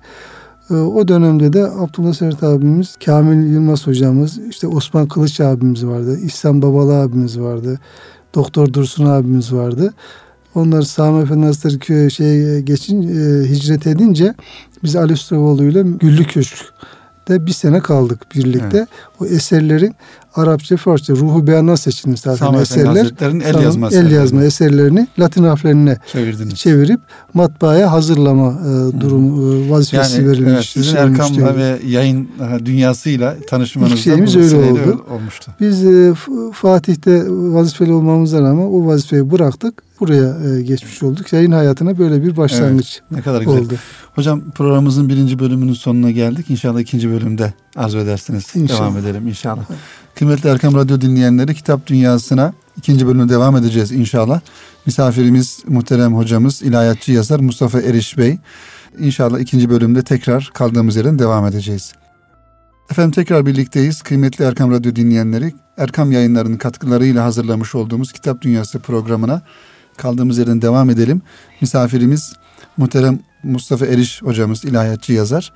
E, 0.70 0.74
O 0.74 1.08
dönemde 1.08 1.52
de 1.52 1.64
Abdullah 1.64 2.12
Sert 2.12 2.42
abimiz, 2.42 2.96
Kamil 3.04 3.52
Yılmaz 3.52 3.86
hocamız, 3.86 4.38
işte 4.50 4.66
Osman 4.66 5.08
Kılıç 5.08 5.40
abimiz 5.40 5.86
vardı, 5.86 6.18
İhsan 6.24 6.62
Babalı 6.62 6.94
abimiz 7.00 7.40
vardı, 7.40 7.78
Doktor 8.34 8.72
Dursun 8.72 9.04
abimiz 9.04 9.52
vardı. 9.52 9.94
Onlar 10.54 10.82
Sami 10.82 11.22
Efendi 11.22 11.46
Hazretleri 11.46 11.78
köye 11.78 12.10
şey 12.10 12.60
geçin 12.60 13.02
e, 13.02 13.48
hicret 13.48 13.86
edince 13.86 14.34
biz 14.84 14.96
Ali 14.96 15.12
Ustaoğlu 15.12 15.64
ile 15.64 15.82
Güllü 15.82 16.24
Köşk'te 16.24 17.46
bir 17.46 17.52
sene 17.52 17.80
kaldık 17.80 18.26
birlikte. 18.34 18.78
Evet. 18.78 18.88
O 19.20 19.26
eserlerin 19.26 19.94
Arapça, 20.34 20.76
Farsça, 20.76 21.12
ruhu 21.14 21.46
beyanına 21.46 21.76
seçilmiş 21.76 22.20
zaten 22.20 22.46
Sami 22.46 22.58
eserler. 22.58 23.06
El 23.44 23.62
yazması. 23.62 23.96
El 23.96 24.10
yazma 24.10 24.44
eserlerini 24.44 25.08
Latin 25.18 25.44
harflerine 25.44 25.98
Çevirdiniz. 26.12 26.54
çevirip 26.54 27.00
matbaaya 27.34 27.92
hazırlama 27.92 28.48
e, 28.52 29.00
durumu 29.00 29.54
e, 29.66 29.70
vazifesi 29.70 30.16
Yani 30.20 30.28
verilmiş. 30.30 30.50
evet, 30.52 30.64
sizin. 30.64 30.96
Erkam'la 30.96 31.56
ve 31.56 31.78
yayın 31.86 32.28
e, 32.60 32.66
dünyasıyla 32.66 33.36
tanışmanızda 33.50 33.94
İlk 33.94 34.02
şeyimiz 34.02 34.36
öyle 34.36 34.56
oldu. 34.56 35.04
olmuştu. 35.10 35.52
Biz 35.60 35.84
e, 35.84 36.14
Fatih'te 36.52 37.22
vazifeli 37.28 37.92
olmamıza 37.92 38.40
rağmen 38.42 38.62
o 38.66 38.86
vazifeyi 38.86 39.30
bıraktık. 39.30 39.82
Buraya 40.00 40.36
e, 40.58 40.62
geçmiş 40.62 41.02
olduk. 41.02 41.32
Yayın 41.32 41.52
hayatına 41.52 41.98
böyle 41.98 42.22
bir 42.22 42.36
başlangıç 42.36 43.00
Ne 43.10 43.22
kadar 43.22 43.40
güzel. 43.42 43.60
oldu. 43.60 43.74
Hocam 44.14 44.40
programımızın 44.54 45.08
birinci 45.08 45.38
bölümünün 45.38 45.72
sonuna 45.72 46.10
geldik. 46.10 46.50
İnşallah 46.50 46.80
ikinci 46.80 47.10
bölümde 47.10 47.52
arzu 47.76 47.98
edersiniz. 47.98 48.46
İnşallah. 48.56 48.80
Devam 48.80 48.98
edelim 48.98 49.28
inşallah. 49.28 49.62
Kıymetli 50.14 50.48
Erkam 50.48 50.74
Radyo 50.74 51.00
dinleyenleri 51.00 51.54
Kitap 51.54 51.86
Dünyası'na 51.86 52.52
ikinci 52.76 53.06
bölümde 53.06 53.32
devam 53.32 53.56
edeceğiz 53.56 53.92
inşallah. 53.92 54.40
Misafirimiz 54.86 55.58
muhterem 55.68 56.16
hocamız 56.16 56.62
ilahiyatçı 56.62 57.12
yazar 57.12 57.40
Mustafa 57.40 57.80
Eriş 57.80 58.18
Bey. 58.18 58.38
İnşallah 58.98 59.38
ikinci 59.38 59.70
bölümde 59.70 60.02
tekrar 60.02 60.50
kaldığımız 60.54 60.96
yerden 60.96 61.18
devam 61.18 61.46
edeceğiz. 61.46 61.92
Efendim 62.90 63.10
tekrar 63.10 63.46
birlikteyiz. 63.46 64.02
Kıymetli 64.02 64.44
Erkam 64.44 64.70
Radyo 64.70 64.96
dinleyenleri 64.96 65.52
Erkam 65.76 66.12
yayınlarının 66.12 66.56
katkılarıyla 66.56 67.24
hazırlamış 67.24 67.74
olduğumuz 67.74 68.12
Kitap 68.12 68.42
Dünyası 68.42 68.78
programına 68.78 69.42
kaldığımız 69.96 70.38
yerden 70.38 70.62
devam 70.62 70.90
edelim. 70.90 71.22
Misafirimiz 71.60 72.32
muhterem 72.76 73.18
Mustafa 73.42 73.86
Eriş 73.86 74.22
hocamız, 74.22 74.64
ilahiyatçı 74.64 75.12
yazar. 75.12 75.52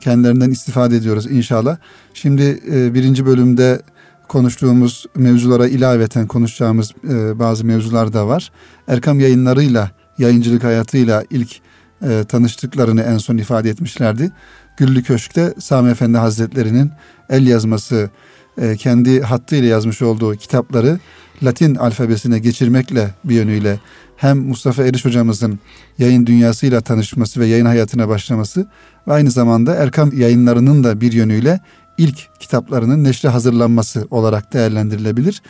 Kendilerinden 0.00 0.50
istifade 0.50 0.96
ediyoruz 0.96 1.26
inşallah. 1.26 1.76
Şimdi 2.14 2.60
e, 2.72 2.94
birinci 2.94 3.26
bölümde 3.26 3.82
konuştuğumuz 4.28 5.06
mevzulara 5.14 5.68
ilaveten 5.68 6.26
konuşacağımız 6.26 6.92
e, 7.08 7.38
bazı 7.38 7.64
mevzular 7.64 8.12
da 8.12 8.28
var. 8.28 8.52
Erkam 8.88 9.20
yayınlarıyla, 9.20 9.90
yayıncılık 10.18 10.64
hayatıyla 10.64 11.24
ilk 11.30 11.60
e, 12.02 12.24
tanıştıklarını 12.28 13.02
en 13.02 13.18
son 13.18 13.36
ifade 13.36 13.70
etmişlerdi. 13.70 14.32
Güllü 14.76 15.02
Köşk'te 15.02 15.54
Sami 15.58 15.90
Efendi 15.90 16.18
Hazretleri'nin 16.18 16.90
el 17.30 17.46
yazması, 17.46 18.10
e, 18.58 18.76
kendi 18.76 19.20
hattıyla 19.20 19.68
yazmış 19.68 20.02
olduğu 20.02 20.36
kitapları 20.36 20.98
Latin 21.42 21.74
alfabesine 21.74 22.38
geçirmekle 22.38 23.14
bir 23.24 23.34
yönüyle 23.34 23.80
hem 24.16 24.38
Mustafa 24.38 24.84
Eriş 24.84 25.04
hocamızın 25.04 25.58
yayın 25.98 26.26
dünyasıyla 26.26 26.80
tanışması 26.80 27.40
ve 27.40 27.46
yayın 27.46 27.66
hayatına 27.66 28.08
başlaması 28.08 28.66
ve 29.08 29.12
aynı 29.12 29.30
zamanda 29.30 29.74
Erkam 29.74 30.12
yayınlarının 30.12 30.84
da 30.84 31.00
bir 31.00 31.12
yönüyle 31.12 31.60
ilk 31.98 32.28
kitaplarının 32.40 33.04
neşre 33.04 33.28
hazırlanması 33.28 34.06
olarak 34.10 34.52
değerlendirilebilir. 34.52 35.42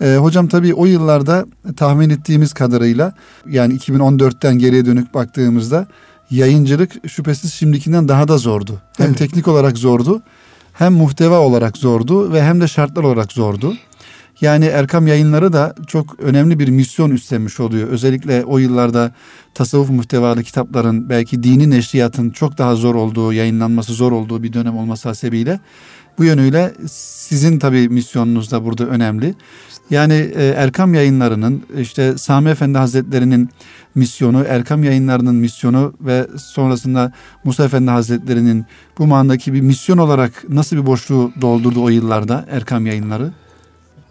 Ee, 0.00 0.16
hocam 0.16 0.48
tabii 0.48 0.74
o 0.74 0.86
yıllarda 0.86 1.46
tahmin 1.76 2.10
ettiğimiz 2.10 2.52
kadarıyla 2.52 3.12
yani 3.48 3.74
2014'ten 3.78 4.58
geriye 4.58 4.86
dönük 4.86 5.14
baktığımızda 5.14 5.86
yayıncılık 6.30 7.08
şüphesiz 7.08 7.54
şimdikinden 7.54 8.08
daha 8.08 8.28
da 8.28 8.38
zordu. 8.38 8.82
Hem 8.96 9.06
Evet. 9.06 9.18
teknik 9.18 9.48
olarak 9.48 9.78
zordu 9.78 10.22
hem 10.72 10.92
muhteva 10.92 11.38
olarak 11.40 11.76
zordu 11.76 12.32
ve 12.32 12.42
hem 12.42 12.60
de 12.60 12.68
şartlar 12.68 13.02
olarak 13.02 13.32
zordu. 13.32 13.74
Yani 14.40 14.64
Erkam 14.64 15.06
yayınları 15.06 15.52
da 15.52 15.74
çok 15.86 16.20
önemli 16.20 16.58
bir 16.58 16.68
misyon 16.68 17.10
üstlenmiş 17.10 17.60
oluyor. 17.60 17.88
Özellikle 17.88 18.44
o 18.44 18.58
yıllarda 18.58 19.12
tasavvuf 19.54 19.90
muhtevalı 19.90 20.42
kitapların 20.42 21.08
belki 21.08 21.42
dini 21.42 21.70
neşriyatın 21.70 22.30
çok 22.30 22.58
daha 22.58 22.76
zor 22.76 22.94
olduğu, 22.94 23.32
yayınlanması 23.32 23.92
zor 23.92 24.12
olduğu 24.12 24.42
bir 24.42 24.52
dönem 24.52 24.76
olması 24.76 25.08
hasebiyle 25.08 25.60
bu 26.18 26.24
yönüyle 26.24 26.74
sizin 26.90 27.58
tabii 27.58 27.88
misyonunuz 27.88 28.50
da 28.50 28.64
burada 28.64 28.86
önemli. 28.86 29.34
Yani 29.90 30.14
e, 30.14 30.54
Erkam 30.56 30.94
yayınlarının 30.94 31.62
işte 31.78 32.18
Sami 32.18 32.50
Efendi 32.50 32.78
Hazretleri'nin 32.78 33.48
misyonu, 33.94 34.44
Erkam 34.48 34.84
yayınlarının 34.84 35.34
misyonu 35.34 35.94
ve 36.00 36.26
sonrasında 36.38 37.12
Musa 37.44 37.64
Efendi 37.64 37.90
Hazretleri'nin 37.90 38.66
bu 38.98 39.06
manadaki 39.06 39.52
bir 39.52 39.60
misyon 39.60 39.98
olarak 39.98 40.44
nasıl 40.48 40.76
bir 40.76 40.86
boşluğu 40.86 41.32
doldurdu 41.40 41.82
o 41.82 41.88
yıllarda 41.88 42.44
Erkam 42.50 42.86
yayınları? 42.86 43.32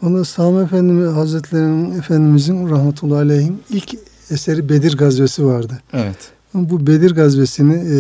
Ona 0.04 0.24
Sami 0.24 0.64
Efendi 0.64 1.06
Hazretleri'nin 1.06 2.00
Efendimizin 2.00 2.70
rahmetullahi 2.70 3.20
aleyhim 3.20 3.60
ilk 3.70 3.96
eseri 4.30 4.70
Bedir 4.70 4.98
gazvesi 4.98 5.46
vardı. 5.46 5.82
Evet. 5.94 6.18
Bu 6.54 6.88
Bedir 6.88 7.16
gazvesini 7.16 7.74
e, 7.74 7.98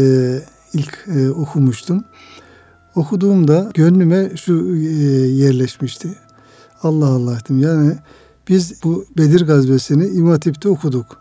ilk 0.74 1.06
e, 1.16 1.30
okumuştum. 1.30 2.04
Okuduğumda 2.96 3.72
gönlüme 3.74 4.32
şu 4.36 4.76
e, 4.76 4.80
yerleşmişti. 5.28 6.10
Allah 6.82 7.08
Allah 7.08 7.40
dedim. 7.44 7.60
Yani 7.60 7.94
biz 8.50 8.84
bu 8.84 9.06
Bedir 9.18 9.48
gazvesini 9.48 10.08
İmam 10.08 10.32
Hatip'te 10.32 10.70
okuduk. 10.70 11.18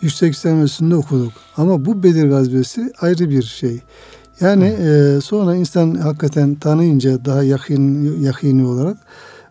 Yüksek 0.00 0.34
İslam 0.34 0.92
okuduk. 0.92 1.32
Ama 1.56 1.84
bu 1.84 2.02
Bedir 2.02 2.28
gazvesi 2.28 2.92
ayrı 3.00 3.30
bir 3.30 3.42
şey. 3.42 3.80
Yani 4.40 4.64
e, 4.64 5.18
sonra 5.20 5.56
insan 5.56 5.94
hakikaten 5.94 6.54
tanıyınca 6.54 7.24
daha 7.24 7.42
yakın 7.42 8.02
yakini 8.22 8.64
olarak 8.64 8.96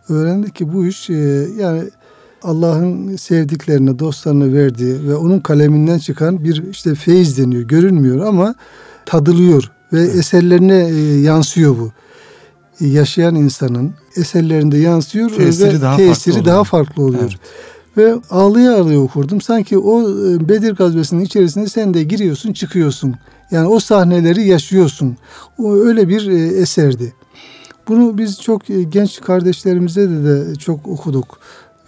öğrendi 0.08 0.50
ki 0.50 0.72
bu 0.72 0.86
iş 0.86 1.10
e, 1.10 1.46
yani 1.58 1.82
Allah'ın 2.42 3.16
sevdiklerine, 3.16 3.98
dostlarına 3.98 4.52
verdiği 4.52 5.08
ve 5.08 5.14
onun 5.14 5.40
kaleminden 5.40 5.98
çıkan 5.98 6.44
bir 6.44 6.70
işte 6.70 6.94
feyiz 6.94 7.38
deniyor. 7.38 7.62
Görünmüyor 7.62 8.26
ama 8.26 8.54
tadılıyor 9.06 9.70
ve 9.92 10.00
evet. 10.00 10.14
eserlerine 10.14 10.88
e, 10.88 11.20
yansıyor 11.20 11.78
bu. 11.78 11.92
E, 12.80 12.86
yaşayan 12.86 13.34
insanın 13.34 13.94
eserlerinde 14.16 14.78
yansıyor 14.78 15.30
tesiri 15.30 15.74
ve 15.74 15.80
daha 15.80 15.96
tesiri 15.96 16.34
farklı 16.34 16.50
daha 16.50 16.64
farklı 16.64 17.02
oluyor. 17.02 17.22
Evet. 17.22 17.38
Ve 17.96 18.14
ağlıya 18.30 18.76
ağlıya 18.80 19.00
okurdum. 19.00 19.40
Sanki 19.40 19.78
o 19.78 20.02
Bedir 20.48 20.72
gazvesinin 20.72 21.24
içerisinde 21.24 21.68
sen 21.68 21.94
de 21.94 22.02
giriyorsun 22.02 22.52
çıkıyorsun. 22.52 23.14
Yani 23.50 23.68
o 23.68 23.80
sahneleri 23.80 24.48
yaşıyorsun. 24.48 25.16
O 25.58 25.74
öyle 25.74 26.08
bir 26.08 26.28
eserdi. 26.60 27.12
Bunu 27.88 28.18
biz 28.18 28.40
çok 28.40 28.70
e, 28.70 28.82
genç 28.82 29.20
kardeşlerimize 29.20 30.10
de, 30.10 30.24
de 30.24 30.54
çok 30.54 30.88
okuduk. 30.88 31.38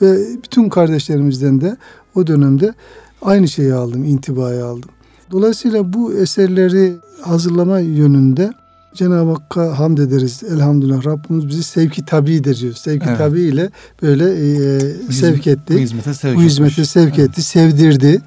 Ve 0.03 0.19
bütün 0.45 0.69
kardeşlerimizden 0.69 1.61
de 1.61 1.77
o 2.15 2.27
dönemde 2.27 2.75
aynı 3.23 3.49
şeyi 3.49 3.75
aldım, 3.75 4.05
intibayı 4.05 4.65
aldım. 4.65 4.91
Dolayısıyla 5.31 5.93
bu 5.93 6.15
eserleri 6.15 6.97
hazırlama 7.23 7.81
yönünde 7.81 8.53
Cenab-ı 8.95 9.31
Hakk'a 9.31 9.79
hamd 9.79 9.99
ederiz. 9.99 10.43
Elhamdülillah 10.53 11.07
Rabbimiz 11.07 11.49
bizi 11.49 11.63
sevki 11.63 12.05
tabi 12.05 12.45
diyor. 12.45 12.73
Sevki 12.75 13.07
evet. 13.09 13.19
tabi 13.19 13.41
ile 13.41 13.71
böyle 14.03 14.25
e, 14.25 15.13
sevk 15.13 15.47
etti. 15.47 15.75
Bu 15.75 15.79
hizmete 15.79 16.15
sevk, 16.15 16.37
bu 16.37 16.43
hizmete 16.43 16.85
sevk 16.85 17.19
evet. 17.19 17.31
etti, 17.31 17.43
sevdirdi. 17.43 18.23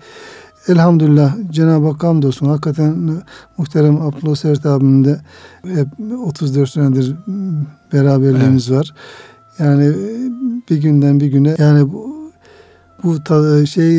Elhamdülillah 0.67 1.35
Cenab-ı 1.51 1.87
Hak 1.87 2.03
hamdolsun. 2.03 2.45
Hakikaten 2.45 3.21
muhterem 3.57 4.01
Abdullah 4.01 4.35
Sert 4.35 4.65
abimle 4.65 5.09
de 5.09 5.21
hep 5.63 5.87
34 6.25 6.69
senedir 6.69 7.15
beraberliğimiz 7.93 8.71
evet. 8.71 8.79
var. 8.79 8.93
Yani 9.59 9.93
bir 10.69 10.77
günden 10.77 11.19
bir 11.19 11.27
güne 11.27 11.55
yani 11.57 11.93
bu 11.93 12.17
bu 13.03 13.17
şey 13.67 13.95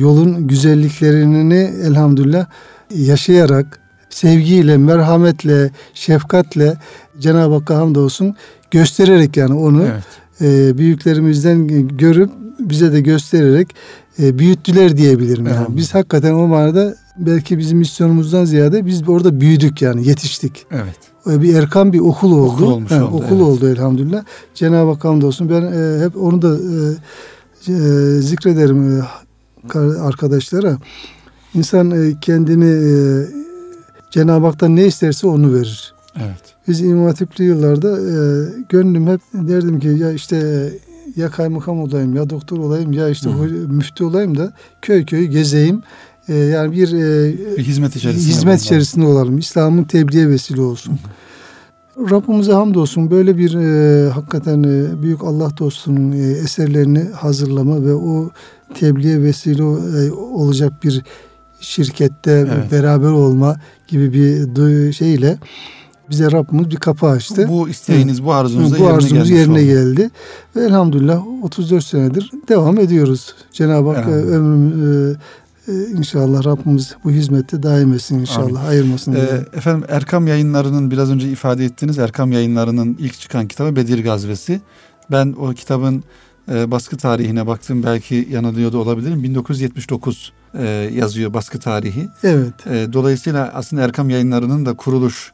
yolun 0.00 0.46
güzelliklerini 0.46 1.70
elhamdülillah 1.84 2.46
yaşayarak 2.94 3.80
sevgiyle, 4.10 4.76
merhametle, 4.76 5.70
şefkatle 5.94 6.76
Cenab-ı 7.18 7.54
Hakk'a 7.54 7.76
hamdolsun 7.76 8.36
göstererek 8.70 9.36
yani 9.36 9.54
onu 9.54 9.82
evet. 9.82 10.04
e, 10.40 10.78
büyüklerimizden 10.78 11.88
görüp 11.88 12.30
bize 12.70 12.92
de 12.92 13.00
göstererek 13.00 13.74
e, 14.18 14.38
büyüttüler 14.38 14.96
diyebilirim. 14.96 15.46
Yani. 15.46 15.66
Biz 15.68 15.94
hakikaten 15.94 16.34
o 16.34 16.46
manada 16.46 16.94
belki 17.16 17.58
bizim 17.58 17.78
misyonumuzdan 17.78 18.44
ziyade 18.44 18.86
biz 18.86 19.08
orada 19.08 19.40
büyüdük 19.40 19.82
yani 19.82 20.08
yetiştik. 20.08 20.66
Evet. 20.70 20.96
Bir 21.42 21.54
erkan 21.54 21.92
bir 21.92 22.00
okul 22.00 22.32
oldu. 22.32 22.52
Okul 22.52 22.72
olmuş 22.72 22.90
yani, 22.90 23.02
oldu. 23.02 23.24
Okul 23.24 23.36
evet. 23.36 23.42
oldu 23.42 23.68
elhamdülillah. 23.68 24.24
Cenab-ı 24.54 24.90
Hak 24.90 25.04
hamdolsun. 25.04 25.50
Ben 25.50 25.62
e, 25.62 26.04
hep 26.04 26.16
onu 26.16 26.42
da 26.42 26.56
e, 26.56 27.72
e, 27.72 27.76
zikrederim 28.20 29.00
e, 29.74 29.78
arkadaşlara. 29.78 30.78
İnsan 31.54 31.90
e, 31.90 32.20
kendini 32.20 32.64
e, 32.64 32.92
Cenab-ı 34.10 34.46
Hak'tan 34.46 34.76
ne 34.76 34.86
isterse 34.86 35.26
onu 35.26 35.54
verir. 35.54 35.94
Evet. 36.16 36.54
Biz 36.68 36.80
İmam 36.80 37.06
Hatipli 37.06 37.44
yıllarda 37.44 37.98
e, 37.98 38.14
gönlüm 38.68 39.06
hep 39.06 39.20
derdim 39.34 39.80
ki 39.80 39.88
ya 39.88 40.12
işte 40.12 40.68
ya 41.16 41.30
kaymakam 41.30 41.80
olayım 41.80 42.16
ya 42.16 42.30
doktor 42.30 42.58
olayım 42.58 42.92
ya 42.92 43.08
işte 43.08 43.30
Hı. 43.30 43.44
müftü 43.68 44.04
olayım 44.04 44.38
da 44.38 44.52
köy 44.82 45.04
köy 45.04 45.26
gezeyim. 45.26 45.82
E, 46.28 46.34
yani 46.34 46.72
bir, 46.72 46.92
e, 46.92 47.32
bir 47.56 47.64
hizmet 47.64 47.96
içerisinde, 47.96 48.28
hizmet 48.28 48.60
içerisinde 48.60 49.06
olalım. 49.06 49.38
İslam'ın 49.38 49.84
tebliğe 49.84 50.28
vesile 50.28 50.60
olsun. 50.60 50.92
Hı. 50.92 52.10
Rabbimize 52.10 52.52
hamdolsun 52.52 53.10
böyle 53.10 53.38
bir 53.38 53.54
e, 53.54 54.10
hakikaten 54.10 54.62
e, 54.62 55.02
büyük 55.02 55.24
Allah 55.24 55.58
dostunun 55.58 56.12
e, 56.12 56.30
eserlerini 56.30 57.04
hazırlama 57.04 57.84
ve 57.84 57.94
o 57.94 58.30
tebliğe 58.74 59.22
vesile 59.22 59.62
e, 59.62 60.12
olacak 60.12 60.72
bir 60.84 61.02
şirkette 61.60 62.30
evet. 62.32 62.72
beraber 62.72 63.10
olma 63.10 63.56
gibi 63.88 64.12
bir 64.12 64.92
şeyle 64.92 65.38
bize 66.12 66.32
Rabbimiz 66.32 66.70
bir 66.70 66.76
kapı 66.76 67.06
açtı. 67.06 67.48
Bu 67.48 67.68
isteğiniz, 67.68 68.24
bu 68.24 68.32
arzunuz, 68.32 68.78
bu 68.78 68.86
arzumuz 68.86 69.30
yerine 69.30 69.52
oldu. 69.52 69.60
geldi. 69.60 70.10
Ve 70.56 70.64
elhamdülillah 70.64 71.26
34 71.42 71.84
senedir 71.84 72.30
devam 72.48 72.78
ediyoruz. 72.78 73.34
Cenab-ı 73.52 73.90
Hak 73.90 74.08
ömrüm 74.08 75.18
e, 75.68 75.72
inşallah 75.72 76.44
Rabbimiz 76.44 76.96
bu 77.04 77.10
hizmette 77.10 77.62
daim 77.62 77.92
etsin 77.92 78.18
inşallah 78.18 78.60
Amin. 78.60 78.70
ayırmasın. 78.70 79.12
Ee, 79.12 79.18
efendim 79.52 79.84
Erkam 79.88 80.26
yayınlarının 80.26 80.90
biraz 80.90 81.10
önce 81.10 81.30
ifade 81.30 81.64
ettiğiniz 81.64 81.98
Erkam 81.98 82.32
yayınlarının 82.32 82.96
ilk 83.00 83.20
çıkan 83.20 83.48
kitabı 83.48 83.76
Bedir 83.76 84.04
Gazvesi. 84.04 84.60
Ben 85.10 85.34
o 85.38 85.50
kitabın 85.50 86.04
e, 86.52 86.70
baskı 86.70 86.96
tarihine 86.96 87.46
baktım 87.46 87.82
belki 87.82 88.28
yanılıyor 88.30 88.72
da 88.72 88.78
olabilirim. 88.78 89.22
1979 89.22 90.32
e, 90.54 90.66
yazıyor 90.94 91.34
baskı 91.34 91.58
tarihi. 91.58 92.08
Evet. 92.22 92.66
E, 92.66 92.92
dolayısıyla 92.92 93.50
aslında 93.54 93.82
Erkam 93.82 94.10
yayınlarının 94.10 94.66
da 94.66 94.74
kuruluş 94.74 95.32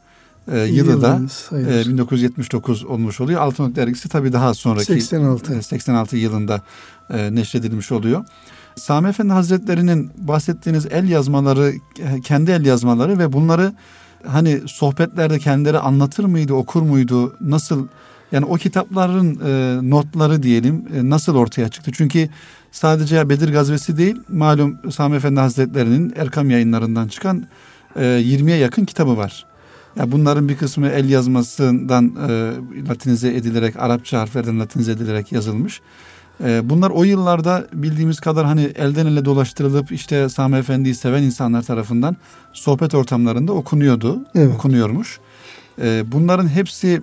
e, 0.52 0.58
yılı 0.60 1.02
da 1.02 1.20
e, 1.52 1.88
1979 1.88 2.84
olmuş 2.84 3.20
oluyor. 3.20 3.40
Altınok 3.40 3.76
dergisi 3.76 4.08
tabii 4.08 4.32
daha 4.32 4.54
sonraki 4.54 4.84
86, 4.84 5.62
86 5.62 6.16
e, 6.16 6.20
yılında 6.20 6.60
e, 7.10 7.34
neşredilmiş 7.34 7.92
oluyor. 7.92 8.24
Sami 8.76 9.08
Efendi 9.08 9.32
Hazretleri'nin 9.32 10.10
bahsettiğiniz 10.18 10.86
el 10.86 11.08
yazmaları, 11.08 11.72
kendi 12.24 12.50
el 12.50 12.66
yazmaları 12.66 13.18
ve 13.18 13.32
bunları 13.32 13.72
hani 14.26 14.60
sohbetlerde 14.66 15.38
kendileri 15.38 15.78
anlatır 15.78 16.24
mıydı, 16.24 16.54
okur 16.54 16.82
muydu, 16.82 17.36
nasıl 17.40 17.88
yani 18.32 18.44
o 18.44 18.54
kitapların 18.54 19.40
e, 19.44 19.90
notları 19.90 20.42
diyelim 20.42 20.84
e, 20.94 21.10
nasıl 21.10 21.36
ortaya 21.36 21.68
çıktı? 21.68 21.90
Çünkü 21.94 22.28
sadece 22.72 23.28
Bedir 23.28 23.52
Gazvesi 23.52 23.96
değil 23.96 24.16
malum 24.28 24.78
Sami 24.90 25.16
Efendi 25.16 25.40
Hazretleri'nin 25.40 26.12
Erkam 26.16 26.50
yayınlarından 26.50 27.08
çıkan 27.08 27.46
e, 27.96 28.02
20'ye 28.02 28.56
yakın 28.56 28.84
kitabı 28.84 29.16
var. 29.16 29.47
Ya 29.98 30.12
bunların 30.12 30.48
bir 30.48 30.56
kısmı 30.56 30.88
el 30.88 31.10
yazmasından 31.10 32.12
e, 32.28 32.52
Latinize 32.88 33.34
edilerek, 33.34 33.76
Arapça 33.76 34.20
harflerden 34.20 34.60
Latinize 34.60 34.92
edilerek 34.92 35.32
yazılmış. 35.32 35.80
E, 36.44 36.70
bunlar 36.70 36.90
o 36.90 37.04
yıllarda 37.04 37.66
bildiğimiz 37.72 38.20
kadar 38.20 38.46
hani 38.46 38.62
elden 38.62 39.06
ele 39.06 39.24
dolaştırılıp 39.24 39.92
işte 39.92 40.28
Sami 40.28 40.56
Efendi'yi 40.56 40.94
seven 40.94 41.22
insanlar 41.22 41.62
tarafından 41.62 42.16
sohbet 42.52 42.94
ortamlarında 42.94 43.52
okunuyordu, 43.52 44.24
evet. 44.34 44.54
okunuyormuş. 44.54 45.20
E, 45.82 46.12
bunların 46.12 46.48
hepsi 46.48 47.02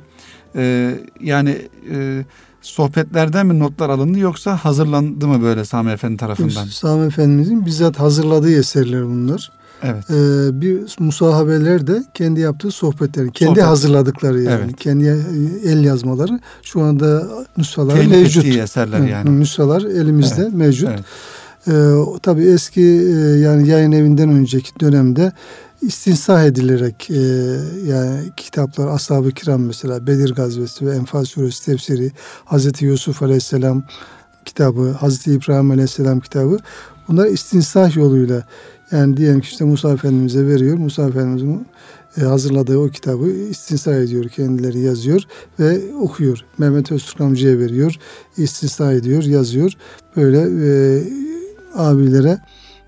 e, 0.55 0.95
yani 1.21 1.61
e, 1.91 2.25
sohbetlerden 2.61 3.45
mi 3.45 3.59
notlar 3.59 3.89
alındı 3.89 4.19
yoksa 4.19 4.57
hazırlandı 4.57 5.27
mı 5.27 5.41
böyle 5.41 5.65
Sami 5.65 5.91
Efendi 5.91 6.17
tarafından? 6.17 6.65
Sami 6.65 7.07
Efendimizin 7.07 7.65
bizzat 7.65 7.99
hazırladığı 7.99 8.59
eserler 8.59 9.05
bunlar. 9.05 9.51
Evet. 9.83 10.09
Ee, 10.09 10.61
bir 10.61 10.95
musahabeler 10.99 11.87
de 11.87 12.03
kendi 12.13 12.39
yaptığı 12.39 12.71
sohbetleri, 12.71 13.31
kendi 13.31 13.49
Sohbet. 13.49 13.63
hazırladıkları 13.63 14.41
yani. 14.41 14.61
Evet. 14.65 14.75
Kendi 14.79 15.05
el 15.65 15.83
yazmaları 15.83 16.39
şu 16.63 16.81
anda 16.81 17.27
nüshalar 17.57 18.05
mevcut. 18.05 18.45
eserler 18.45 18.99
yani. 18.99 19.39
Nüshalar 19.39 19.81
elimizde 19.81 20.41
evet. 20.41 20.53
mevcut. 20.53 20.89
Evet. 20.89 21.05
Ee, 21.67 21.71
tabii 22.23 22.43
eski 22.43 22.81
e, 22.81 23.39
yani 23.39 23.67
yayın 23.67 23.91
evinden 23.91 24.29
önceki 24.29 24.79
dönemde 24.79 25.31
istinsah 25.81 26.45
edilerek 26.45 27.09
e, 27.09 27.21
yani 27.87 28.19
kitaplar 28.37 28.87
Ashab-ı 28.87 29.31
Kiram 29.31 29.61
mesela 29.61 30.07
Bedir 30.07 30.35
Gazvesi 30.35 30.85
ve 30.85 30.95
Enfal 30.95 31.25
Suresi 31.25 31.65
tefsiri 31.65 32.11
Hazreti 32.45 32.85
Yusuf 32.85 33.23
Aleyhisselam 33.23 33.83
kitabı 34.45 34.91
Hazreti 34.91 35.31
İbrahim 35.31 35.71
Aleyhisselam 35.71 36.19
kitabı 36.19 36.57
bunlar 37.07 37.25
istinsah 37.25 37.95
yoluyla 37.95 38.43
yani 38.91 39.17
diyelim 39.17 39.41
ki 39.41 39.47
işte 39.47 39.65
Musa 39.65 39.93
Efendimiz'e 39.93 40.47
veriyor. 40.47 40.77
Musa 40.77 41.07
Efendimiz'in 41.07 41.67
e, 42.17 42.21
hazırladığı 42.21 42.77
o 42.77 42.89
kitabı 42.89 43.29
istinsa 43.29 43.95
ediyor. 43.95 44.29
Kendileri 44.29 44.79
yazıyor 44.79 45.21
ve 45.59 45.95
okuyor. 45.95 46.39
Mehmet 46.57 46.91
Öztürk 46.91 47.21
amcaya 47.21 47.59
veriyor. 47.59 47.95
istinsa 48.37 48.93
ediyor, 48.93 49.23
yazıyor. 49.23 49.71
Böyle 50.15 50.39
e, 50.39 51.03
abilere 51.75 52.39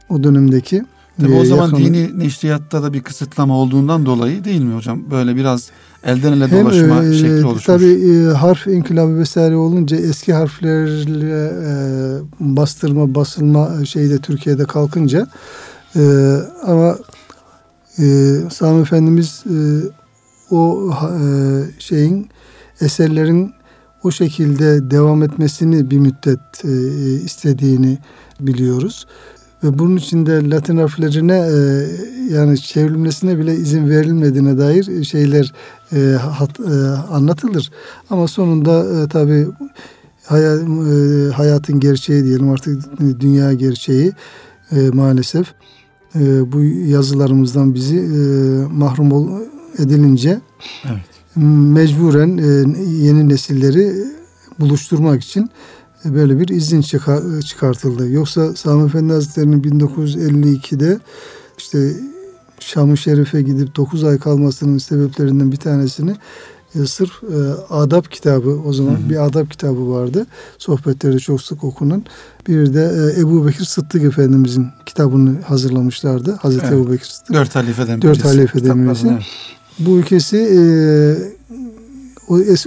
o 0.10 0.24
dönemdeki 0.24 0.84
Tabii 1.22 1.34
o 1.34 1.46
zaman 1.46 1.66
yakın... 1.66 1.78
dini 1.78 2.20
neşriyatta 2.20 2.84
da 2.84 2.94
bir 2.94 3.02
kısıtlama 3.02 3.58
olduğundan 3.58 4.06
dolayı 4.06 4.44
değil 4.44 4.62
mi 4.62 4.76
hocam? 4.76 5.04
Böyle 5.12 5.36
biraz 5.36 5.70
elden 6.04 6.34
ele 6.34 6.48
Hem, 6.48 6.66
dolaşma 6.66 7.04
e, 7.04 7.14
şekli 7.14 7.46
oluşmuş. 7.46 7.66
Tabii 7.66 8.10
e, 8.10 8.24
harf 8.24 8.68
inkılabı 8.68 9.18
vesaire 9.20 9.56
olunca 9.56 9.98
eski 9.98 10.34
harflerle 10.34 11.52
e, 11.64 11.72
bastırma, 12.40 13.16
basılma 13.16 13.86
şeyde 13.86 14.18
Türkiye'de 14.18 14.66
kalkınca 14.66 15.28
e, 15.95 16.02
ama 16.63 16.97
Ee, 18.00 18.41
Sami 18.52 18.82
Efendimiz 18.82 19.43
e, 19.45 19.58
o 20.56 20.91
e, 20.91 21.21
şeyin 21.80 22.30
eserlerin 22.82 23.54
o 24.04 24.12
şekilde 24.12 24.91
devam 24.91 25.23
etmesini 25.23 25.91
bir 25.91 25.97
müddet 25.97 26.65
e, 26.65 26.71
istediğini 27.23 27.97
biliyoruz. 28.39 29.08
Ve 29.63 29.80
bunun 29.80 29.97
için 29.97 30.26
de 30.26 30.50
Latin 30.50 30.78
harflerine 30.78 31.38
e, 31.38 31.88
yani 32.36 32.62
çevrilmesine 32.62 33.39
bile 33.39 33.56
izin 33.56 33.89
verilmediğine 33.89 34.58
dair 34.58 35.04
şeyler 35.04 35.54
e, 35.93 36.17
hat, 36.17 36.60
e, 36.60 36.73
anlatılır. 37.12 37.71
Ama 38.10 38.28
sonunda 38.28 39.04
e, 39.04 39.08
tabi 39.08 39.47
hayat, 40.26 40.62
e, 40.62 41.32
hayatın 41.32 41.80
gerçeği 41.80 42.23
diyelim 42.23 42.50
artık 42.50 43.00
dünya 43.00 43.54
gerçeği 43.54 44.12
e, 44.71 44.89
maalesef 44.89 45.54
e, 46.19 46.51
bu 46.51 46.63
yazılarımızdan 46.63 47.73
bizi 47.73 47.97
e, 47.97 48.19
mahrum 48.73 49.12
ol, 49.12 49.41
edilince 49.77 50.41
evet. 50.86 51.01
mecburen 51.75 52.38
e, 52.38 52.80
yeni 53.06 53.30
nesilleri 53.30 53.93
buluşturmak 54.60 55.23
için 55.23 55.49
e, 56.06 56.13
böyle 56.13 56.39
bir 56.39 56.47
izin 56.47 56.82
çıkar, 56.82 57.41
çıkartıldı. 57.41 58.10
Yoksa 58.10 58.56
Sami 58.56 58.86
Efendi 58.86 59.13
Hazretleri'nin 59.13 59.62
1952'de 59.62 60.99
işte 61.58 61.93
Şam-ı 62.60 62.97
Şerif'e 62.97 63.41
gidip 63.41 63.75
9 63.75 64.03
ay 64.03 64.17
kalmasının 64.17 64.77
sebeplerinden 64.77 65.51
bir 65.51 65.58
tanesini 65.58 66.15
e, 66.82 66.88
sırf 66.88 67.12
e, 67.24 67.38
adab 67.70 68.04
kitabı 68.10 68.62
o 68.66 68.74
zaman 68.74 68.92
hı 68.92 69.06
hı. 69.06 69.10
bir 69.10 69.26
adab 69.26 69.50
kitabı 69.50 69.90
vardı. 69.90 70.26
Sohbetlerde 70.58 71.20
çok 71.20 71.42
sık 71.42 71.63
okunan. 71.63 72.04
Bir 72.48 72.74
de 72.74 73.13
e, 73.18 73.22
Ebu 73.22 73.48
Bekir 73.48 73.66
Sıddık 73.66 74.04
Efendimizin 74.04 74.68
kitabını 74.86 75.42
hazırlamışlardı. 75.42 76.32
Hazreti 76.32 76.66
evet. 76.66 76.78
Ebu 76.78 76.92
Bekir 76.92 77.06
Sıddık. 77.06 77.34
Dört 77.34 77.56
halifeden 77.56 78.02
Dört 78.02 78.26
halifeden 78.26 78.88
birisi. 78.88 79.08
Evet. 79.08 79.24
Bu 79.80 79.98
ülkesi 79.98 80.38
e, 80.38 80.60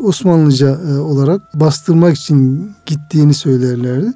Osmanlıca 0.02 0.80
e, 0.88 0.98
olarak 0.98 1.60
bastırmak 1.60 2.16
için 2.16 2.70
gittiğini 2.86 3.34
söylerlerdi. 3.34 4.12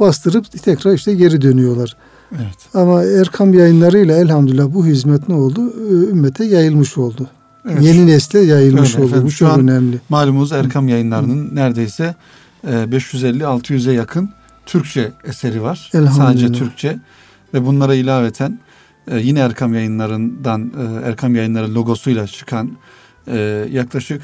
Bastırıp 0.00 0.62
tekrar 0.62 0.94
işte 0.94 1.14
geri 1.14 1.42
dönüyorlar. 1.42 1.96
Evet. 2.32 2.74
Ama 2.74 3.04
Erkam 3.04 3.54
yayınlarıyla 3.54 4.16
elhamdülillah 4.16 4.74
bu 4.74 4.86
hizmet 4.86 5.28
ne 5.28 5.34
oldu? 5.34 5.72
Ümmete 6.10 6.44
yayılmış 6.44 6.98
oldu. 6.98 7.28
Evet. 7.68 7.82
Yeni 7.82 8.06
nesle 8.06 8.40
yayılmış 8.40 8.94
Öyle 8.94 8.98
oldu. 8.98 9.08
Efendim, 9.08 9.26
bu 9.26 9.30
çok 9.30 9.58
önemli. 9.58 10.00
Malumunuz 10.08 10.52
Erkam 10.52 10.88
yayınlarının 10.88 11.54
neredeyse 11.54 12.14
550-600'e 12.64 13.92
yakın 13.92 14.30
Türkçe 14.66 15.12
eseri 15.24 15.62
var. 15.62 15.90
Sadece 15.92 16.52
Türkçe. 16.52 16.98
Ve 17.54 17.66
bunlara 17.66 17.94
ilaveten 17.94 18.58
yine 19.12 19.38
Erkam 19.38 19.74
yayınlarından 19.74 20.72
Erkam 21.04 21.34
yayınları 21.34 21.74
logosuyla 21.74 22.26
çıkan 22.26 22.70
yaklaşık 23.70 24.22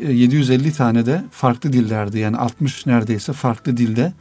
750 0.00 0.68
e, 0.68 0.72
tane 0.72 1.06
de 1.06 1.24
farklı 1.30 1.72
dillerde 1.72 2.18
yani 2.18 2.36
60 2.36 2.86
neredeyse 2.86 3.32
farklı 3.32 3.76
dilde 3.76 4.12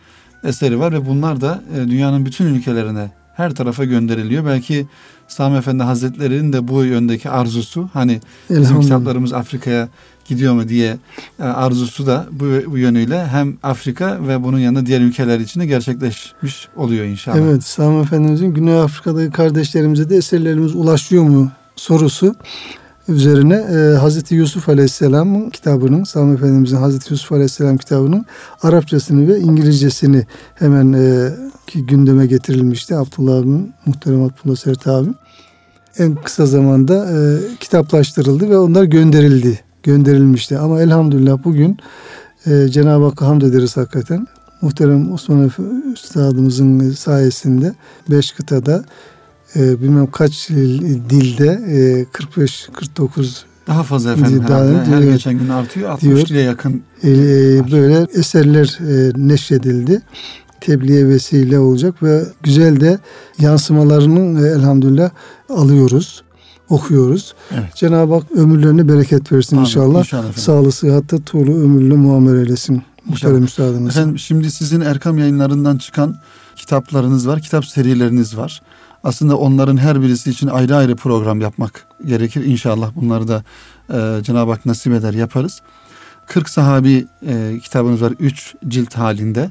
eseri 0.43 0.79
var 0.79 0.93
ve 0.93 1.05
bunlar 1.05 1.41
da 1.41 1.63
e, 1.75 1.89
dünyanın 1.89 2.25
bütün 2.25 2.45
ülkelerine 2.45 3.11
her 3.41 3.55
tarafa 3.55 3.83
gönderiliyor. 3.85 4.45
Belki 4.45 4.85
Sami 5.27 5.57
Efendi 5.57 5.83
Hazretleri'nin 5.83 6.53
de 6.53 6.67
bu 6.67 6.85
yöndeki 6.85 7.29
arzusu 7.29 7.89
hani 7.93 8.21
bizim 8.49 8.81
kitaplarımız 8.81 9.33
Afrika'ya 9.33 9.89
gidiyor 10.25 10.53
mu 10.53 10.67
diye 10.67 10.97
e, 11.39 11.43
arzusu 11.43 12.07
da 12.07 12.25
bu, 12.31 12.45
bu 12.71 12.77
yönüyle 12.77 13.27
hem 13.27 13.57
Afrika 13.63 14.27
ve 14.27 14.43
bunun 14.43 14.59
yanında 14.59 14.85
diğer 14.85 15.01
ülkeler 15.01 15.39
için 15.39 15.59
de 15.59 15.65
gerçekleşmiş 15.65 16.67
oluyor 16.75 17.05
inşallah. 17.05 17.37
Evet 17.37 17.63
Sami 17.63 18.01
Efendimizin 18.01 18.53
Güney 18.53 18.79
Afrika'daki 18.79 19.31
kardeşlerimize 19.31 20.09
de 20.09 20.15
eserlerimiz 20.15 20.75
ulaşıyor 20.75 21.23
mu 21.23 21.51
sorusu 21.75 22.35
üzerine 23.07 23.55
e, 23.55 23.97
Hazreti 23.97 24.35
Yusuf 24.35 24.69
Aleyhisselam'ın 24.69 25.49
kitabının, 25.49 26.03
Sami 26.03 26.33
Efendimizin 26.33 26.77
Hazreti 26.77 27.13
Yusuf 27.13 27.31
Aleyhisselam 27.31 27.77
kitabının 27.77 28.25
Arapçasını 28.61 29.27
ve 29.27 29.39
İngilizcesini 29.39 30.25
hemen 30.55 30.93
e, 30.93 31.29
ki 31.67 31.85
gündeme 31.85 32.25
getirilmişti. 32.25 32.95
Abdullah 32.95 33.37
abim, 33.37 33.73
muhterem 33.85 34.23
Abdullah 34.23 34.55
Sert 34.55 34.87
abim. 34.87 35.15
En 35.97 36.15
kısa 36.15 36.45
zamanda 36.45 37.11
e, 37.11 37.39
kitaplaştırıldı 37.59 38.49
ve 38.49 38.57
onlar 38.57 38.83
gönderildi. 38.83 39.59
Gönderilmişti. 39.83 40.57
Ama 40.57 40.81
elhamdülillah 40.81 41.43
bugün 41.43 41.77
e, 42.45 42.67
Cenab-ı 42.67 43.05
Hakk'a 43.05 43.27
hamd 43.27 43.41
ederiz 43.41 43.77
hakikaten. 43.77 44.27
Muhterem 44.61 45.11
Osman 45.13 45.45
Efe 45.45 45.63
Üstadımızın 45.93 46.91
sayesinde 46.91 47.73
beş 48.09 48.31
kıtada 48.31 48.83
e, 49.55 49.81
bilmem 49.81 50.11
kaç 50.11 50.49
dilde 51.09 51.47
e, 51.47 52.05
45 52.11 52.69
49 52.73 53.45
daha 53.67 53.83
fazla 53.83 54.13
efendim 54.13 54.43
daha, 54.47 54.59
herhalde. 54.59 54.91
Her 54.91 55.01
diyor, 55.01 55.13
geçen 55.13 55.39
gün 55.39 55.49
artıyor. 55.49 55.89
60 55.89 56.03
diyor, 56.03 56.27
dile 56.27 56.41
yakın. 56.41 56.83
E, 57.03 57.09
böyle 57.71 58.07
eserler 58.13 58.79
e, 58.81 59.11
neşredildi. 59.27 60.01
Tebliğe 60.61 61.07
vesile 61.07 61.59
olacak 61.59 62.03
ve 62.03 62.23
güzel 62.43 62.79
de 62.79 62.99
yansımalarını 63.39 64.47
e, 64.47 64.51
elhamdülillah 64.51 65.09
alıyoruz 65.49 66.23
okuyoruz. 66.69 67.33
Evet. 67.51 67.75
Cenab-ı 67.75 68.13
Hak 68.13 68.31
ömürlerine 68.31 68.87
bereket 68.87 69.31
versin 69.31 69.55
Amin. 69.55 69.65
inşallah. 69.65 69.99
inşallah 69.99 70.33
Sağlığı, 70.33 70.71
sıhhatte, 70.71 71.23
tuğlu 71.23 71.51
ömürlü 71.51 71.95
muamele 71.95 72.39
eylesin. 72.39 72.81
Muhterem 73.05 73.41
müsaadenizle. 73.41 73.89
Efendim 73.89 74.19
şimdi 74.19 74.51
sizin 74.51 74.81
Erkam 74.81 75.17
yayınlarından 75.17 75.77
çıkan 75.77 76.15
kitaplarınız 76.55 77.27
var, 77.27 77.41
kitap 77.41 77.65
serileriniz 77.65 78.37
var. 78.37 78.61
Aslında 79.03 79.37
onların 79.37 79.77
her 79.77 80.01
birisi 80.01 80.29
için 80.29 80.47
ayrı 80.47 80.75
ayrı 80.75 80.95
program 80.95 81.41
yapmak 81.41 81.87
gerekir. 82.05 82.45
İnşallah 82.45 82.91
bunları 82.95 83.27
da 83.27 83.43
e, 83.89 84.23
Cenab-ı 84.23 84.51
Hak 84.51 84.65
nasip 84.65 84.93
eder 84.93 85.13
yaparız. 85.13 85.61
40 86.27 86.49
sahabi 86.49 87.05
e, 87.27 87.59
kitabımız 87.63 88.01
var 88.01 88.13
3 88.19 88.55
cilt 88.67 88.97
halinde. 88.97 89.49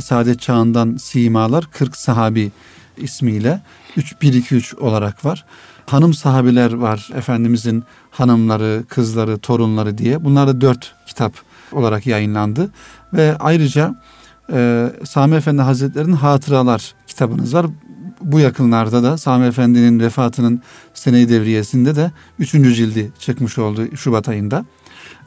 Saadet 0.00 0.40
çağından 0.40 0.96
simalar 0.96 1.64
40 1.72 1.96
sahabi 1.96 2.52
ismiyle 2.96 3.60
3 3.96 4.22
1 4.22 4.34
2 4.34 4.54
3 4.54 4.74
olarak 4.74 5.24
var. 5.24 5.44
Hanım 5.86 6.14
sahabiler 6.14 6.72
var. 6.72 7.10
Efendimizin 7.14 7.84
hanımları, 8.10 8.84
kızları, 8.88 9.38
torunları 9.38 9.98
diye. 9.98 10.24
Bunlar 10.24 10.48
da 10.48 10.60
4 10.60 10.94
kitap 11.06 11.32
olarak 11.72 12.06
yayınlandı 12.06 12.70
ve 13.12 13.36
ayrıca 13.40 13.94
e, 14.52 14.90
Sami 15.04 15.36
Efendi 15.36 15.62
Hazretleri'nin 15.62 16.12
hatıralar 16.12 16.94
kitabınız 17.06 17.54
var 17.54 17.66
bu 18.24 18.40
yakınlarda 18.40 19.02
da 19.02 19.18
Sami 19.18 19.46
Efendi'nin 19.46 20.00
vefatının 20.00 20.62
seneyi 20.94 21.28
devriyesinde 21.28 21.96
de 21.96 22.12
üçüncü 22.38 22.74
cildi 22.74 23.12
çıkmış 23.18 23.58
oldu 23.58 23.96
Şubat 23.96 24.28
ayında. 24.28 24.64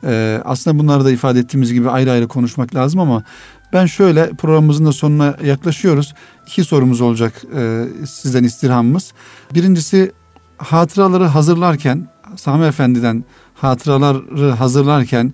Ee, 0.03 0.41
aslında 0.45 0.79
bunları 0.79 1.05
da 1.05 1.11
ifade 1.11 1.39
ettiğimiz 1.39 1.73
gibi 1.73 1.89
ayrı 1.89 2.11
ayrı 2.11 2.27
konuşmak 2.27 2.75
lazım 2.75 2.99
ama 2.99 3.23
ben 3.73 3.85
şöyle 3.85 4.29
programımızın 4.29 4.85
da 4.85 4.91
sonuna 4.91 5.37
yaklaşıyoruz. 5.43 6.13
İki 6.47 6.63
sorumuz 6.63 7.01
olacak 7.01 7.33
e, 7.55 7.85
sizden 8.07 8.43
istirhamımız. 8.43 9.13
Birincisi 9.53 10.11
hatıraları 10.57 11.25
hazırlarken 11.25 12.07
Sami 12.35 12.65
Efendi'den 12.65 13.23
hatıraları 13.53 14.51
hazırlarken 14.51 15.33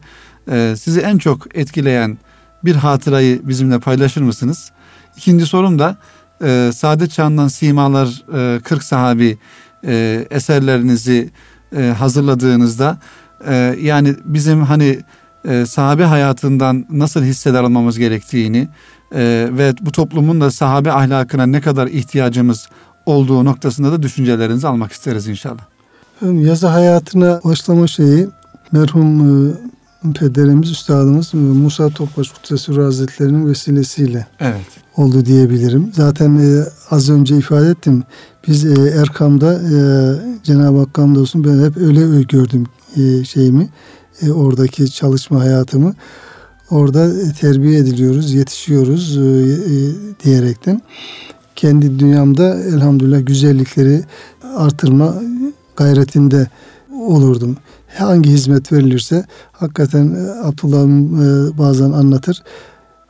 e, 0.52 0.76
sizi 0.78 1.00
en 1.00 1.18
çok 1.18 1.58
etkileyen 1.58 2.18
bir 2.66 2.76
hatırayı 2.76 3.48
bizimle 3.48 3.80
paylaşır 3.80 4.22
mısınız? 4.22 4.72
İkinci 5.18 5.46
sorum 5.46 5.80
da 5.80 5.98
e, 6.44 6.72
Saadet 6.72 7.12
Çağı'ndan 7.12 7.48
Simalar 7.48 8.24
e, 8.56 8.60
40 8.60 8.84
sahabi 8.84 9.38
e, 9.86 10.26
eserlerinizi 10.30 11.30
e, 11.78 11.82
hazırladığınızda 11.82 12.98
e, 13.48 13.56
yani 13.82 14.16
bizim 14.26 14.62
hani 14.62 15.00
e, 15.46 15.66
sahabe 15.66 16.04
hayatından 16.04 16.86
nasıl 16.90 17.24
hisseler 17.24 17.64
almamız 17.64 18.00
gerektiğini 18.00 18.68
e, 19.16 19.50
ve 19.52 19.74
bu 19.82 19.92
toplumun 19.92 20.42
da 20.42 20.52
sahabe 20.52 20.92
ahlakına 20.92 21.46
ne 21.46 21.62
kadar 21.62 21.88
ihtiyacımız 21.88 22.68
olduğu 23.06 23.46
noktasında 23.46 23.92
da 23.92 24.04
düşüncelerinizi 24.04 24.68
almak 24.68 24.92
isteriz 24.92 25.28
inşallah. 25.28 25.64
Yazı 26.22 26.68
hayatına 26.68 27.42
başlama 27.44 27.88
şeyi 27.88 28.28
merhum 28.72 29.50
e, 29.50 30.14
pederimiz, 30.14 30.72
üstadımız 30.72 31.34
e, 31.34 31.38
Musa 31.38 31.90
Topbaş 31.90 32.30
Kutsesi 32.30 32.74
Hazretleri'nin 32.74 33.48
vesilesiyle 33.48 34.28
evet. 34.40 34.83
Oldu 34.98 35.26
diyebilirim. 35.26 35.92
Zaten 35.94 36.38
e, 36.38 36.64
az 36.90 37.10
önce 37.10 37.38
ifade 37.38 37.70
ettim. 37.70 38.04
Biz 38.48 38.66
e, 38.66 38.90
Erkam'da 39.02 39.54
e, 39.54 39.78
Cenab-ı 40.44 40.78
Hak 40.78 41.00
olsun 41.00 41.44
ben 41.44 41.66
hep 41.66 41.78
öyle 41.78 42.24
gördüm 42.24 42.66
e, 42.98 43.24
şeyimi. 43.24 43.70
E, 44.22 44.32
oradaki 44.32 44.92
çalışma 44.92 45.40
hayatımı. 45.40 45.96
Orada 46.70 47.08
e, 47.08 47.34
terbiye 47.40 47.80
ediliyoruz, 47.80 48.34
yetişiyoruz 48.34 49.18
e, 49.18 49.22
e, 49.22 49.76
diyerekten. 50.24 50.82
Kendi 51.56 52.00
dünyamda 52.00 52.60
elhamdülillah 52.60 53.26
güzellikleri 53.26 54.04
artırma 54.56 55.16
gayretinde 55.76 56.48
olurdum 56.94 57.58
hangi 58.00 58.30
hizmet 58.30 58.72
verilirse 58.72 59.26
hakikaten 59.52 60.16
e, 60.16 60.48
Abdullah 60.48 60.84
e, 60.84 61.58
bazen 61.58 61.92
anlatır. 61.92 62.44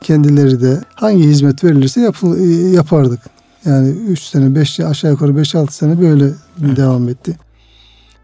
Kendileri 0.04 0.60
de 0.60 0.80
hangi 0.94 1.22
hizmet 1.22 1.64
verilirse 1.64 2.00
yapıl, 2.00 2.38
e, 2.38 2.70
yapardık. 2.70 3.20
Yani 3.64 3.88
3 3.88 4.22
sene, 4.22 4.54
5 4.54 4.80
aşağı 4.80 5.10
yukarı 5.10 5.30
5-6 5.30 5.70
sene 5.70 6.00
böyle 6.00 6.24
evet. 6.64 6.76
devam 6.76 7.08
etti. 7.08 7.36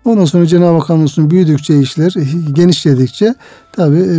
Ondan 0.05 0.25
sonra 0.25 0.47
Cenab-ı 0.47 0.79
Hak 0.79 0.91
hamdolsun 0.91 1.31
büyüdükçe 1.31 1.81
işler, 1.81 2.15
genişledikçe 2.53 3.35
tabi 3.73 3.97
e, 3.97 4.11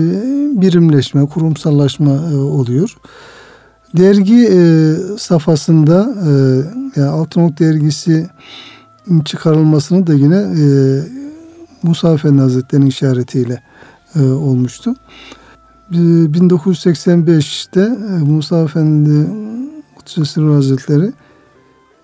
birimleşme, 0.62 1.26
kurumsallaşma 1.26 2.12
e, 2.12 2.36
oluyor. 2.36 2.98
Dergi 3.98 4.50
safhasında 5.20 6.16
yani 6.96 7.10
Altınok 7.10 7.60
dergisi 7.60 8.30
çıkarılmasını 9.26 10.08
da 10.08 10.14
yine 10.14 10.46
Musa 11.84 12.14
Efendi 12.14 12.42
Hazretleri'nin 12.42 12.88
işaretiyle 12.88 13.62
olmuştu. 14.20 14.96
1985'te 15.92 17.82
e, 17.82 18.24
Musa 18.24 18.64
Efendi 18.64 19.28
Kutsu 19.96 20.56
Hazretleri 20.56 21.12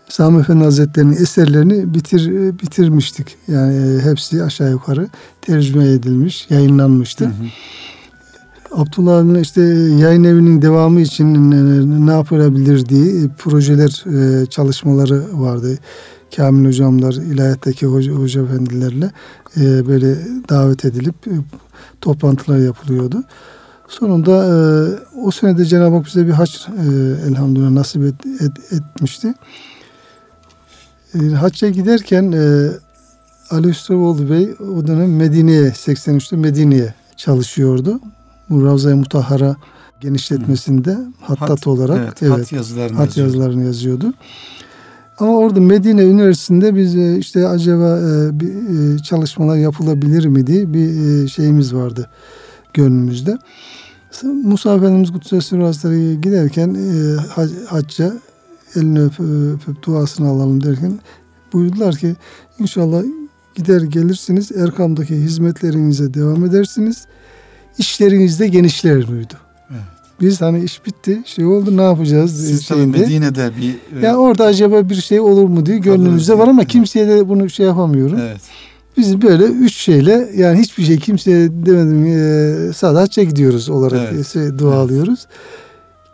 Sami 0.09 0.39
Efendi 0.39 0.63
Hazretleri'nin 0.63 1.13
eserlerini 1.13 1.93
bitir 1.93 2.27
bitirmiştik. 2.61 3.35
Yani 3.47 3.75
e, 3.75 3.99
hepsi 4.01 4.43
aşağı 4.43 4.71
yukarı 4.71 5.07
tercüme 5.41 5.87
edilmiş, 5.87 6.47
yayınlanmıştı. 6.49 7.25
Hı 7.25 7.29
hı. 7.29 7.33
Abdullah'ın 8.71 9.35
işte 9.35 9.61
yayın 10.01 10.23
evinin 10.23 10.61
devamı 10.61 11.01
için 11.01 11.51
ne 12.07 12.11
yapılabilir 12.11 12.85
diye 12.89 13.27
projeler, 13.37 14.03
e, 14.41 14.45
çalışmaları 14.45 15.23
vardı. 15.33 15.77
Kamil 16.35 16.67
hocamlar, 16.67 17.13
ilahiyattaki 17.13 17.85
hoca, 17.85 18.11
hoca 18.11 18.43
efendilerle 18.43 19.11
e, 19.57 19.87
böyle 19.87 20.15
davet 20.49 20.85
edilip 20.85 21.15
toplantılar 22.01 22.57
yapılıyordu. 22.57 23.23
Sonunda 23.87 24.45
o 25.23 25.31
senede 25.31 25.65
Cenab-ı 25.65 25.95
Hak 25.95 26.05
bize 26.05 26.27
bir 26.27 26.31
haç 26.31 26.67
elhamdülillah 27.27 27.69
nasip 27.71 28.03
et, 28.03 28.41
et, 28.41 28.73
etmişti. 28.73 29.33
E, 31.15 31.19
hacca 31.19 31.69
giderken 31.69 32.31
e, 32.31 32.69
Ali 33.49 33.67
Üstevoğlu 33.67 34.29
Bey 34.29 34.55
o 34.77 34.87
dönem 34.87 35.15
Medine'ye 35.15 35.69
83'te 35.69 36.35
Medine'ye 36.35 36.93
çalışıyordu. 37.17 37.99
Bu 38.49 38.65
Ravza-i 38.65 38.95
Mutahhara 38.95 39.55
genişletmesinde 40.01 40.97
hattat 41.21 41.49
hat, 41.49 41.67
olarak 41.67 41.97
evet, 41.97 42.23
evet, 42.23 42.31
hat 42.31 42.51
yazılarını, 42.51 42.97
hat 42.97 43.17
yazılarını 43.17 43.63
yazıyordu. 43.63 44.13
Ama 45.19 45.37
orada 45.37 45.59
Medine 45.59 46.01
Üniversitesi'nde 46.01 46.75
biz 46.75 46.95
e, 46.95 47.17
işte 47.17 47.47
acaba 47.47 47.99
e, 47.99 48.39
bir 48.39 48.95
e, 48.95 48.99
çalışmalar 48.99 49.57
yapılabilir 49.57 50.25
mi 50.25 50.47
diye 50.47 50.73
bir 50.73 51.27
şeyimiz 51.27 51.73
vardı 51.73 52.09
gönlümüzde. 52.73 53.37
Musa 54.43 54.75
Efendimiz 54.75 55.11
Kutsesi 55.11 55.57
Hazretleri 55.57 56.21
giderken 56.21 56.77
hacca 57.67 58.13
elini 58.75 59.01
öp, 59.01 59.19
öpüp 59.19 59.83
duasını 59.83 60.27
alalım 60.27 60.63
derken 60.63 60.99
buyurdular 61.53 61.95
ki 61.95 62.15
inşallah 62.59 63.03
gider 63.55 63.81
gelirsiniz 63.81 64.51
Erkam'daki 64.51 65.15
hizmetlerinize 65.15 66.13
devam 66.13 66.45
edersiniz. 66.45 67.05
İşlerinizde 67.77 68.47
genişler 68.47 69.07
buydu. 69.07 69.33
Evet. 69.71 69.81
Biz 70.21 70.41
hani 70.41 70.63
iş 70.63 70.85
bitti, 70.85 71.21
şey 71.25 71.45
oldu 71.45 71.77
ne 71.77 71.81
yapacağız? 71.81 72.47
Siz 72.47 72.67
şeyinde. 72.67 72.97
Medine'de 72.97 73.51
bir... 73.61 74.01
E, 74.01 74.05
ya 74.05 74.17
orada 74.17 74.45
acaba 74.45 74.89
bir 74.89 74.95
şey 74.95 75.19
olur 75.19 75.43
mu 75.43 75.65
diye 75.65 75.77
gönlümüzde 75.77 76.37
var 76.37 76.47
ama 76.47 76.65
kimseye 76.65 77.07
de 77.07 77.29
bunu 77.29 77.49
şey 77.49 77.65
yapamıyorum. 77.65 78.19
Evet. 78.21 78.41
Biz 78.97 79.21
böyle 79.21 79.43
üç 79.43 79.75
şeyle 79.75 80.29
yani 80.35 80.59
hiçbir 80.59 80.83
şey 80.83 80.97
kimseye 80.97 81.49
demedim 81.65 82.05
e, 82.05 82.73
sadece 82.73 83.23
gidiyoruz 83.23 83.69
olarak 83.69 84.13
evet. 84.13 84.59
dua 84.59 84.75
alıyoruz. 84.75 85.27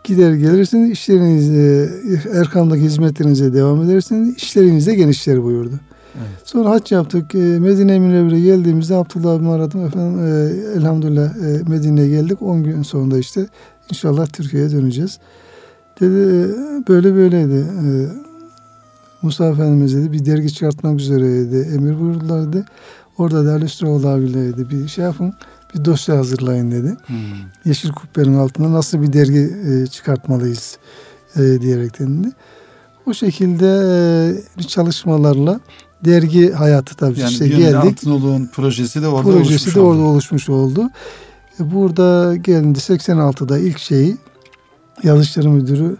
Gider 0.04 0.34
gelirsiniz 0.34 0.90
işlerinize, 0.90 1.90
Erkam'daki 2.32 2.82
hizmetlerinize 2.82 3.54
devam 3.54 3.82
edersiniz. 3.82 4.36
işlerinizde 4.36 4.94
genişler 4.94 5.42
buyurdu. 5.42 5.80
Evet. 6.14 6.28
Sonra 6.44 6.70
haç 6.70 6.92
yaptık. 6.92 7.34
E, 7.34 7.38
Medine 7.38 7.98
Münevvere 7.98 8.40
geldiğimizde 8.40 8.94
Abdullah 8.94 9.32
abimi 9.32 9.50
aradım. 9.50 9.86
Efendim 9.86 10.26
e, 10.26 10.50
elhamdülillah 10.78 11.36
e, 11.36 11.62
Medine'ye 11.68 12.08
geldik. 12.08 12.42
10 12.42 12.62
gün 12.62 12.82
sonra 12.82 13.18
işte 13.18 13.46
inşallah 13.90 14.26
Türkiye'ye 14.26 14.70
döneceğiz. 14.70 15.18
Dedi 16.00 16.14
e, 16.14 16.88
böyle 16.88 17.14
böyleydi. 17.14 17.54
E, 17.54 17.88
Musa 19.24 19.46
Efendimiz 19.48 19.96
dedi 19.96 20.12
bir 20.12 20.26
dergi 20.26 20.54
çıkartmak 20.54 21.00
üzereydi. 21.00 21.56
Emir 21.74 22.00
buyurdular 22.00 22.52
dedi. 22.52 22.64
Orada 23.18 23.44
Üstüroğlu 23.64 24.08
abiyle 24.08 24.48
dedi 24.48 24.70
bir 24.70 24.88
şey 24.88 25.04
yapın 25.04 25.34
bir 25.74 25.84
dosya 25.84 26.16
hazırlayın 26.16 26.70
dedi. 26.70 26.96
Hmm. 27.06 27.16
Yeşil 27.64 27.92
Kubbe'nin 27.92 28.38
altında 28.38 28.72
nasıl 28.72 29.02
bir 29.02 29.12
dergi 29.12 29.56
e, 29.66 29.86
çıkartmalıyız 29.86 30.78
e, 31.36 31.40
diyerek 31.60 31.98
dedi. 31.98 32.28
O 33.06 33.14
şekilde 33.14 33.66
e, 33.66 34.58
bir 34.58 34.64
çalışmalarla 34.64 35.60
dergi 36.04 36.52
hayatı 36.52 36.94
tabii 36.94 37.20
yani 37.20 37.32
işte 37.32 37.48
geldik. 37.48 37.74
Altınoluk'un 37.74 38.46
projesi 38.46 39.02
de 39.02 39.08
orada 39.08 39.22
projesi 39.22 39.52
oluşmuş 39.52 39.74
de 39.74 39.80
orada 39.80 40.00
oldu. 40.00 40.08
oluşmuş 40.08 40.48
oldu. 40.48 40.90
E, 41.60 41.72
burada 41.72 42.36
geldi 42.36 42.78
86'da 42.78 43.58
ilk 43.58 43.78
şeyi 43.78 44.16
yazışları 45.02 45.50
müdürü 45.50 45.96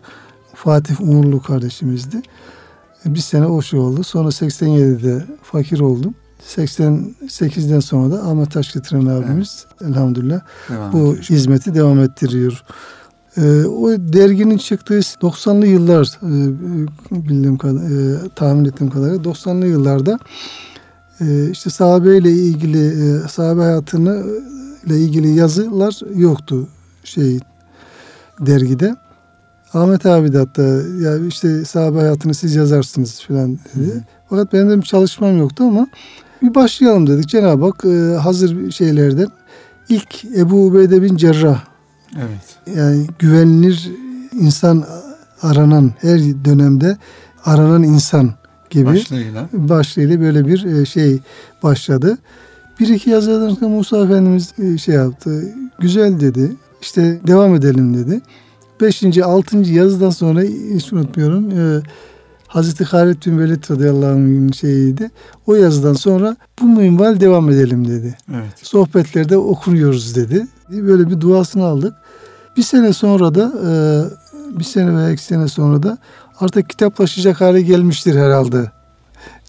Fatih 0.54 1.00
Uğurlu 1.00 1.42
kardeşimizdi. 1.42 2.22
Bir 3.04 3.20
sene 3.20 3.46
o 3.46 3.62
şey 3.62 3.80
oldu. 3.80 4.04
Sonra 4.04 4.28
87'de 4.28 5.24
fakir 5.42 5.80
oldum. 5.80 6.14
88'den 6.48 7.80
sonra 7.80 8.16
da 8.16 8.22
Ahmet 8.22 8.50
Taş 8.50 8.72
getiren 8.72 9.06
abimiz 9.06 9.66
evet. 9.80 9.90
elhamdülillah 9.90 10.40
devam 10.70 10.92
bu 10.92 10.98
ediyor. 10.98 11.16
hizmeti 11.16 11.74
devam 11.74 12.00
ettiriyor. 12.00 12.64
Ee, 13.36 13.64
o 13.64 13.90
derginin 13.90 14.58
çıktığı 14.58 14.98
90'lı 14.98 15.66
yıllar 15.66 16.18
e, 16.22 16.34
bildiğim 17.10 17.58
kadar, 17.58 17.80
e, 17.80 18.28
tahmin 18.28 18.64
ettiğim 18.64 18.90
kadarıyla 18.90 19.22
90'lı 19.22 19.66
yıllarda 19.66 20.18
e, 21.20 21.50
işte 21.50 21.70
sahabe 21.70 22.16
ile 22.16 22.32
ilgili 22.32 22.86
e, 22.86 23.28
sahabe 23.28 23.60
hayatını 23.60 24.24
ile 24.86 24.98
ilgili 24.98 25.28
yazılar 25.28 26.00
yoktu 26.14 26.68
şey 27.04 27.40
dergide. 28.40 28.96
Ahmet 29.74 30.06
abi 30.06 30.32
de 30.32 30.38
hatta 30.38 30.62
ya 31.00 31.26
işte 31.28 31.64
sahabe 31.64 31.98
hayatını 31.98 32.34
siz 32.34 32.54
yazarsınız 32.54 33.20
falan 33.20 33.52
dedi. 33.52 33.94
Hı. 33.94 34.02
Fakat 34.30 34.52
benim 34.52 34.70
de 34.70 34.76
bir 34.76 34.82
çalışmam 34.82 35.38
yoktu 35.38 35.64
ama 35.64 35.86
bir 36.42 36.54
başlayalım 36.54 37.06
dedik. 37.06 37.28
Cenab-ı 37.28 37.64
Hak 37.64 37.84
e, 37.84 38.16
hazır 38.16 38.70
şeylerden 38.70 39.28
ilk 39.88 40.24
Ebu 40.24 40.66
Ubeyde 40.66 41.02
bin 41.02 41.16
Cerrah 41.16 41.64
evet. 42.16 42.76
yani 42.78 43.06
güvenilir 43.18 43.90
insan 44.40 44.84
aranan 45.42 45.92
her 46.00 46.20
dönemde 46.44 46.96
aranan 47.44 47.82
insan 47.82 48.30
gibi 48.70 48.86
başlığıyla, 48.86 49.48
başlığıyla 49.52 50.20
böyle 50.20 50.46
bir 50.46 50.64
e, 50.64 50.86
şey 50.86 51.18
başladı. 51.62 52.18
Bir 52.80 52.88
iki 52.88 53.10
yazıdan 53.10 53.54
sonra 53.54 53.68
Musa 53.68 54.04
Efendimiz 54.04 54.54
e, 54.58 54.78
şey 54.78 54.94
yaptı. 54.94 55.44
Güzel 55.78 56.20
dedi. 56.20 56.56
İşte 56.82 57.20
devam 57.26 57.54
edelim 57.54 57.94
dedi. 57.94 58.20
Beşinci, 58.80 59.24
altıncı 59.24 59.72
yazıdan 59.72 60.10
sonra 60.10 60.40
hiç 60.74 60.92
unutmuyorum. 60.92 61.50
E, 61.50 61.82
Hazreti 62.46 62.84
Halid 62.84 63.26
bin 63.26 63.38
Velid 63.38 63.70
radıyallahu 63.70 64.10
anh'ın 64.10 64.52
şeyiydi. 64.52 65.10
O 65.46 65.54
yazıdan 65.54 65.92
sonra 65.92 66.36
bu 66.60 66.64
minval 66.64 67.20
devam 67.20 67.50
edelim 67.50 67.88
dedi. 67.88 68.16
Evet. 68.34 68.52
Sohbetlerde 68.62 69.36
okunuyoruz 69.36 70.16
dedi. 70.16 70.46
Böyle 70.70 71.10
bir 71.10 71.20
duasını 71.20 71.64
aldık. 71.64 71.94
Bir 72.56 72.62
sene 72.62 72.92
sonra 72.92 73.34
da 73.34 73.52
e, 73.66 73.70
bir 74.58 74.64
sene 74.64 74.96
veya 74.96 75.10
iki 75.10 75.22
sene 75.22 75.48
sonra 75.48 75.82
da 75.82 75.98
artık 76.40 76.70
kitaplaşacak 76.70 77.40
hale 77.40 77.62
gelmiştir 77.62 78.14
herhalde 78.14 78.70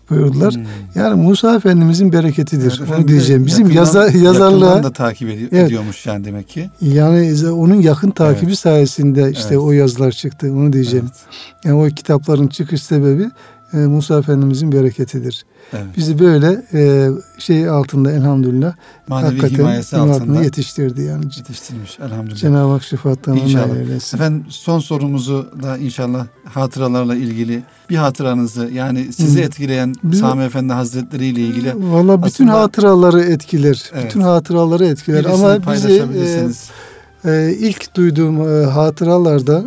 buyurdular. 0.09 0.53
Hmm. 0.53 0.63
Yani 0.95 1.21
Musa 1.21 1.55
Efendimizin 1.55 2.13
bereketidir. 2.13 2.81
Evet, 2.83 2.99
onu 2.99 3.07
diyeceğim. 3.07 3.45
Bizim 3.45 3.71
yaza, 3.71 4.07
yazarlığa 4.07 4.83
da 4.83 4.93
takip 4.93 5.29
ed- 5.29 5.49
evet, 5.51 5.53
ediyormuş 5.53 6.05
yani 6.05 6.25
demek 6.25 6.49
ki. 6.49 6.69
Yani 6.81 7.49
onun 7.49 7.81
yakın 7.81 8.11
takibi 8.11 8.45
evet. 8.45 8.59
sayesinde 8.59 9.31
işte 9.31 9.47
evet. 9.47 9.57
o 9.57 9.71
yazılar 9.71 10.11
çıktı. 10.11 10.53
Onu 10.53 10.73
diyeceğim. 10.73 11.05
Evet. 11.05 11.65
Yani 11.65 11.75
o 11.75 11.95
kitapların 11.95 12.47
çıkış 12.47 12.83
sebebi 12.83 13.29
e, 13.73 13.77
Musa 13.77 14.19
Efendimizin 14.19 14.71
bereketidir. 14.71 15.45
Evet. 15.74 15.97
Bizi 15.97 16.20
böyle 16.20 16.63
e, 16.74 17.09
şey 17.38 17.70
altında 17.70 18.11
elhamdülillah 18.11 18.74
Manevi 19.07 19.28
hakikaten 19.28 19.55
himayesi 19.55 19.97
altında 19.97 20.43
yetiştirdi 20.43 21.01
yani. 21.01 21.26
Yetiştirmiş 21.26 21.99
elhamdülillah. 21.99 22.38
Cenab-ı 22.38 22.72
Hak 22.72 22.84
şifattan 22.84 23.36
İnşallah. 23.36 23.76
eylesin. 23.76 24.18
Efendim 24.18 24.45
son 24.49 24.80
sorumuzu 24.80 25.51
da 25.63 25.78
inşallah 25.78 26.28
hatıralarla 26.45 27.16
ilgili 27.16 27.63
bir 27.89 27.95
hatıranızı 27.95 28.70
yani 28.74 29.13
sizi 29.13 29.39
Hı. 29.39 29.43
etkileyen 29.43 29.93
Biz, 30.03 30.20
Sami 30.20 30.43
Efendi 30.43 30.74
Hazretleri 30.74 31.26
ile 31.26 31.41
ilgili. 31.41 31.74
Valla 31.76 32.24
bütün 32.24 32.47
hatıraları 32.47 33.22
etkiler. 33.22 33.91
Evet. 33.93 34.05
Bütün 34.05 34.22
hatıraları 34.22 34.86
etkiler. 34.86 35.26
Ama 35.26 35.74
bizi 35.74 36.03
e, 36.16 37.32
e, 37.32 37.55
ilk 37.59 37.95
duyduğum 37.95 38.49
e, 38.49 38.66
hatıralarda 38.66 39.63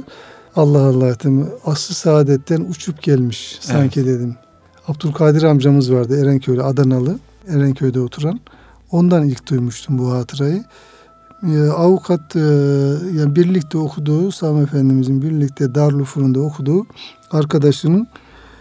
Allah 0.57 0.83
Allah 0.83 1.15
dedim. 1.15 1.47
Aslı 1.65 1.95
saadetten 1.95 2.61
uçup 2.61 3.03
gelmiş 3.03 3.59
sanki 3.61 4.01
evet. 4.01 4.09
dedim. 4.09 4.37
Abdülkadir 4.89 5.43
amcamız 5.43 5.93
vardı 5.93 6.23
Erenköy'de 6.23 6.63
Adanalı. 6.63 7.19
Erenköy'de 7.49 8.01
oturan. 8.01 8.41
Ondan 8.91 9.29
ilk 9.29 9.51
duymuştum 9.51 9.99
bu 9.99 10.13
hatırayı. 10.13 10.65
Ee, 11.43 11.61
avukat 11.61 12.37
e, 12.37 12.41
yani 13.19 13.37
birlikte 13.37 13.79
okuduğu 13.79 14.33
Sami 14.33 14.63
Efendimizin 14.63 15.23
birlikte 15.23 15.75
Darülfünun'da 15.75 16.41
okuduğu 16.41 16.87
arkadaşının 17.31 18.07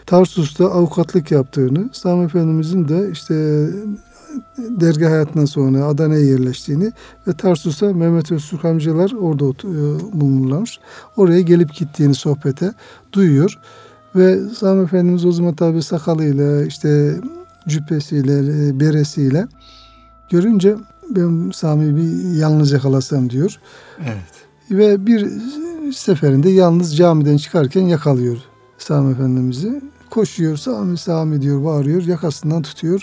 Tarsus'ta 0.06 0.66
avukatlık 0.66 1.32
yaptığını, 1.32 1.90
Sami 1.94 2.26
Efendimizin 2.26 2.88
de 2.88 3.12
işte 3.12 3.68
dergi 4.58 5.06
hayatından 5.06 5.46
sonra 5.46 5.86
Adana'ya 5.86 6.26
yerleştiğini 6.26 6.92
ve 7.28 7.34
Tarsus'ta 7.34 7.94
Mehmet 7.94 8.32
Öztürk 8.32 8.66
amcalar 8.66 9.12
orada 9.12 9.46
e, 9.46 9.74
bulunurlar. 10.22 10.80
Oraya 11.18 11.42
gelip 11.42 11.74
gittiğini 11.74 12.16
sohbete 12.16 12.74
duyuyor. 13.14 13.60
Ve 14.18 14.40
Sami 14.50 14.84
Efendimiz 14.84 15.26
o 15.26 15.32
zaman 15.32 15.54
tabi 15.54 15.84
sakalıyla 15.84 16.66
işte 16.66 17.16
cübbesiyle, 17.68 18.68
e, 18.68 18.80
beresiyle 18.80 19.48
görünce 20.30 20.76
ben 21.10 21.52
Sami 21.52 21.96
bir 21.96 22.38
yalnız 22.38 22.72
yakalasam 22.72 23.30
diyor. 23.30 23.60
Evet. 24.00 24.48
Ve 24.72 25.06
bir 25.06 25.28
seferinde 25.92 26.50
yalnız 26.50 26.98
camiden 26.98 27.38
çıkarken 27.38 27.82
yakalıyor 27.82 28.38
Sami 28.78 29.12
Efendimiz'i. 29.12 29.82
Koşuyor 30.10 30.58
Sami 30.58 30.98
Sami 30.98 31.42
diyor 31.42 31.64
bağırıyor 31.64 32.04
yakasından 32.04 32.62
tutuyor. 32.62 33.02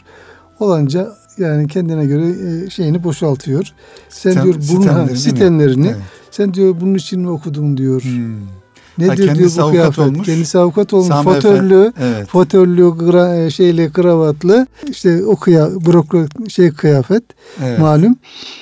Olanca 0.61 1.13
yani 1.39 1.69
kendine 1.69 2.07
göre 2.07 2.29
e, 2.29 2.71
şeyini 2.71 3.05
boşaltıyor. 3.05 3.73
Sen 4.09 4.31
Sitem, 4.31 4.45
diyor 4.45 4.55
bunu 4.55 4.83
sitemlerini, 4.83 5.17
sitemlerini 5.17 5.87
evet. 5.87 6.01
sen 6.31 6.55
diyor 6.55 6.81
bunun 6.81 6.95
için 6.95 7.21
mi 7.21 7.29
okudum 7.29 7.77
diyor. 7.77 8.03
Hmm. 8.03 8.64
Nedir 8.99 9.29
Ha, 9.29 9.35
diyor 9.35 9.51
bu 9.59 9.71
kıyafet? 9.71 9.99
olmuş. 9.99 10.27
Kendisi 10.27 10.59
avukat 10.59 10.95
olmuş. 10.95 11.09
Sami 11.09 11.25
Fotörlü, 11.25 11.93
Evet. 12.01 12.29
fotörlü 12.29 12.83
gra- 12.83 13.51
şeyle 13.51 13.91
kravatlı 13.91 14.67
işte 14.91 15.25
o 15.25 15.37
kıya, 15.37 15.69
bürokrat 15.87 16.51
şey 16.51 16.71
kıyafet 16.73 17.23
evet. 17.65 17.79
malum. 17.79 18.17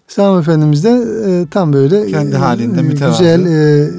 Sami 0.08 0.40
Efendimiz 0.40 0.84
de 0.84 0.90
e, 1.26 1.46
tam 1.50 1.72
böyle 1.72 2.06
Kendi 2.06 2.34
e, 2.34 2.38
halinde 2.38 2.80
e, 2.80 2.82
mütevazı. 2.82 3.18
güzel 3.18 3.46
e, 3.46 3.90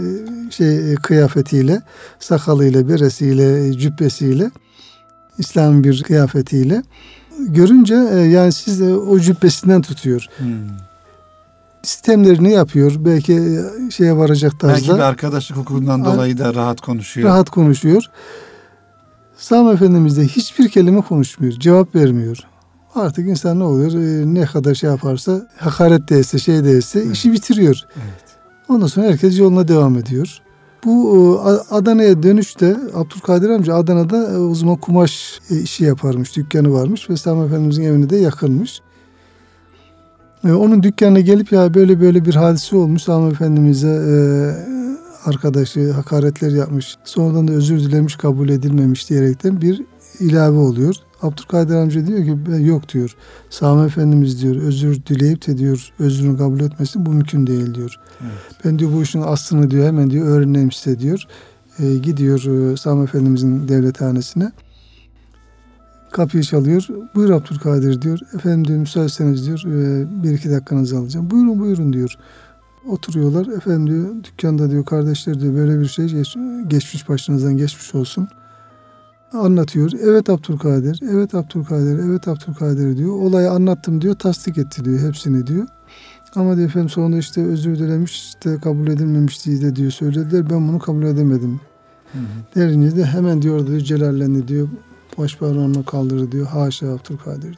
şey 0.51 0.91
e, 0.93 0.95
kıyafetiyle, 0.95 1.81
sakalıyla, 2.19 2.89
beresiyle, 2.89 3.67
e, 3.67 3.73
cübbesiyle 3.73 4.51
İslam 5.37 5.83
bir 5.83 6.03
kıyafetiyle 6.03 6.83
görünce 7.39 7.95
e, 8.13 8.17
yani 8.19 8.51
siz 8.51 8.79
de 8.79 8.93
o 8.93 9.19
cübbesinden 9.19 9.81
tutuyor. 9.81 10.27
Hmm. 10.37 10.47
Sistemlerini 11.83 12.51
yapıyor. 12.51 12.93
Belki 12.97 13.33
e, 13.33 13.91
şeye 13.91 14.17
varacak 14.17 14.53
Belki 14.63 14.81
bir 14.83 14.87
tarzda 14.87 15.05
arkadaşlık 15.05 15.57
hukukundan 15.57 16.01
Ay- 16.01 16.05
dolayı 16.13 16.37
da 16.37 16.53
rahat 16.53 16.81
konuşuyor. 16.81 17.29
rahat 17.29 17.49
konuşuyor. 17.49 18.03
Sami 19.37 19.73
Efendimiz 19.73 20.17
de 20.17 20.27
hiçbir 20.27 20.69
kelime 20.69 21.01
konuşmuyor. 21.01 21.53
Cevap 21.53 21.95
vermiyor. 21.95 22.37
Artık 22.95 23.27
insan 23.29 23.59
ne 23.59 23.63
oluyor? 23.63 23.91
e, 23.93 24.33
ne 24.33 24.45
kadar 24.45 24.75
şey 24.75 24.89
yaparsa 24.89 25.47
hakaret 25.57 26.09
değilse 26.09 26.39
şey 26.39 26.63
değilse 26.63 26.99
Evet. 26.99 27.15
işi 27.15 27.31
bitiriyor. 27.31 27.81
Evet. 27.95 28.23
Ondan 28.69 28.87
sonra 28.87 29.05
herkes 29.07 29.39
yoluna 29.39 29.67
devam 29.67 29.97
ediyor. 29.97 30.39
Bu 30.85 31.37
e, 31.45 31.73
Adana'ya 31.75 32.23
dönüşte 32.23 32.77
Abdülkadir 32.95 33.49
amca 33.49 33.75
Adana'da 33.75 34.39
o 34.41 34.55
zaman 34.55 34.75
kumaş 34.75 35.39
işi 35.63 35.83
yaparmış, 35.83 36.35
dükkanı 36.35 36.73
varmış 36.73 37.09
ve 37.09 37.17
Sami 37.17 37.45
Efendimizin 37.45 37.83
evine 37.83 38.09
de 38.09 38.17
yakınmış. 38.17 38.81
E, 40.45 40.51
Onun 40.51 40.83
dükkanına 40.83 41.19
gelip 41.19 41.51
ya 41.51 41.73
böyle 41.73 42.01
böyle 42.01 42.25
bir 42.25 42.35
hadise 42.35 42.75
olmuş 42.75 43.01
Sami 43.03 43.31
Efendimiz'e 43.31 43.87
e, 43.87 44.15
arkadaşı 45.29 45.91
hakaretler 45.91 46.51
yapmış. 46.51 46.97
Sonradan 47.03 47.47
da 47.47 47.51
özür 47.51 47.79
dilemiş 47.79 48.15
kabul 48.15 48.49
edilmemiş 48.49 49.09
diyerekten 49.09 49.61
bir 49.61 49.81
ilave 50.19 50.57
oluyor. 50.57 50.95
Abdülkadir 51.21 51.75
amca 51.75 52.07
diyor 52.07 52.23
ki 52.25 52.37
"Ben- 52.51 52.59
yok 52.59 52.93
diyor. 52.93 53.15
Sami 53.49 53.85
Efendimiz 53.87 54.41
diyor 54.41 54.55
özür 54.55 54.95
dileyip 55.05 55.47
de 55.47 55.57
diyor 55.57 55.93
özrünü 55.99 56.37
kabul 56.37 56.59
etmesi 56.59 57.05
bu 57.05 57.09
mümkün 57.09 57.47
değil 57.47 57.75
diyor. 57.75 57.99
Evet. 58.21 58.31
Ben 58.65 58.79
diyor 58.79 58.91
bu 58.93 59.03
işin 59.03 59.21
aslını 59.21 59.71
diyor 59.71 59.85
hemen 59.87 60.09
diyor 60.09 60.27
öğreneyim 60.27 60.71
size 60.71 60.99
diyor. 60.99 61.23
E, 61.79 61.97
gidiyor 61.97 62.71
e, 62.73 62.77
Sami 62.77 63.03
Efendimizin 63.03 63.67
devlethanesine. 63.67 64.51
Kapıyı 66.13 66.43
çalıyor. 66.43 66.87
Buyur 67.15 67.29
Abdülkadir 67.29 68.01
diyor. 68.01 68.19
Efendim 68.35 68.67
diyor 68.67 68.79
müsaitseniz 68.79 69.45
diyor 69.45 69.63
e, 69.65 70.23
bir 70.23 70.31
iki 70.31 70.51
dakikanızı 70.51 70.97
alacağım. 70.97 71.29
Buyurun 71.31 71.59
buyurun 71.59 71.93
diyor. 71.93 72.15
Oturuyorlar. 72.87 73.47
Efendim 73.57 73.87
diyor 73.87 74.23
dükkanda 74.23 74.71
diyor 74.71 74.85
kardeşler 74.85 75.39
diyor 75.39 75.55
böyle 75.55 75.79
bir 75.79 75.85
şey 75.85 76.05
geç- 76.07 76.35
geçmiş 76.67 77.09
başınızdan 77.09 77.57
geçmiş 77.57 77.95
olsun. 77.95 78.27
Anlatıyor. 79.33 79.91
Evet 80.03 80.29
Abdülkadir, 80.29 80.99
evet 81.11 81.35
Abdülkadir, 81.35 81.99
evet 81.99 82.27
Abdülkadir 82.27 82.97
diyor. 82.97 83.11
Olayı 83.11 83.51
anlattım 83.51 84.01
diyor, 84.01 84.15
tasdik 84.15 84.57
etti 84.57 84.85
diyor 84.85 84.99
hepsini 84.99 85.47
diyor. 85.47 85.67
Ama 86.35 86.57
diyor 86.57 86.67
efendim 86.67 86.89
sonunda 86.89 87.17
işte 87.17 87.45
özür 87.45 87.79
dilemiş, 87.79 88.25
işte 88.27 88.57
kabul 88.63 88.87
edilmemiş 88.87 89.45
diye 89.45 89.61
de 89.61 89.75
diyor 89.75 89.91
söylediler. 89.91 90.49
Ben 90.49 90.67
bunu 90.67 90.79
kabul 90.79 91.03
edemedim. 91.03 91.59
Hı 92.11 92.19
hı. 92.19 92.23
Derince 92.55 92.95
de 92.97 93.05
hemen 93.05 93.41
diyor 93.41 93.67
diyor 93.67 93.79
celallendi 93.79 94.47
diyor. 94.47 94.67
Baş 95.17 95.37
parmağını 95.37 95.85
kaldırdı 95.85 96.31
diyor. 96.31 96.47
Haşa 96.47 96.87
Abdülkadir 96.87 97.41
diyor. 97.41 97.57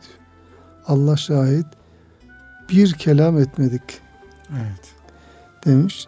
Allah 0.87 1.17
şahit 1.17 1.65
bir 2.69 2.93
kelam 2.93 3.37
etmedik 3.39 3.81
Evet. 4.51 4.93
demiş. 5.65 6.07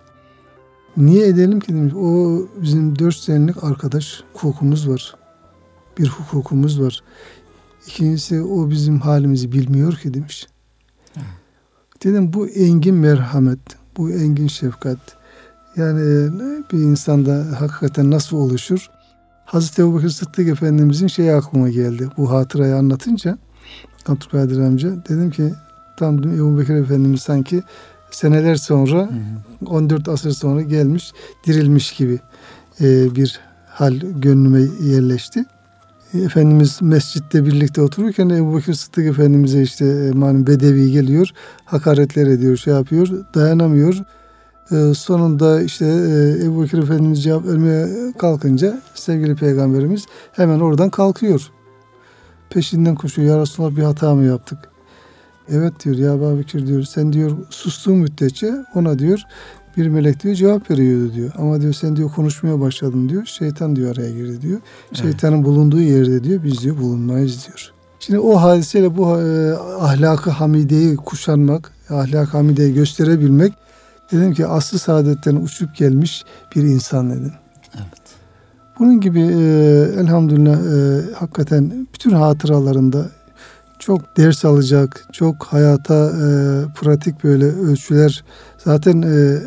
Niye 0.97 1.27
edelim 1.27 1.59
ki 1.59 1.73
demiş. 1.73 1.93
O 1.93 2.39
bizim 2.61 2.99
dört 2.99 3.15
senelik 3.15 3.63
arkadaş 3.63 4.23
hukukumuz 4.33 4.89
var. 4.89 5.15
Bir 5.97 6.07
hukukumuz 6.07 6.81
var. 6.81 7.03
İkincisi 7.87 8.41
o 8.41 8.69
bizim 8.69 8.99
halimizi 8.99 9.51
bilmiyor 9.51 9.95
ki 9.95 10.13
demiş. 10.13 10.47
Dedim 12.03 12.33
bu 12.33 12.47
engin 12.47 12.95
merhamet, 12.95 13.59
bu 13.97 14.11
engin 14.11 14.47
şefkat. 14.47 14.97
Yani 15.75 16.31
bir 16.71 16.77
insanda 16.77 17.45
hakikaten 17.59 18.11
nasıl 18.11 18.37
oluşur? 18.37 18.89
Hazreti 19.47 19.81
Ebubekir 19.81 20.09
Sıddık 20.09 20.47
Efendimizin 20.47 21.07
şeyi 21.07 21.33
aklıma 21.33 21.69
geldi. 21.69 22.09
Bu 22.17 22.31
hatırayı 22.31 22.75
anlatınca 22.75 23.37
Abdülkadir 24.07 24.59
amca 24.59 24.89
dedim 24.89 25.31
ki 25.31 25.53
tam 25.97 26.17
Ebu 26.17 26.59
Bekir 26.59 26.75
Efendimiz 26.75 27.21
sanki 27.21 27.63
seneler 28.11 28.55
sonra 28.55 28.97
Hı 28.97 29.65
hı. 29.65 29.69
14 29.69 30.07
asır 30.07 30.31
sonra 30.31 30.61
gelmiş 30.61 31.11
dirilmiş 31.45 31.91
gibi 31.91 32.19
e, 32.81 33.15
bir 33.15 33.39
hal 33.67 33.93
gönlüme 33.95 34.61
yerleşti. 34.81 35.45
E, 36.13 36.19
Efendimiz 36.19 36.81
mescitte 36.81 37.45
birlikte 37.45 37.81
otururken 37.81 38.29
Ebu 38.29 38.57
Bekir 38.57 38.73
Sıddık 38.73 39.05
Efendimiz'e 39.05 39.61
işte 39.61 39.85
e, 39.85 40.47
bedevi 40.47 40.91
geliyor. 40.91 41.29
Hakaretler 41.65 42.27
ediyor 42.27 42.57
şey 42.57 42.73
yapıyor 42.73 43.07
dayanamıyor. 43.35 44.03
E, 44.71 44.93
sonunda 44.93 45.61
işte 45.61 45.85
e, 45.85 46.45
Ebu 46.45 46.63
Bekir 46.63 46.77
Efendimiz 46.77 47.23
cevap 47.23 47.45
vermeye 47.45 48.13
kalkınca 48.17 48.81
sevgili 48.93 49.35
peygamberimiz 49.35 50.05
hemen 50.31 50.59
oradan 50.59 50.89
kalkıyor. 50.89 51.51
Peşinden 52.49 52.95
koşuyor. 52.95 53.35
Ya 53.35 53.41
Resulallah 53.41 53.75
bir 53.75 53.83
hata 53.83 54.15
mı 54.15 54.23
yaptık? 54.23 54.57
Evet 55.49 55.85
diyor 55.85 55.95
ya 55.95 56.13
Ebu 56.13 56.39
Bekir 56.39 56.67
diyor 56.67 56.83
sen 56.83 57.13
diyor 57.13 57.31
sustuğun 57.49 57.97
müddetçe 57.97 58.53
ona 58.75 58.99
diyor 58.99 59.23
bir 59.77 59.87
melek 59.87 60.23
diyor 60.23 60.35
cevap 60.35 60.71
veriyordu 60.71 61.13
diyor. 61.13 61.31
Ama 61.37 61.61
diyor 61.61 61.73
sen 61.73 61.95
diyor 61.95 62.11
konuşmaya 62.11 62.59
başladın 62.59 63.09
diyor. 63.09 63.25
Şeytan 63.25 63.75
diyor 63.75 63.97
araya 63.97 64.11
girdi 64.11 64.41
diyor. 64.41 64.59
Şeytanın 64.93 65.43
bulunduğu 65.43 65.81
yerde 65.81 66.23
diyor 66.23 66.43
biz 66.43 66.61
diyor 66.61 66.77
bulunmayız 66.77 67.47
diyor. 67.47 67.73
Şimdi 67.99 68.19
o 68.19 68.35
hadiseyle 68.35 68.97
bu 68.97 69.21
e, 69.21 69.53
ahlakı 69.81 70.29
hamideyi 70.29 70.95
kuşanmak, 70.95 71.73
ahlak 71.89 72.33
hamideyi 72.33 72.73
gösterebilmek 72.73 73.53
dedim 74.11 74.33
ki 74.33 74.47
aslı 74.47 74.79
saadetten 74.79 75.35
uçup 75.35 75.75
gelmiş 75.75 76.25
bir 76.55 76.63
insan 76.63 77.11
dedim. 77.11 77.33
Evet. 77.75 78.07
Bunun 78.79 78.99
gibi 79.01 79.19
e, 79.19 79.31
elhamdülillah 79.99 80.57
e, 80.57 81.01
hakikaten 81.13 81.87
bütün 81.93 82.11
hatıralarında 82.11 83.05
çok 83.79 84.17
ders 84.17 84.45
alacak, 84.45 85.07
çok 85.11 85.43
hayata 85.43 86.09
e, 86.09 86.27
pratik 86.75 87.23
böyle 87.23 87.45
ölçüler. 87.45 88.23
Zaten 88.57 89.01
e, 89.01 89.37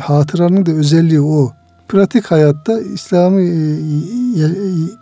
hatıranın 0.00 0.66
da 0.66 0.72
özelliği 0.72 1.20
o. 1.20 1.52
Pratik 1.88 2.26
hayatta 2.26 2.80
İslam'ı 2.80 3.40
e, 3.40 4.44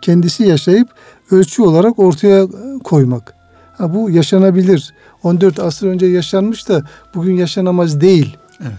kendisi 0.01 0.43
yaşayıp 0.43 0.87
ölçü 1.31 1.61
olarak 1.61 1.99
ortaya 1.99 2.47
koymak. 2.83 3.33
Ha, 3.77 3.93
bu 3.93 4.09
yaşanabilir. 4.09 4.93
14 5.23 5.59
asır 5.59 5.87
önce 5.87 6.05
yaşanmış 6.05 6.69
da 6.69 6.81
bugün 7.15 7.33
yaşanamaz 7.35 8.01
değil 8.01 8.37
Evet. 8.61 8.73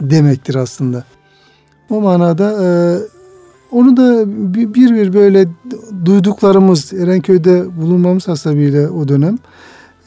demektir 0.00 0.54
aslında. 0.54 1.04
O 1.90 2.00
manada 2.00 2.64
e, 2.64 2.68
onu 3.70 3.96
da 3.96 4.24
bir 4.54 4.74
bir, 4.74 5.14
böyle 5.14 5.48
duyduklarımız 6.04 6.92
Erenköy'de 6.92 7.76
bulunmamız 7.76 8.28
hasebiyle 8.28 8.88
o 8.88 9.08
dönem 9.08 9.38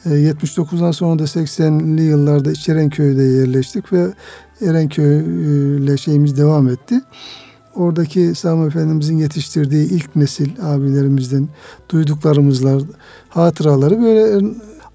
e, 0.06 0.08
79'dan 0.08 0.90
sonra 0.90 1.18
da 1.18 1.22
80'li 1.22 2.02
yıllarda 2.02 2.50
Erenköy'de 2.68 3.22
yerleştik 3.22 3.92
ve 3.92 4.06
Erenköy 4.60 5.18
ile 5.76 5.96
şeyimiz 5.96 6.36
devam 6.38 6.68
etti. 6.68 7.00
Oradaki 7.74 8.34
Sami 8.34 8.66
Efendimizin 8.66 9.18
yetiştirdiği 9.18 9.90
ilk 9.90 10.16
nesil 10.16 10.50
abilerimizden 10.62 11.48
duyduklarımızla 11.90 12.78
hatıraları 13.28 14.02
böyle 14.02 14.46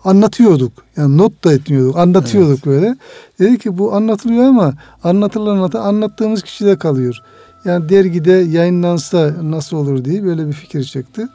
anlatıyorduk. 0.06 0.74
Yani 0.98 1.18
not 1.18 1.44
da 1.44 1.54
etmiyorduk. 1.54 1.98
Anlatıyorduk 1.98 2.66
böyle. 2.66 2.96
Dedi 3.40 3.58
ki 3.58 3.78
bu 3.78 3.96
anlatılıyor 3.96 4.44
ama 4.44 4.74
anlatılan 5.04 5.58
anlat- 5.58 5.76
anlattığımız 5.76 6.44
kişide 6.44 6.78
kalıyor. 6.78 7.22
Yani 7.66 7.90
dergide 7.90 8.32
yayınlansa 8.32 9.34
nasıl 9.44 9.78
olur 9.78 10.06
diye 10.06 10.24
böyle 10.24 10.48
bir 10.48 10.54
fikir 10.54 10.84
çıktı. 10.84 11.30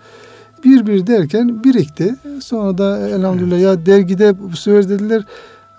Bir 0.65 0.87
bir 0.87 1.07
derken 1.07 1.65
birikti. 1.65 2.17
Sonra 2.43 2.79
da 2.79 3.09
elhamdülillah 3.09 3.57
evet. 3.57 3.65
ya 3.65 3.87
dergide 3.87 4.35
bu 4.53 4.57
sefer 4.57 4.89
dediler 4.89 5.25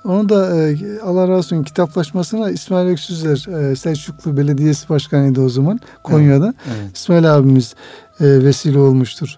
onu 0.05 0.29
da 0.29 0.57
e, 0.57 0.77
Allah 1.03 1.21
razı 1.21 1.37
olsun 1.37 1.63
kitaplaşmasına 1.63 2.49
İsmail 2.49 2.87
Öksüzler 2.87 3.69
e, 3.71 3.75
Selçuklu 3.75 4.37
Belediyesi 4.37 4.89
Başkanıydı 4.89 5.41
o 5.41 5.49
zaman 5.49 5.79
Konya'da. 6.03 6.53
Evet, 6.67 6.77
evet. 6.81 6.97
İsmail 6.97 7.35
abimiz 7.35 7.75
e, 8.19 8.25
vesile 8.25 8.79
olmuştur. 8.79 9.37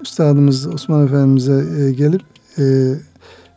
Üstadımız 0.00 0.66
Osman 0.66 1.06
Efendimiz'e 1.06 1.64
e, 1.78 1.92
gelip 1.92 2.22
e, 2.58 2.64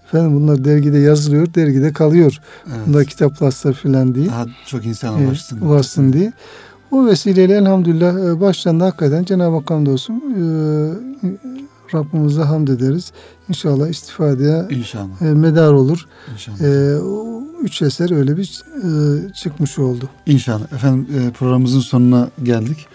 efendim 0.05 0.35
bunlar 0.35 0.65
dergide 0.65 0.97
yazılıyor, 0.97 1.53
dergide 1.53 1.93
kalıyor. 1.93 2.39
Evet. 2.67 2.77
Bunlar 2.87 3.05
kitaplaşsa 3.05 3.73
filan 3.73 4.15
diye. 4.15 4.27
Daha 4.27 4.45
çok 4.65 4.85
insan 4.85 5.21
ulaşsın. 5.21 5.61
E, 5.61 5.65
ulaşsın 5.65 6.13
diye. 6.13 6.33
O 6.91 7.05
vesileyle 7.05 7.55
elhamdülillah 7.55 8.29
e, 8.29 8.41
baştan 8.41 8.79
da 8.79 8.85
hakikaten 8.85 9.23
Cenab-ı 9.23 9.55
Hak 9.55 9.71
olsun 9.71 10.13
e, 10.13 10.43
Rabbimize 11.93 12.41
hamd 12.41 12.67
ederiz. 12.67 13.11
İnşallah 13.49 13.87
istifadeye 13.87 14.65
İnşallah. 14.69 15.21
E, 15.21 15.25
medar 15.25 15.73
olur. 15.73 16.07
İnşallah. 16.33 16.61
E, 16.61 16.99
o 16.99 17.41
üç 17.61 17.81
eser 17.81 18.11
öyle 18.17 18.37
bir 18.37 18.63
e, 18.83 19.33
çıkmış 19.33 19.79
oldu. 19.79 20.09
İnşallah. 20.25 20.73
Efendim 20.73 21.07
e, 21.19 21.31
programımızın 21.31 21.79
sonuna 21.79 22.29
geldik. 22.43 22.87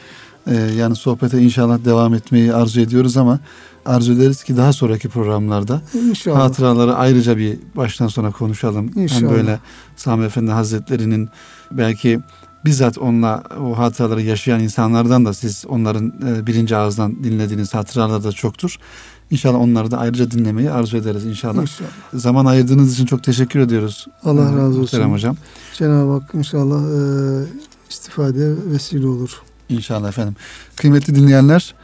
E, 0.47 0.55
yani 0.55 0.97
sohbete 0.97 1.39
inşallah 1.43 1.85
devam 1.85 2.15
etmeyi 2.15 2.55
arzu 2.55 2.81
ediyoruz 2.81 3.17
ama 3.17 3.39
arzu 3.87 4.13
ederiz 4.13 4.45
ki 4.45 4.57
daha 4.57 4.73
sonraki 4.73 5.09
programlarda 5.09 5.83
İnşallah. 5.95 6.39
hatıraları 6.41 6.95
ayrıca 6.95 7.37
bir 7.37 7.59
baştan 7.77 8.09
sona 8.09 8.31
konuşalım. 8.31 8.91
İnşallah. 8.97 9.21
Hem 9.21 9.31
böyle 9.31 9.61
Sami 9.97 10.25
Efendi 10.25 10.51
Hazretleri'nin 10.51 11.29
belki 11.73 12.21
bizzat 12.65 12.99
onunla 12.99 13.43
o 13.61 13.79
hatıraları 13.79 14.23
yaşayan 14.23 14.61
insanlardan 14.61 15.25
da 15.25 15.35
siz 15.35 15.65
onların 15.69 16.13
e, 16.27 16.47
birinci 16.47 16.77
ağızdan 16.77 17.25
dinlediğiniz 17.25 17.75
hatıralar 17.75 18.25
da 18.25 18.33
çoktur. 18.33 18.77
İnşallah 19.31 19.61
onları 19.61 19.91
da 19.91 19.99
ayrıca 19.99 20.31
dinlemeyi 20.31 20.71
arzu 20.71 20.97
ederiz 20.97 21.25
inşallah. 21.25 21.63
inşallah. 21.63 21.91
Zaman 22.15 22.45
ayırdığınız 22.47 22.95
için 22.95 23.07
çok 23.07 23.25
teşekkür 23.25 23.61
ediyoruz. 23.61 24.07
Allah 24.25 24.53
e, 24.53 24.57
razı 24.57 24.81
olsun. 24.81 25.03
hocam. 25.03 25.37
Cenab-ı 25.75 26.13
Hak 26.13 26.35
inşallah 26.35 26.83
e, 26.83 27.01
istifadeye 27.91 28.55
vesile 28.67 29.07
olur. 29.07 29.43
İnşallah 29.69 30.09
efendim. 30.09 30.37
Kıymetli 30.77 31.15
dinleyenler 31.15 31.75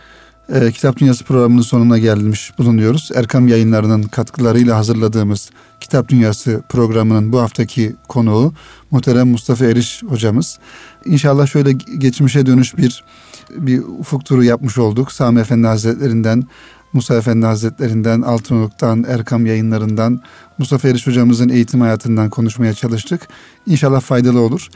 e, 0.48 0.72
Kitap 0.72 0.96
Dünyası 0.96 1.24
programının 1.24 1.62
sonuna 1.62 1.98
gelmiş 1.98 2.52
bulunuyoruz. 2.58 3.10
Erkam 3.14 3.48
yayınlarının 3.48 4.02
katkılarıyla 4.02 4.76
hazırladığımız 4.76 5.50
Kitap 5.80 6.08
Dünyası 6.08 6.62
programının 6.68 7.32
bu 7.32 7.40
haftaki 7.40 7.96
konuğu 8.08 8.54
muhterem 8.90 9.28
Mustafa 9.28 9.64
Eriş 9.64 10.02
hocamız. 10.02 10.58
İnşallah 11.04 11.46
şöyle 11.46 11.72
geçmişe 11.72 12.46
dönüş 12.46 12.76
bir 12.76 13.04
bir 13.50 13.78
ufuk 13.78 14.24
turu 14.24 14.44
yapmış 14.44 14.78
olduk. 14.78 15.12
Sami 15.12 15.40
Efendi 15.40 15.66
Hazretlerinden, 15.66 16.44
Musa 16.92 17.14
Efendi 17.16 17.46
Hazretlerinden, 17.46 18.22
Altınoluk'tan, 18.22 19.04
Erkam 19.08 19.46
yayınlarından, 19.46 20.20
Mustafa 20.58 20.88
Eriş 20.88 21.06
hocamızın 21.06 21.48
eğitim 21.48 21.80
hayatından 21.80 22.30
konuşmaya 22.30 22.74
çalıştık. 22.74 23.28
İnşallah 23.66 24.00
faydalı 24.00 24.40
olur. 24.40 24.68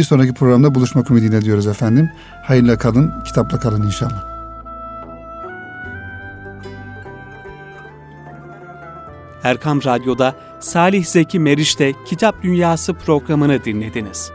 Bir 0.00 0.04
sonraki 0.04 0.34
programda 0.34 0.74
buluşmak 0.74 1.10
ümidiyle 1.10 1.42
diyoruz 1.42 1.66
efendim. 1.66 2.10
Hayırla 2.42 2.78
kalın, 2.78 3.12
kitapla 3.24 3.60
kalın 3.60 3.82
inşallah. 3.82 4.24
Erkam 9.44 9.84
Radyo'da 9.84 10.34
Salih 10.60 11.04
Zeki 11.04 11.38
Meriç'te 11.38 11.92
Kitap 12.06 12.42
Dünyası 12.42 12.94
programını 12.94 13.64
dinlediniz. 13.64 14.30